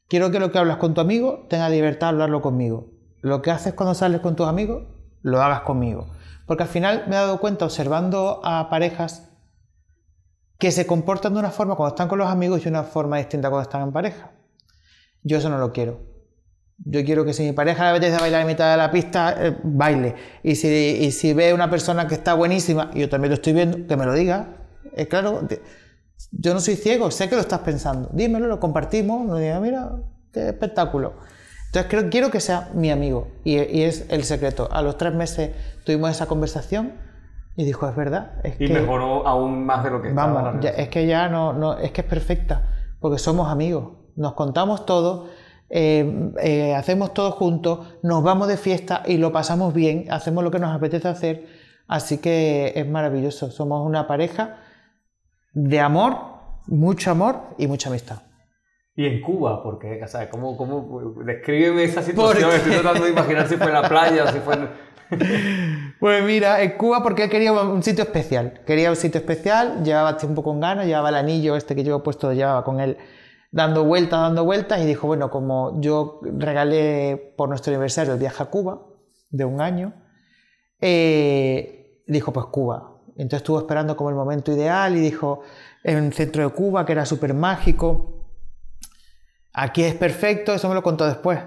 Quiero 0.08 0.30
que 0.30 0.40
lo 0.40 0.52
que 0.52 0.60
hablas 0.60 0.78
con 0.78 0.94
tu 0.94 1.02
amigo 1.02 1.48
tenga 1.50 1.70
libertad 1.70 2.08
de 2.08 2.14
hablarlo 2.14 2.42
conmigo. 2.42 2.92
Lo 3.22 3.42
que 3.42 3.50
haces 3.50 3.74
cuando 3.74 3.96
sales 3.96 4.22
con 4.22 4.36
tus 4.36 4.48
amigos, 4.48 4.84
lo 5.22 5.42
hagas 5.42 5.62
conmigo. 5.62 6.08
Porque 6.46 6.64
al 6.64 6.70
final 6.70 7.06
me 7.08 7.16
he 7.16 7.20
dado 7.20 7.40
cuenta 7.40 7.66
observando 7.66 8.40
a 8.44 8.70
parejas 8.70 9.32
que 10.60 10.72
se 10.72 10.86
comportan 10.86 11.34
de 11.34 11.40
una 11.40 11.50
forma 11.50 11.76
cuando 11.76 11.96
están 11.96 12.08
con 12.08 12.20
los 12.20 12.30
amigos 12.30 12.62
y 12.62 12.64
de 12.66 12.70
una 12.70 12.84
forma 12.84 13.18
distinta 13.18 13.50
cuando 13.50 13.64
están 13.64 13.82
en 13.82 13.92
pareja. 13.92 14.32
Yo 15.24 15.40
eso 15.40 15.50
no 15.50 15.58
lo 15.58 15.74
quiero. 15.74 16.00
Yo 16.90 17.04
quiero 17.04 17.26
que 17.26 17.34
si 17.34 17.44
mi 17.44 17.52
pareja 17.52 17.84
le 17.84 17.90
apetece 17.98 18.20
bailar 18.22 18.42
en 18.42 18.48
mitad 18.48 18.72
de 18.72 18.78
la 18.78 18.90
pista, 18.92 19.36
eh, 19.38 19.58
baile. 19.64 20.16
Y 20.44 20.56
si, 20.56 20.68
y 20.68 21.12
si 21.12 21.34
ve 21.34 21.54
una 21.54 21.70
persona 21.70 22.08
que 22.08 22.14
está 22.16 22.34
buenísima, 22.34 22.92
y 22.94 23.02
yo 23.02 23.10
también 23.10 23.30
lo 23.32 23.36
estoy 23.36 23.54
viendo, 23.54 23.86
que 23.88 23.98
me 23.98 24.06
lo 24.06 24.14
diga. 24.14 24.56
Es 24.96 25.08
claro, 25.08 25.42
yo 26.32 26.54
no 26.54 26.60
soy 26.60 26.76
ciego, 26.76 27.12
sé 27.12 27.28
que 27.30 27.36
lo 27.36 27.42
estás 27.42 27.60
pensando. 27.60 28.10
Dímelo, 28.14 28.48
lo 28.48 28.60
compartimos, 28.60 29.26
nos 29.26 29.40
diga, 29.40 29.60
mira, 29.60 29.92
qué 30.32 30.48
espectáculo. 30.50 31.14
Entonces 31.68 31.90
creo, 31.90 32.10
quiero 32.10 32.32
que 32.32 32.40
sea 32.40 32.70
mi 32.74 32.90
amigo. 32.92 33.28
Y, 33.44 33.58
y 33.58 33.84
es 33.84 34.06
el 34.10 34.24
secreto. 34.24 34.70
A 34.72 34.82
los 34.82 34.98
tres 34.98 35.14
meses 35.14 35.52
tuvimos 35.86 36.10
esa 36.12 36.26
conversación 36.26 36.94
y 37.58 37.66
dijo, 37.66 37.88
es 37.90 37.96
verdad. 37.96 38.34
Es 38.44 38.56
Y 38.62 38.68
que, 38.68 38.74
mejoró 38.74 39.28
aún 39.28 39.66
más 39.66 39.84
de 39.84 39.90
lo 39.92 40.02
que 40.02 40.10
estaba 40.10 40.42
la 40.54 40.60
ya- 40.62 40.70
es 40.70 40.90
que 40.90 41.06
ya 41.06 41.28
no, 41.28 41.54
no, 41.54 41.78
es 41.78 41.92
que 41.92 42.02
es 42.02 42.08
perfecta, 42.08 42.70
porque 43.02 43.18
somos 43.20 43.50
amigos, 43.52 43.98
nos 44.16 44.34
contamos 44.34 44.86
todo, 44.86 45.28
eh, 45.70 46.32
eh, 46.42 46.76
hacemos 46.76 47.14
todo 47.14 47.32
juntos, 47.32 47.98
nos 48.02 48.24
vamos 48.24 48.48
de 48.48 48.58
fiesta 48.58 49.04
y 49.06 49.18
lo 49.18 49.32
pasamos 49.32 49.74
bien, 49.74 50.06
hacemos 50.10 50.44
lo 50.44 50.52
que 50.52 50.60
nos 50.60 50.74
apetece 50.74 51.08
hacer, 51.08 51.46
así 51.88 52.20
que 52.20 52.74
es 52.76 52.88
maravilloso, 52.88 53.52
somos 53.52 53.86
una 53.86 54.08
pareja 54.08 54.58
de 55.54 55.80
amor, 55.80 56.18
mucho 56.68 57.12
amor 57.12 57.42
y 57.58 57.68
mucha 57.68 57.90
amistad. 57.90 58.20
Y 58.96 59.06
en 59.06 59.22
Cuba, 59.22 59.62
porque, 59.62 60.02
o 60.04 60.08
sea, 60.08 60.30
¿cómo, 60.30 60.58
cómo 60.58 61.14
descríbeme 61.24 61.84
esa 61.84 62.02
situación? 62.02 62.50
Estoy 62.52 62.74
tratando 62.74 63.06
de 63.06 63.12
imaginar 63.12 63.48
si 63.48 63.56
fue 63.56 63.68
en 63.68 63.74
la 63.74 63.88
playa, 63.88 64.32
si 64.32 64.40
fue 64.40 64.56
en... 64.56 64.70
Pues 66.00 66.24
mira, 66.24 66.62
en 66.64 66.72
Cuba 66.78 67.04
porque 67.04 67.30
quería 67.30 67.54
un 67.54 67.84
sitio 67.84 68.04
especial. 68.04 68.62
Quería 68.66 68.90
un 68.90 68.96
sitio 68.96 69.20
especial, 69.20 69.84
llevaba 69.84 70.18
tiempo 70.18 70.44
con 70.44 70.60
ganas, 70.60 70.88
llevaba 70.88 71.10
el 71.10 71.16
anillo 71.16 71.56
este 71.56 71.76
que 71.76 71.84
llevo 71.84 72.02
puesto, 72.02 72.34
llevaba 72.34 72.64
con 72.64 72.80
él 72.80 72.98
dando 73.52 73.84
vueltas, 73.84 74.20
dando 74.22 74.44
vueltas 74.46 74.82
y 74.82 74.86
dijo, 74.86 75.08
bueno, 75.08 75.30
como 75.30 75.80
yo 75.82 76.20
regalé 76.22 77.34
por 77.38 77.50
nuestro 77.50 77.72
aniversario 77.74 78.14
el 78.14 78.20
viaje 78.20 78.44
a 78.44 78.48
Cuba 78.48 78.82
de 79.30 79.46
un 79.46 79.62
año, 79.62 79.94
eh, 80.82 82.04
dijo, 82.08 82.32
pues 82.34 82.48
Cuba. 82.48 82.94
Entonces 83.16 83.38
estuvo 83.38 83.58
esperando 83.58 83.98
como 83.98 84.10
el 84.10 84.16
momento 84.16 84.52
ideal 84.52 84.96
y 84.96 85.00
dijo, 85.00 85.42
en 85.84 85.98
el 85.98 86.14
centro 86.14 86.44
de 86.44 86.54
Cuba, 86.54 86.86
que 86.86 86.92
era 86.92 87.06
súper 87.06 87.34
mágico, 87.34 88.28
aquí 89.54 89.84
es 89.84 89.96
perfecto, 89.96 90.54
eso 90.54 90.70
me 90.70 90.76
lo 90.76 90.84
contó 90.84 91.06
después. 91.06 91.40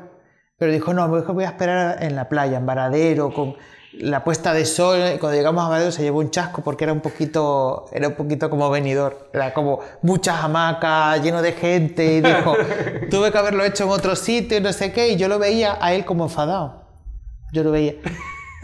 Pero 0.59 0.73
dijo, 0.73 0.93
no, 0.93 1.07
mejor 1.09 1.35
voy 1.35 1.45
a 1.45 1.49
esperar 1.49 2.03
en 2.03 2.17
la 2.17 2.29
playa, 2.29 2.59
en 2.59 2.67
Varadero, 2.67 3.33
con 3.33 3.55
la 3.93 4.25
puesta 4.25 4.53
de 4.53 4.65
sol. 4.65 4.99
Y 5.15 5.19
cuando 5.19 5.37
llegamos 5.37 5.65
a 5.65 5.69
Varadero 5.69 5.93
se 5.93 6.03
llevó 6.03 6.21
un 6.21 6.31
chasco 6.31 6.63
porque 6.63 6.85
era 6.85 6.93
un 6.93 7.01
poquito, 7.01 7.87
era 7.93 8.09
un 8.09 8.15
poquito 8.15 8.51
como 8.51 8.71
venidor. 8.71 9.31
Era 9.33 9.53
como 9.53 9.81
muchas 10.03 10.43
hamacas, 10.43 11.23
lleno 11.23 11.43
de 11.43 11.53
gente. 11.53 12.15
Y 12.15 12.21
dijo, 12.21 12.55
tuve 13.11 13.33
que 13.33 13.39
haberlo 13.39 13.65
hecho 13.65 13.85
en 13.85 13.91
otro 13.91 14.17
sitio 14.17 14.59
y 14.59 14.61
no 14.61 14.73
sé 14.73 14.93
qué. 14.93 15.11
Y 15.11 15.17
yo 15.17 15.29
lo 15.29 15.39
veía 15.39 15.79
a 15.81 15.93
él 15.95 16.05
como 16.05 16.25
enfadado. 16.25 16.85
Yo 17.53 17.65
lo 17.65 17.71
veía. 17.71 17.95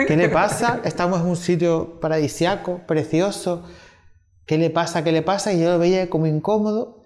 ¿Qué 0.07 0.17
le 0.17 0.29
pasa? 0.29 0.81
Estamos 0.85 1.21
en 1.21 1.27
un 1.27 1.37
sitio 1.37 1.99
paradisiaco, 2.01 2.81
precioso. 2.87 3.65
¿Qué 4.45 4.59
le 4.59 4.71
pasa? 4.71 5.03
¿Qué 5.03 5.11
le 5.11 5.23
pasa? 5.23 5.53
Y 5.53 5.61
yo 5.61 5.71
lo 5.71 5.79
veía 5.79 6.09
como 6.09 6.27
incómodo. 6.27 7.03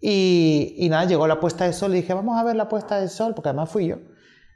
Y, 0.00 0.74
y 0.78 0.88
nada, 0.88 1.04
llegó 1.04 1.26
la 1.26 1.38
puesta 1.38 1.66
de 1.66 1.74
sol 1.74 1.92
y 1.92 2.00
dije, 2.00 2.14
vamos 2.14 2.38
a 2.38 2.42
ver 2.42 2.56
la 2.56 2.68
puesta 2.68 2.98
del 2.98 3.10
sol, 3.10 3.34
porque 3.34 3.50
además 3.50 3.68
fui 3.68 3.86
yo. 3.86 3.96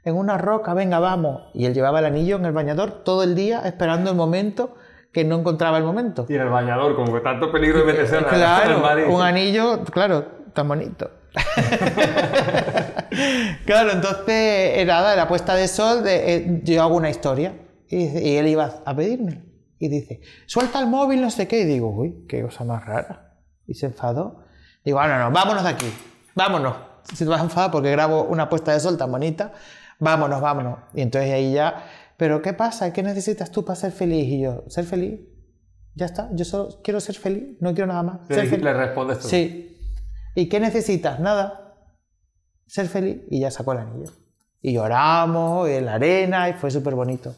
En 0.05 0.15
una 0.15 0.37
roca, 0.37 0.73
venga, 0.73 0.99
vamos. 0.99 1.41
Y 1.53 1.65
él 1.65 1.73
llevaba 1.73 1.99
el 1.99 2.05
anillo 2.05 2.37
en 2.37 2.45
el 2.45 2.51
bañador 2.53 3.03
todo 3.03 3.23
el 3.23 3.35
día 3.35 3.61
esperando 3.65 4.11
el 4.11 4.15
momento 4.15 4.75
que 5.11 5.23
no 5.23 5.39
encontraba 5.39 5.77
el 5.79 5.83
momento. 5.83 6.25
Y 6.29 6.35
en 6.35 6.41
el 6.41 6.49
bañador, 6.49 6.95
como 6.95 7.11
que 7.13 7.21
tanto 7.21 7.51
peligro 7.51 7.79
de 7.79 7.85
meterse 7.85 8.17
Claro, 8.19 8.81
y- 8.99 9.11
un 9.11 9.21
anillo, 9.21 9.83
claro, 9.85 10.25
tan 10.53 10.67
bonito. 10.67 11.09
claro, 13.65 13.91
entonces, 13.91 14.23
eh, 14.27 14.83
nada, 14.85 15.15
la 15.15 15.27
puesta 15.27 15.55
de 15.55 15.67
sol, 15.67 16.03
de, 16.03 16.35
eh, 16.35 16.61
yo 16.63 16.81
hago 16.83 16.95
una 16.95 17.09
historia. 17.09 17.53
Y, 17.89 18.05
y 18.05 18.37
él 18.37 18.47
iba 18.47 18.81
a 18.85 18.95
pedirme. 18.95 19.43
Y 19.79 19.89
dice, 19.89 20.21
suelta 20.45 20.79
el 20.79 20.87
móvil, 20.87 21.21
no 21.21 21.29
sé 21.29 21.47
qué. 21.47 21.61
Y 21.61 21.65
digo, 21.65 21.89
uy, 21.89 22.25
qué 22.27 22.41
cosa 22.41 22.63
más 22.63 22.85
rara. 22.85 23.33
Y 23.67 23.73
se 23.75 23.87
enfadó. 23.87 24.43
Digo, 24.83 24.99
ah, 24.99 25.07
no, 25.07 25.19
no, 25.19 25.31
vámonos 25.31 25.63
de 25.63 25.69
aquí, 25.69 25.91
vámonos. 26.35 26.75
Si 27.13 27.23
te 27.23 27.29
vas 27.29 27.41
a 27.41 27.43
enfadar 27.43 27.71
porque 27.71 27.91
grabo 27.91 28.23
una 28.23 28.49
puesta 28.49 28.71
de 28.73 28.79
sol 28.79 28.97
tan 28.97 29.11
bonita, 29.11 29.53
vámonos, 30.05 30.39
vámonos. 30.41 30.79
Y 30.93 31.01
entonces 31.01 31.31
ahí 31.31 31.53
ya, 31.53 31.83
pero 32.17 32.41
¿qué 32.41 32.53
pasa? 32.53 32.93
¿Qué 32.93 33.03
necesitas 33.03 33.51
tú 33.51 33.65
para 33.65 33.75
ser 33.75 33.91
feliz? 33.91 34.25
Y 34.27 34.41
yo, 34.41 34.63
ser 34.67 34.85
feliz. 34.85 35.19
Ya 35.95 36.05
está, 36.05 36.29
yo 36.33 36.45
solo 36.45 36.81
quiero 36.83 36.99
ser 36.99 37.15
feliz, 37.15 37.57
no 37.59 37.73
quiero 37.73 37.87
nada 37.87 38.03
más. 38.03 38.27
Ser 38.27 38.47
feliz. 38.47 38.63
le 38.63 38.73
respondes 38.73 39.19
tú. 39.19 39.27
Sí. 39.27 39.77
¿Y 40.35 40.47
qué 40.49 40.59
necesitas? 40.59 41.19
Nada. 41.19 41.73
Ser 42.67 42.87
feliz. 42.87 43.21
Y 43.29 43.39
ya 43.41 43.51
sacó 43.51 43.73
el 43.73 43.79
anillo. 43.79 44.11
Y 44.61 44.73
lloramos 44.73 45.69
en 45.69 45.85
la 45.85 45.95
arena 45.95 46.49
y 46.49 46.53
fue 46.53 46.71
súper 46.71 46.95
bonito. 46.95 47.35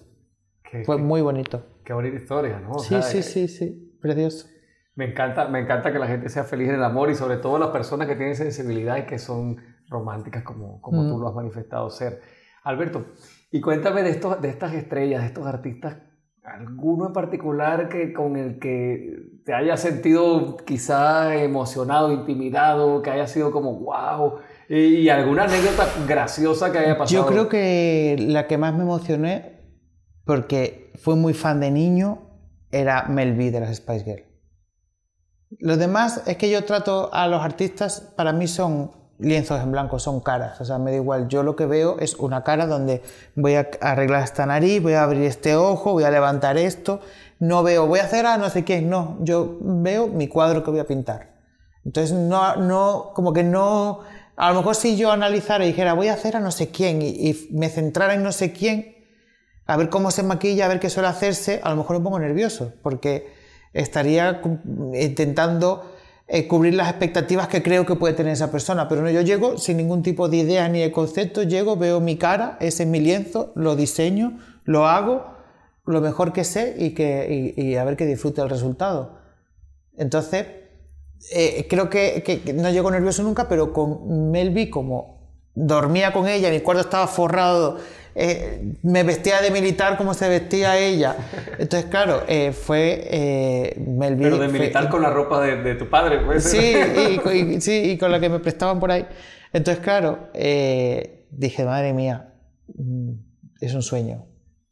Qué, 0.70 0.84
Fue 0.84 0.98
qué- 0.98 1.02
muy 1.04 1.22
bonito. 1.22 1.64
qué 1.86 1.94
bonita 1.94 2.18
historia, 2.18 2.60
¿no? 2.60 2.72
O 2.74 2.80
Sí, 2.80 2.90
sea, 2.90 3.02
sí, 3.02 3.20
eh, 3.20 3.24
sí, 3.24 3.48
sí. 3.48 3.98
Precioso. 4.02 4.48
Me 4.96 5.06
encanta, 5.12 5.48
me 5.48 5.60
encanta 5.60 5.92
que 5.94 6.00
la 6.00 6.08
gente 6.08 6.28
sea 6.30 6.44
feliz 6.44 6.70
en 6.70 6.76
el 6.76 6.84
amor 6.84 7.12
y 7.12 7.16
sobre 7.16 7.38
todo 7.38 7.60
las 7.60 7.70
personas 7.70 8.08
que 8.08 8.16
tienen 8.16 8.36
sensibilidad 8.36 8.98
y 8.98 9.06
que 9.06 9.20
son 9.20 9.58
románticas 9.90 10.44
como, 10.44 10.82
como 10.82 11.04
Mm. 11.04 11.10
tú 11.10 11.20
lo 11.20 11.28
has 11.30 11.36
manifestado 11.36 11.90
ser. 11.92 12.22
Alberto, 12.68 13.06
y 13.52 13.62
cuéntame 13.62 14.04
de, 14.04 14.10
estos, 14.10 14.42
de 14.42 14.50
estas 14.50 14.74
estrellas, 14.74 15.22
de 15.22 15.28
estos 15.28 15.46
artistas, 15.46 15.98
alguno 16.44 17.08
en 17.08 17.14
particular 17.14 17.90
que, 17.90 18.14
con 18.14 18.36
el 18.38 18.60
que 18.60 19.40
te 19.46 19.54
haya 19.54 19.78
sentido 19.78 20.58
quizá 20.58 21.36
emocionado, 21.36 22.12
intimidado, 22.12 23.02
que 23.02 23.10
haya 23.10 23.28
sido 23.28 23.52
como 23.52 23.80
wow, 23.80 24.40
y, 24.70 24.76
y 24.76 25.10
alguna 25.10 25.44
anécdota 25.44 25.88
graciosa 26.08 26.72
que 26.72 26.80
haya 26.80 26.98
pasado. 26.98 27.24
Yo 27.24 27.28
creo 27.28 27.50
que 27.50 28.16
la 28.20 28.48
que 28.48 28.58
más 28.58 28.74
me 28.74 28.84
emocioné, 28.84 29.62
porque 30.26 30.92
fui 30.96 31.16
muy 31.16 31.34
fan 31.34 31.60
de 31.60 31.72
niño, 31.72 32.28
era 32.72 33.04
Mel 33.04 33.34
B 33.36 33.52
de 33.52 33.60
las 33.62 33.76
Spice 33.76 34.04
Girls. 34.04 34.28
Los 35.60 35.80
demás 35.80 36.24
es 36.28 36.38
que 36.38 36.50
yo 36.50 36.66
trato 36.66 37.10
a 37.14 37.28
los 37.28 37.42
artistas, 37.42 38.14
para 38.18 38.34
mí 38.34 38.48
son 38.48 38.92
lienzos 39.20 39.62
en 39.62 39.72
blanco, 39.72 40.00
son 40.00 40.20
caras, 40.20 40.62
o 40.62 40.66
sea, 40.66 40.78
me 40.78 40.92
da 40.92 40.98
igual. 40.98 41.28
Yo 41.28 41.44
lo 41.44 41.56
que 41.56 41.66
veo 41.66 41.98
es 42.00 42.16
una 42.16 42.44
cara 42.44 42.68
donde 42.68 43.02
voy 43.36 43.56
a 43.56 43.70
arreglar 43.82 44.24
esta 44.24 44.46
nariz, 44.46 44.82
voy 44.82 44.94
a 44.94 45.04
abrir 45.04 45.24
este 45.24 45.56
ojo, 45.56 45.94
voy 45.94 46.04
a 46.04 46.12
levantar 46.12 46.58
esto. 46.58 47.02
No 47.40 47.64
veo, 47.64 47.88
voy 47.88 48.00
a 48.00 48.04
hacer 48.04 48.26
a 48.26 48.38
no 48.38 48.50
sé 48.50 48.64
quién, 48.64 48.90
no. 48.90 49.18
Yo 49.22 49.58
veo 49.62 50.08
mi 50.08 50.28
cuadro 50.28 50.64
que 50.64 50.72
voy 50.72 50.80
a 50.80 50.88
pintar. 50.88 51.36
Entonces, 51.86 52.16
no, 52.16 52.56
no, 52.58 53.12
como 53.14 53.34
que 53.34 53.44
no. 53.44 54.02
A 54.36 54.52
lo 54.52 54.58
mejor 54.58 54.76
si 54.76 54.98
yo 54.98 55.12
analizara 55.12 55.64
y 55.64 55.70
dijera, 55.70 55.94
voy 55.94 56.10
a 56.10 56.14
hacer 56.14 56.36
a 56.36 56.40
no 56.40 56.52
sé 56.52 56.70
quién 56.70 57.02
y, 57.02 57.08
y 57.08 57.48
me 57.52 57.70
centrara 57.70 58.14
en 58.14 58.24
no 58.24 58.32
sé 58.32 58.52
quién, 58.52 58.96
a 59.66 59.78
ver 59.78 59.90
cómo 59.90 60.12
se 60.12 60.22
maquilla, 60.24 60.66
a 60.66 60.68
ver 60.68 60.80
qué 60.80 60.90
suele 60.90 61.10
hacerse, 61.10 61.60
a 61.64 61.70
lo 61.72 61.78
mejor 61.78 61.98
me 61.98 62.04
pongo 62.04 62.20
nervioso, 62.20 62.74
porque 62.84 63.34
estaría 63.74 64.42
intentando 64.94 65.97
eh, 66.28 66.48
cubrir 66.48 66.74
las 66.74 66.90
expectativas 66.90 67.48
que 67.48 67.64
creo 67.64 67.86
que 67.86 67.96
puede 67.96 68.14
tener 68.14 68.34
esa 68.34 68.52
persona. 68.52 68.88
Pero 68.90 69.02
no, 69.02 69.10
yo 69.10 69.22
llego 69.22 69.58
sin 69.58 69.78
ningún 69.78 70.04
tipo 70.04 70.28
de 70.30 70.38
idea 70.38 70.68
ni 70.70 70.80
de 70.82 70.92
concepto, 70.92 71.44
llego, 71.44 71.78
veo 71.78 72.00
mi 72.00 72.18
cara, 72.18 72.58
ese 72.60 72.84
es 72.84 72.90
mi 72.90 73.00
lienzo, 73.00 73.52
lo 73.56 73.76
diseño, 73.76 74.38
lo 74.66 74.88
hago 74.88 75.36
lo 75.86 76.02
mejor 76.02 76.34
que 76.34 76.44
sé 76.44 76.76
y, 76.78 76.90
que, 76.94 77.54
y, 77.56 77.76
a 77.76 77.86
ver 77.86 77.96
que 77.96 78.06
disfrute 78.06 78.42
el 78.42 78.50
resultado. 78.50 79.20
Entonces, 79.98 80.46
eh, 81.32 81.66
creo 81.70 81.90
que, 81.90 82.22
que- 82.26 82.42
que 82.42 82.52
no 82.54 82.70
llego 82.70 82.92
nervioso 82.92 83.24
nunca, 83.24 83.48
pero 83.48 83.72
con 83.72 84.30
Melvi, 84.32 84.70
como 84.70 85.18
dormía 85.56 86.12
con 86.14 86.28
ella, 86.28 86.50
mi 86.52 86.60
cuarto 86.60 86.82
estaba 86.82 87.08
forrado, 87.08 87.78
eh, 88.20 88.74
me 88.84 89.04
vestía 89.04 89.42
de 89.42 89.52
militar 89.52 89.96
como 89.98 90.14
se 90.14 90.28
vestía 90.28 90.78
ella. 90.80 91.16
Entonces, 91.60 91.86
claro, 91.90 92.24
eh, 92.28 92.52
fue 92.52 93.08
eh. 93.12 93.74
Pero 94.00 94.38
de 94.40 94.50
fue- 94.50 94.60
militar 94.60 94.90
con 94.90 95.02
la 95.04 95.10
ropa 95.12 95.40
de, 95.42 95.62
de 95.62 95.76
tu 95.76 95.88
padre, 95.90 96.20
pues. 96.26 96.44
Sí 96.46 96.58
y, 96.58 97.30
y- 97.56 97.62
sí, 97.62 97.92
y 97.92 97.98
con 97.98 98.12
la 98.12 98.20
que 98.20 98.30
me 98.30 98.40
prestaban 98.40 98.80
por 98.80 98.92
ahí. 98.92 99.06
Entonces, 99.54 99.84
claro, 99.84 100.30
eh, 100.34 101.28
dije, 101.32 101.64
madre 101.64 101.94
mía, 101.94 102.34
mm, 102.76 103.12
es 103.62 103.74
un 103.74 103.82
sueño 103.84 104.26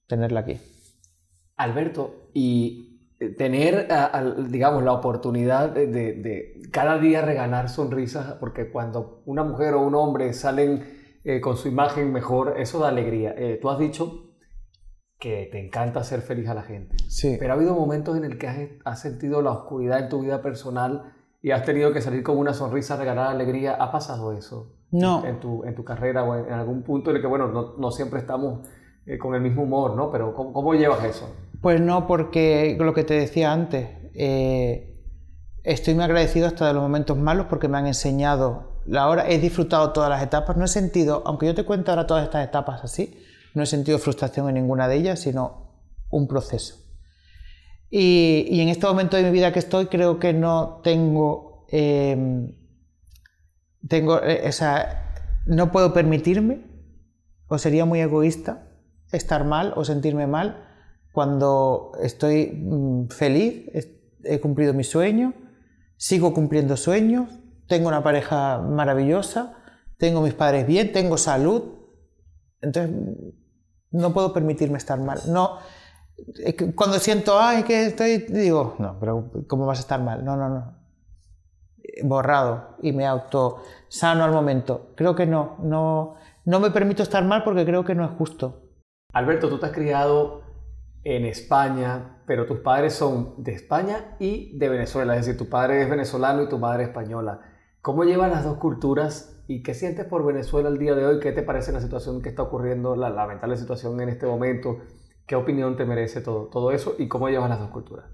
tenerla 0.07 0.41
aquí. 0.41 0.57
Alberto, 1.57 2.29
y 2.33 2.99
tener, 3.37 3.87
a- 3.91 4.21
digamos, 4.49 4.83
la 4.83 4.91
oportunidad 4.91 5.69
de, 5.69 5.87
de- 5.87 6.13
de 6.13 6.61
cada 6.71 6.97
día 6.99 7.21
regalar 7.21 7.69
sonrisas, 7.69 8.33
porque 8.39 8.69
cuando 8.69 9.21
una 9.25 9.43
mujer 9.43 9.73
o 9.75 9.81
un 9.81 9.95
hombre 9.95 10.33
salen 10.33 10.83
eh, 11.26 11.41
con 11.41 11.57
su 11.57 11.67
imagen 11.67 12.13
mejor, 12.13 12.55
eso 12.57 12.80
da 12.80 12.88
alegría. 12.89 13.34
Eh, 13.38 13.59
tú 13.61 13.69
has 13.69 13.78
dicho 13.80 14.21
que 15.19 15.49
te 15.51 15.65
encanta 15.65 15.99
hacer 16.01 16.21
feliz 16.21 16.47
a 16.49 16.53
la 16.53 16.61
gente, 16.63 16.95
Sí. 17.09 17.36
pero 17.39 17.53
ha 17.53 17.55
habido 17.55 17.73
momentos 17.73 18.15
en 18.17 18.26
el 18.26 18.38
que 18.38 18.47
has, 18.47 18.57
has 18.84 19.01
sentido 19.01 19.41
la 19.41 19.51
oscuridad 19.51 19.99
en 19.99 20.09
tu 20.09 20.21
vida 20.21 20.41
personal 20.41 21.13
y 21.41 21.51
has 21.51 21.63
tenido 21.63 21.93
que 21.93 22.01
salir 22.01 22.21
con 22.23 22.38
una 22.38 22.53
sonrisa, 22.53 22.95
regalar 22.97 23.28
alegría. 23.28 23.76
¿Ha 23.76 23.91
pasado 23.91 24.34
eso? 24.34 24.73
No. 24.91 25.26
En 25.26 25.39
tu, 25.39 25.63
en 25.63 25.73
tu 25.76 25.84
carrera 25.84 26.23
o 26.23 26.36
en, 26.36 26.45
en 26.45 26.53
algún 26.53 26.84
punto 26.84 27.09
en 27.09 27.17
el 27.17 27.21
que, 27.21 27.28
bueno, 27.28 27.47
no, 27.47 27.76
no 27.78 27.91
siempre 27.91 28.19
estamos 28.19 28.67
eh, 29.05 29.17
con 29.17 29.36
el 29.36 29.41
mismo 29.41 29.63
humor, 29.63 29.95
¿no? 29.95 30.11
Pero 30.11 30.34
¿cómo, 30.34 30.53
cómo 30.53 30.73
llevas 30.73 31.03
eso? 31.03 31.34
Pues 31.61 31.80
no, 31.82 32.07
porque 32.07 32.78
lo 32.80 32.93
que 32.93 33.03
te 33.03 33.13
decía 33.15 33.51
antes, 33.51 33.88
eh, 34.13 34.93
estoy 35.63 35.95
muy 35.95 36.03
agradecido 36.03 36.47
hasta 36.47 36.67
de 36.67 36.73
los 36.73 36.84
momentos 36.84 37.17
malos 37.17 37.47
porque 37.49 37.67
me 37.67 37.78
han 37.78 37.88
enseñado 37.88 38.74
la 38.86 39.07
hora, 39.09 39.29
he 39.29 39.39
disfrutado 39.39 39.91
todas 39.93 40.09
las 40.09 40.21
etapas, 40.21 40.57
no 40.57 40.65
he 40.65 40.67
sentido, 40.67 41.23
aunque 41.25 41.45
yo 41.45 41.55
te 41.55 41.63
cuento 41.65 41.91
ahora 41.91 42.05
todas 42.05 42.23
estas 42.23 42.47
etapas 42.47 42.83
así, 42.83 43.17
no 43.53 43.63
he 43.63 43.65
sentido 43.65 43.97
frustración 43.99 44.47
en 44.49 44.55
ninguna 44.55 44.88
de 44.88 44.97
ellas, 44.97 45.19
sino 45.19 45.71
un 46.09 46.27
proceso. 46.27 46.75
Y, 47.89 48.59
en 48.59 48.69
este 48.69 48.86
momento 48.86 49.17
de 49.17 49.23
mi 49.23 49.31
vida 49.31 49.53
que 49.53 49.59
estoy, 49.59 49.88
creo 49.88 50.19
que 50.19 50.33
no 50.33 50.81
tengo, 50.83 51.65
eh, 51.71 52.51
tengo, 53.88 54.15
o 54.47 54.51
sea, 54.51 55.41
no 55.45 55.71
puedo 55.71 55.93
permitirme, 55.93 56.65
o 57.47 57.57
sería 57.57 57.86
muy 57.86 58.01
egoísta, 58.01 58.67
estar 59.11 59.45
mal 59.45 59.73
o 59.75 59.86
sentirme 59.86 60.27
mal 60.27 60.65
cuando 61.11 61.93
estoy 62.01 62.51
mm, 62.51 63.07
feliz, 63.07 63.69
he 64.23 64.39
cumplido 64.39 64.73
mi 64.73 64.83
sueño, 64.83 65.33
sigo 65.95 66.33
cumpliendo 66.33 66.75
sueños, 66.75 67.29
tengo 67.68 67.88
una 67.88 68.03
pareja 68.03 68.59
maravillosa, 68.59 69.57
tengo 69.97 70.22
mis 70.22 70.34
padres 70.34 70.68
bien, 70.68 70.91
tengo 70.91 71.18
salud, 71.18 71.63
entonces 72.61 72.95
no 73.91 74.13
puedo 74.13 74.34
permitirme 74.34 74.78
estar 74.78 74.99
mal. 74.99 75.20
No, 75.28 75.59
cuando 76.76 76.99
siento, 76.99 77.39
ay, 77.39 77.63
que 77.63 77.88
estoy, 77.88 78.18
digo, 78.30 78.76
no, 78.80 78.97
pero 78.99 79.32
¿cómo 79.47 79.66
vas 79.66 79.80
a 79.80 79.82
estar 79.82 80.01
mal? 80.01 80.24
No, 80.24 80.36
no, 80.36 80.49
no. 80.49 80.86
Borrado 82.03 82.78
y 82.82 82.91
me 82.91 83.05
auto 83.05 83.63
sano 83.88 84.24
al 84.24 84.32
momento. 84.32 84.93
Creo 84.95 85.16
que 85.16 85.26
no, 85.26 85.57
no, 85.59 86.16
no 86.45 86.59
me 86.59 86.72
permito 86.72 87.03
estar 87.03 87.24
mal 87.24 87.43
porque 87.43 87.66
creo 87.66 87.86
que 87.86 87.95
no 87.95 88.05
es 88.05 88.11
justo. 88.11 88.63
Alberto, 89.13 89.49
tú 89.49 89.59
te 89.59 89.68
has 89.68 89.72
criado 89.72 90.41
en 91.03 91.26
España, 91.26 92.22
pero 92.26 92.45
tus 92.45 92.59
padres 92.59 92.93
son 92.93 93.36
de 93.43 93.53
España 93.53 94.16
y 94.20 94.57
de 94.57 94.70
Venezuela, 94.70 95.16
es 95.16 95.26
decir, 95.26 95.38
tu 95.38 95.47
padre 95.47 95.82
es 95.82 95.89
venezolano 95.89 96.41
y 96.41 96.49
tu 96.49 96.57
madre 96.57 96.84
española. 96.84 97.39
¿Cómo 97.86 98.03
llevan 98.03 98.31
las 98.31 98.43
dos 98.43 98.57
culturas 98.57 99.36
y 99.47 99.61
qué 99.61 99.75
sientes 99.75 100.05
por 100.05 100.25
Venezuela 100.25 100.69
el 100.69 100.79
día 100.79 100.95
de 100.95 101.05
hoy? 101.05 101.19
¿Qué 101.19 101.31
te 101.33 101.43
parece 101.43 101.71
la 101.71 101.79
situación 101.79 102.23
que 102.23 102.29
está 102.29 102.41
ocurriendo, 102.41 102.95
la 102.95 103.11
lamentable 103.11 103.57
situación 103.57 104.01
en 104.01 104.09
este 104.09 104.25
momento? 104.25 104.79
¿Qué 105.27 105.36
opinión 105.36 105.77
te 105.77 105.86
merece 105.86 106.21
todo, 106.21 106.45
todo 106.45 106.71
eso 106.71 106.95
y 106.97 107.07
cómo 107.07 107.29
llevas 107.29 107.47
las 107.47 107.59
dos 107.59 107.69
culturas? 107.69 108.07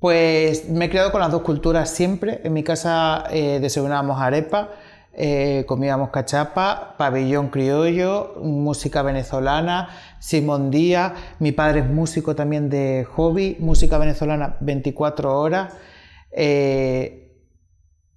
Pues 0.00 0.68
me 0.68 0.86
he 0.86 0.90
criado 0.90 1.12
con 1.12 1.20
las 1.20 1.30
dos 1.30 1.42
culturas 1.42 1.90
siempre. 1.90 2.40
En 2.42 2.54
mi 2.54 2.64
casa 2.64 3.22
eh, 3.30 3.60
desayunábamos 3.60 4.20
arepa, 4.20 4.70
eh, 5.12 5.64
comíamos 5.68 6.10
cachapa, 6.10 6.96
pabellón 6.98 7.50
criollo, 7.50 8.34
música 8.42 9.02
venezolana, 9.02 9.90
Simón 10.18 10.72
Díaz. 10.72 11.12
Mi 11.38 11.52
padre 11.52 11.82
es 11.82 11.86
músico 11.88 12.34
también 12.34 12.68
de 12.68 13.06
hobby, 13.14 13.56
música 13.60 13.96
venezolana 13.96 14.56
24 14.58 15.38
horas. 15.38 15.72
Eh, 16.32 17.21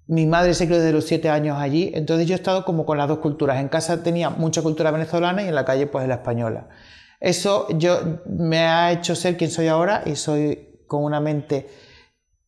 mi 0.08 0.26
madre 0.26 0.54
se 0.54 0.66
crió 0.66 0.78
desde 0.78 0.92
los 0.92 1.04
7 1.04 1.28
años 1.28 1.58
allí, 1.58 1.90
entonces 1.94 2.26
yo 2.26 2.34
he 2.34 2.36
estado 2.36 2.64
como 2.64 2.86
con 2.86 2.98
las 2.98 3.08
dos 3.08 3.18
culturas. 3.18 3.60
En 3.60 3.68
casa 3.68 4.02
tenía 4.02 4.30
mucha 4.30 4.62
cultura 4.62 4.90
venezolana 4.90 5.42
y 5.42 5.48
en 5.48 5.54
la 5.54 5.64
calle 5.64 5.86
pues 5.86 6.06
la 6.06 6.14
española. 6.14 6.68
Eso 7.20 7.66
yo, 7.76 8.20
me 8.26 8.60
ha 8.60 8.92
hecho 8.92 9.14
ser 9.16 9.36
quien 9.36 9.50
soy 9.50 9.68
ahora 9.68 10.02
y 10.06 10.16
soy 10.16 10.80
con 10.86 11.02
una 11.02 11.20
mente 11.20 11.68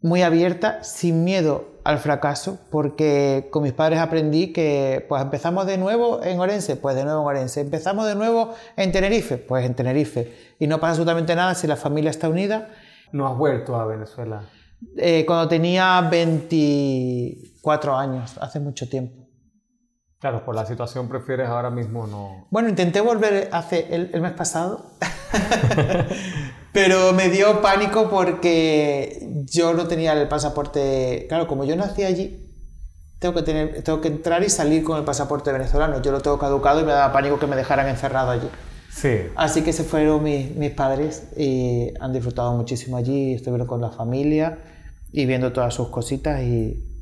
muy 0.00 0.22
abierta, 0.22 0.84
sin 0.84 1.24
miedo 1.24 1.80
al 1.82 1.98
fracaso, 1.98 2.58
porque 2.70 3.48
con 3.50 3.62
mis 3.62 3.72
padres 3.72 3.98
aprendí 3.98 4.52
que 4.52 5.04
pues 5.08 5.22
empezamos 5.22 5.66
de 5.66 5.78
nuevo 5.78 6.22
en 6.22 6.38
Orense, 6.38 6.76
pues 6.76 6.94
de 6.94 7.04
nuevo 7.04 7.22
en 7.22 7.26
Orense, 7.26 7.60
empezamos 7.60 8.06
de 8.06 8.14
nuevo 8.14 8.54
en 8.76 8.92
Tenerife, 8.92 9.38
pues 9.38 9.64
en 9.64 9.74
Tenerife, 9.74 10.32
y 10.58 10.66
no 10.66 10.78
pasa 10.78 10.90
absolutamente 10.90 11.34
nada 11.34 11.54
si 11.54 11.66
la 11.66 11.76
familia 11.76 12.10
está 12.10 12.28
unida. 12.28 12.68
¿No 13.10 13.26
has 13.26 13.36
vuelto 13.36 13.74
a 13.74 13.86
Venezuela? 13.86 14.42
Eh, 14.96 15.24
cuando 15.26 15.48
tenía 15.48 16.06
24 17.58 17.96
años, 17.96 18.38
hace 18.40 18.60
mucho 18.60 18.88
tiempo. 18.88 19.26
Claro, 20.20 20.44
por 20.44 20.54
la 20.54 20.66
situación 20.66 21.08
prefieres 21.08 21.48
ahora 21.48 21.70
mismo 21.70 22.06
no... 22.06 22.46
Bueno, 22.50 22.68
intenté 22.68 23.00
volver 23.00 23.48
hace 23.52 23.86
el, 23.94 24.10
el 24.12 24.20
mes 24.20 24.32
pasado, 24.32 24.86
pero 26.72 27.12
me 27.12 27.28
dio 27.28 27.62
pánico 27.62 28.10
porque 28.10 29.44
yo 29.46 29.74
no 29.74 29.86
tenía 29.86 30.14
el 30.14 30.26
pasaporte. 30.26 31.26
Claro, 31.28 31.46
como 31.46 31.64
yo 31.64 31.76
nací 31.76 32.02
allí, 32.02 32.44
tengo 33.20 33.34
que, 33.34 33.42
tener, 33.42 33.82
tengo 33.84 34.00
que 34.00 34.08
entrar 34.08 34.42
y 34.42 34.50
salir 34.50 34.82
con 34.82 34.98
el 34.98 35.04
pasaporte 35.04 35.52
venezolano. 35.52 36.02
Yo 36.02 36.10
lo 36.10 36.20
tengo 36.20 36.38
caducado 36.38 36.80
y 36.80 36.84
me 36.84 36.92
daba 36.92 37.12
pánico 37.12 37.38
que 37.38 37.46
me 37.46 37.54
dejaran 37.54 37.86
encerrado 37.88 38.32
allí. 38.32 38.48
Sí. 38.90 39.18
Así 39.36 39.62
que 39.62 39.72
se 39.72 39.84
fueron 39.84 40.24
mis, 40.24 40.52
mis 40.56 40.72
padres 40.72 41.28
y 41.36 41.92
han 42.00 42.12
disfrutado 42.12 42.56
muchísimo 42.56 42.96
allí, 42.96 43.34
estuvieron 43.34 43.68
con 43.68 43.80
la 43.80 43.90
familia 43.90 44.58
y 45.12 45.26
viendo 45.26 45.52
todas 45.52 45.74
sus 45.74 45.88
cositas 45.88 46.42
y, 46.42 46.97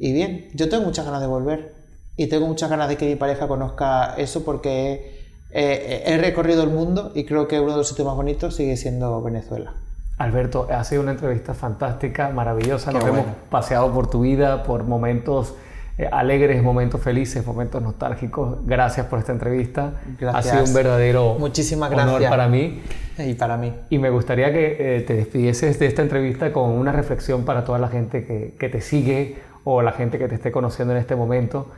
y 0.00 0.12
bien, 0.12 0.48
yo 0.54 0.68
tengo 0.68 0.84
muchas 0.84 1.04
ganas 1.04 1.20
de 1.20 1.26
volver 1.26 1.74
y 2.16 2.26
tengo 2.28 2.46
muchas 2.46 2.70
ganas 2.70 2.88
de 2.88 2.96
que 2.96 3.06
mi 3.06 3.16
pareja 3.16 3.46
conozca 3.46 4.14
eso 4.16 4.44
porque 4.44 5.20
he, 5.52 6.02
he 6.06 6.18
recorrido 6.18 6.62
el 6.62 6.70
mundo 6.70 7.12
y 7.14 7.24
creo 7.24 7.46
que 7.46 7.60
uno 7.60 7.72
de 7.72 7.76
los 7.76 7.88
sitios 7.88 8.06
más 8.06 8.16
bonitos 8.16 8.56
sigue 8.56 8.76
siendo 8.76 9.22
Venezuela. 9.22 9.74
Alberto, 10.16 10.66
ha 10.70 10.84
sido 10.84 11.02
una 11.02 11.12
entrevista 11.12 11.54
fantástica, 11.54 12.30
maravillosa. 12.30 12.90
Qué 12.90 12.98
Nos 12.98 13.04
hemos 13.04 13.20
bueno. 13.20 13.34
paseado 13.50 13.92
por 13.92 14.10
tu 14.10 14.20
vida, 14.20 14.62
por 14.64 14.84
momentos 14.84 15.54
eh, 15.96 16.08
alegres, 16.10 16.62
momentos 16.62 17.00
felices, 17.00 17.46
momentos 17.46 17.82
nostálgicos. 17.82 18.58
Gracias 18.66 19.06
por 19.06 19.18
esta 19.18 19.32
entrevista. 19.32 19.94
Gracias. 20.18 20.46
Ha 20.46 20.50
sido 20.50 20.64
un 20.64 20.74
verdadero 20.74 21.36
Muchísimas 21.38 21.90
honor 21.90 22.06
gracias. 22.06 22.30
para 22.30 22.48
mí. 22.48 22.82
Y 23.18 23.34
para 23.34 23.56
mí. 23.56 23.74
Y 23.90 23.98
me 23.98 24.08
gustaría 24.08 24.52
que 24.52 24.96
eh, 24.96 25.00
te 25.02 25.14
despidieses 25.14 25.78
de 25.78 25.86
esta 25.86 26.02
entrevista 26.02 26.52
con 26.52 26.70
una 26.70 26.92
reflexión 26.92 27.44
para 27.44 27.64
toda 27.64 27.78
la 27.78 27.88
gente 27.88 28.24
que, 28.24 28.54
que 28.58 28.68
te 28.70 28.80
sigue 28.80 29.38
o 29.64 29.82
la 29.82 29.92
gente 29.92 30.18
que 30.18 30.28
te 30.28 30.34
esté 30.34 30.52
conociendo 30.52 30.94
en 30.94 31.00
este 31.00 31.16
momento 31.16 31.68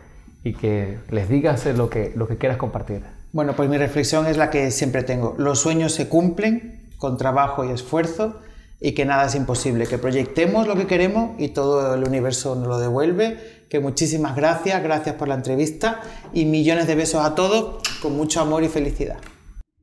y 0.45 0.55
que 0.55 0.99
les 1.11 1.29
digas 1.29 1.67
lo 1.67 1.89
que, 1.89 2.13
lo 2.17 2.27
que 2.27 2.37
quieras 2.37 2.59
compartir. 2.59 3.03
Bueno, 3.33 3.55
pues 3.55 3.69
mi 3.69 3.79
reflexión 3.79 4.27
es 4.27 4.37
la 4.37 4.51
que 4.51 4.71
siempre 4.71 5.03
tengo. 5.03 5.35
Los 5.39 5.61
sueños 5.61 5.93
se 5.93 6.09
cumplen 6.09 6.91
con 6.99 7.17
trabajo 7.17 7.65
y 7.65 7.71
esfuerzo 7.71 8.41
y 8.81 8.93
que 8.93 9.05
nada 9.05 9.27
es 9.27 9.35
imposible. 9.35 9.87
Que 9.87 9.99
proyectemos 9.99 10.67
lo 10.67 10.77
que 10.77 10.87
queremos 10.87 11.31
y 11.39 11.49
todo 11.49 11.95
el 11.95 12.05
universo 12.05 12.55
nos 12.55 12.69
lo 12.69 12.79
devuelve. 12.79 13.63
Que 13.71 13.81
muchísimas 13.81 14.37
gracias, 14.37 14.83
gracias 14.83 15.15
por 15.15 15.29
la 15.29 15.35
entrevista 15.35 16.01
y 16.35 16.45
millones 16.45 16.87
de 16.87 16.95
besos 16.95 17.25
a 17.25 17.35
todos 17.35 17.81
con 18.03 18.17
mucho 18.17 18.41
amor 18.41 18.65
y 18.65 18.69
felicidad. 18.69 19.17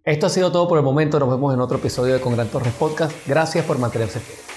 Esto 0.04 0.28
ha 0.28 0.30
sido 0.30 0.52
todo 0.52 0.68
por 0.68 0.78
el 0.78 0.84
momento. 0.84 1.20
Nos 1.20 1.30
vemos 1.30 1.54
en 1.54 1.62
otro 1.62 1.78
episodio 1.78 2.14
de 2.14 2.22
Con 2.22 2.34
Gran 2.34 2.47
Torres 2.47 2.74
Podcast. 2.74 3.14
Gracias 3.28 3.66
por 3.66 3.80
mantenerse 3.80 4.20
fieles. 4.20 4.49